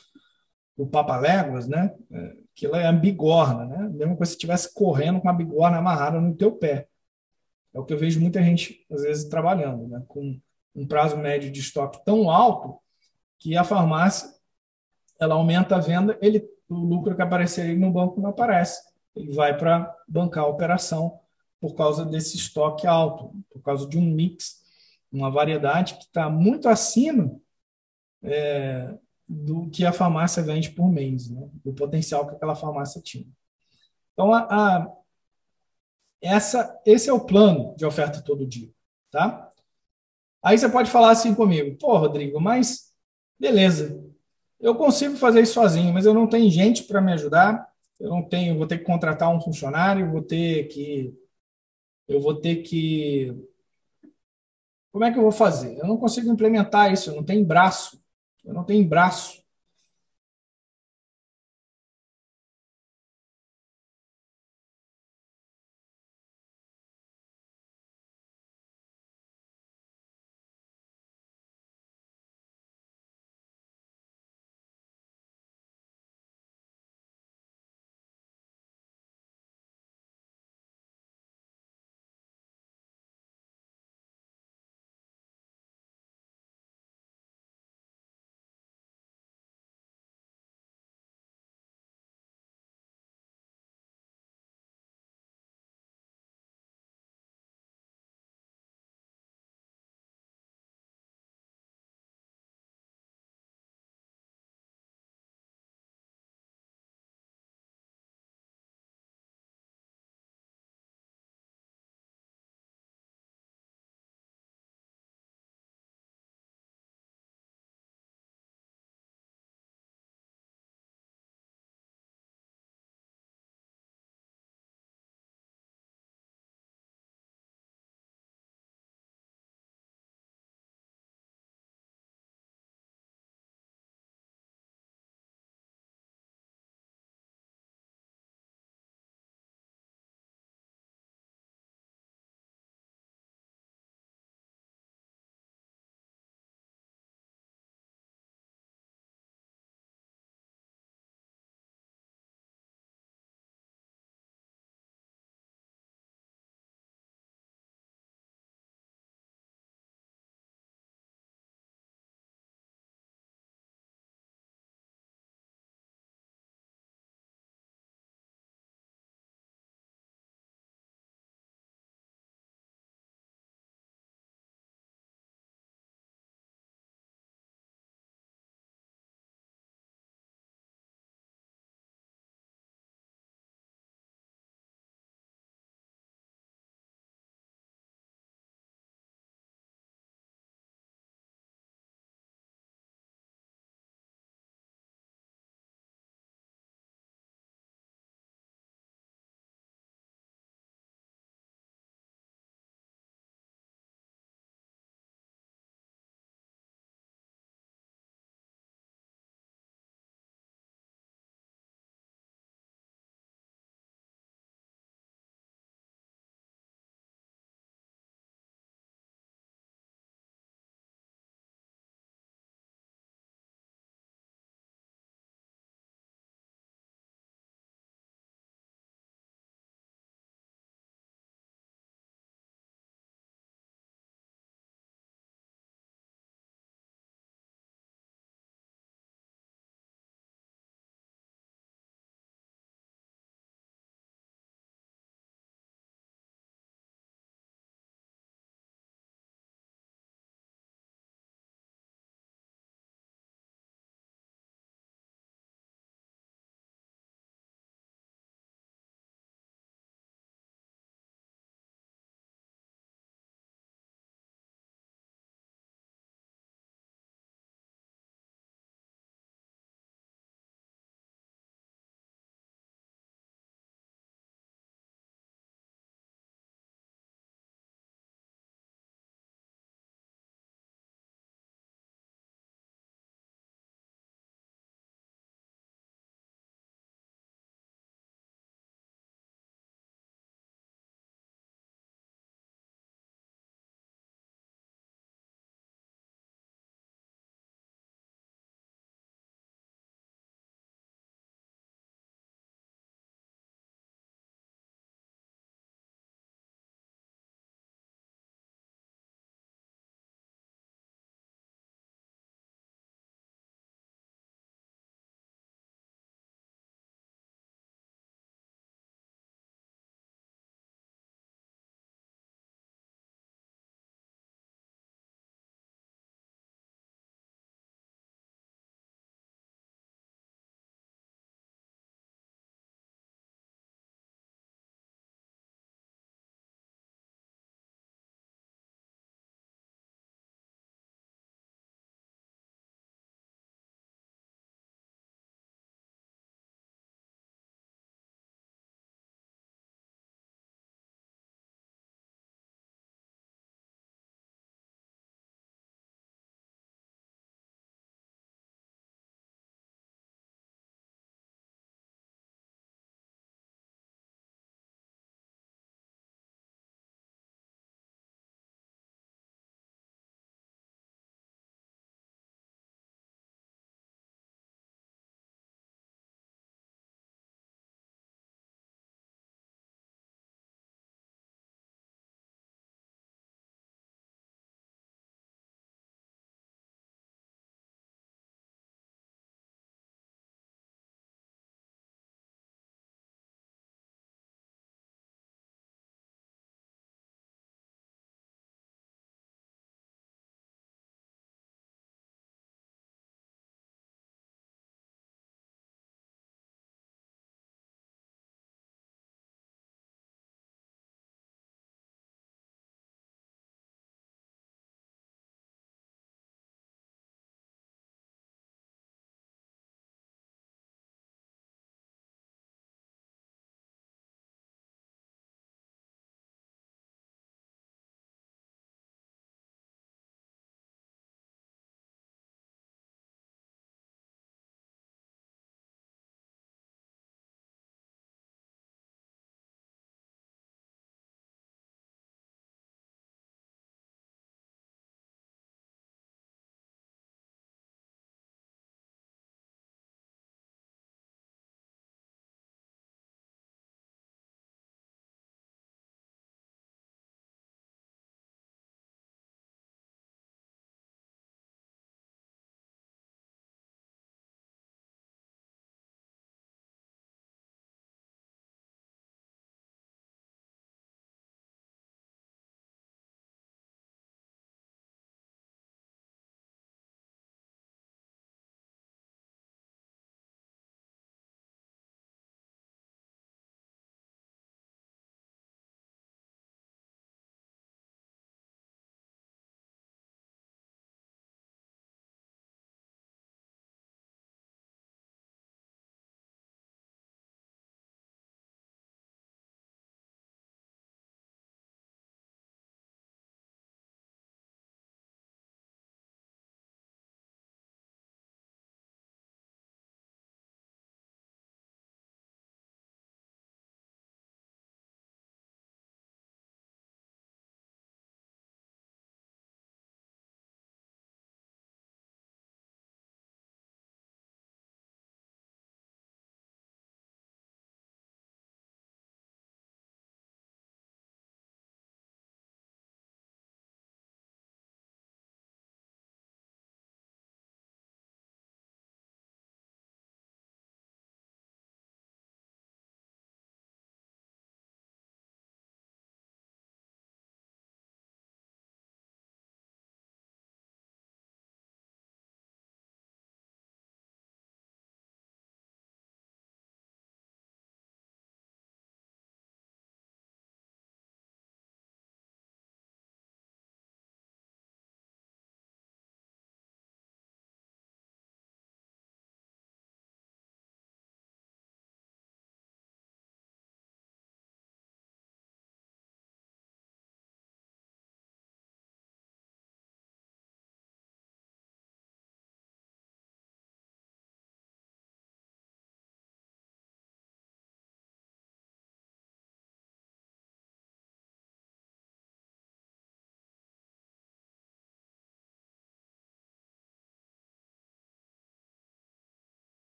o 0.80 0.88
Papaléguas, 0.88 1.68
né? 1.68 1.94
É, 2.10 2.36
aquilo 2.54 2.76
é 2.76 2.88
a 2.88 2.92
bigorna, 2.92 3.66
né? 3.66 3.90
Mesmo 3.90 4.14
que 4.14 4.26
você 4.26 4.32
estivesse 4.32 4.74
correndo 4.74 5.20
com 5.20 5.30
a 5.30 5.34
bigorna 5.34 5.78
amarrada 5.78 6.22
no 6.22 6.34
teu 6.36 6.54
pé. 6.54 6.88
É 7.74 7.80
o 7.80 7.84
que 7.84 7.94
eu 7.94 7.98
vejo 7.98 8.22
muita 8.22 8.42
gente, 8.42 8.86
às 8.90 9.04
vezes, 9.04 9.26
trabalhando, 9.26 9.88
né? 9.88 10.02
Com 10.08 10.40
um 10.74 10.88
prazo 10.88 11.18
médio 11.18 11.52
de 11.52 11.60
estoque 11.60 12.04
tão 12.06 12.32
alto 12.32 12.80
que 13.38 13.58
a 13.58 13.64
farmácia 13.64 14.30
ela 15.20 15.36
aumenta 15.36 15.76
a 15.76 15.80
venda, 15.80 16.18
ele, 16.22 16.50
o 16.70 16.76
lucro 16.76 17.14
que 17.14 17.22
apareceria 17.22 17.78
no 17.78 17.92
banco 17.92 18.22
não 18.22 18.30
aparece. 18.30 18.82
Ele 19.14 19.34
vai 19.34 19.58
para 19.58 19.94
bancar 20.08 20.46
a 20.46 20.48
operação 20.48 21.20
por 21.60 21.76
causa 21.76 22.06
desse 22.06 22.38
estoque 22.38 22.88
alto, 22.88 23.34
por 23.52 23.62
causa 23.62 23.86
de 23.86 23.98
um 23.98 24.02
mix, 24.02 24.62
uma 25.12 25.30
variedade 25.30 25.96
que 25.96 26.06
está 26.06 26.30
muito 26.30 26.70
acima 26.70 27.38
é, 28.24 28.94
do 29.30 29.70
que 29.70 29.86
a 29.86 29.94
farmácia 29.94 30.42
vende 30.42 30.72
por 30.72 30.90
mês, 30.90 31.30
né? 31.30 31.48
do 31.64 31.72
potencial 31.72 32.28
que 32.28 32.36
aquela 32.36 32.56
farmácia 32.56 33.00
tinha. 33.00 33.28
Então, 34.14 34.34
a, 34.34 34.48
a, 34.50 34.92
essa, 36.20 36.82
esse 36.84 37.10
é 37.10 37.14
o 37.14 37.26
plano 37.26 37.76
de 37.78 37.86
oferta 37.86 38.22
todo 38.22 38.48
dia. 38.48 38.72
Tá? 39.12 39.48
Aí 40.42 40.58
você 40.58 40.68
pode 40.68 40.90
falar 40.90 41.12
assim 41.12 41.36
comigo, 41.36 41.78
pô, 41.78 41.96
Rodrigo, 41.98 42.42
mas 42.42 42.92
beleza, 43.40 44.04
eu 44.60 44.76
consigo 44.76 45.16
fazer 45.16 45.42
isso 45.42 45.54
sozinho, 45.54 45.94
mas 45.94 46.06
eu 46.06 46.14
não 46.14 46.28
tenho 46.28 46.50
gente 46.50 46.84
para 46.84 47.02
me 47.02 47.14
ajudar, 47.14 47.70
eu 48.00 48.10
não 48.10 48.24
tenho, 48.24 48.58
vou 48.58 48.68
ter 48.68 48.80
que 48.80 48.84
contratar 48.86 49.30
um 49.30 49.42
funcionário, 49.42 50.12
vou 50.12 50.22
ter 50.22 50.68
que. 50.68 51.14
Eu 52.08 52.20
vou 52.20 52.36
ter 52.36 52.58
que. 52.58 53.36
Como 54.92 55.06
é 55.06 55.12
que 55.12 55.18
eu 55.18 55.24
vou 55.24 55.32
fazer? 55.32 55.78
Eu 55.78 55.88
não 55.88 55.98
consigo 55.98 56.32
implementar 56.32 56.92
isso, 56.92 57.12
eu 57.12 57.16
não 57.16 57.24
tenho 57.24 57.46
braço 57.46 57.99
eu 58.44 58.54
não 58.54 58.64
tenho 58.64 58.88
braço 58.88 59.44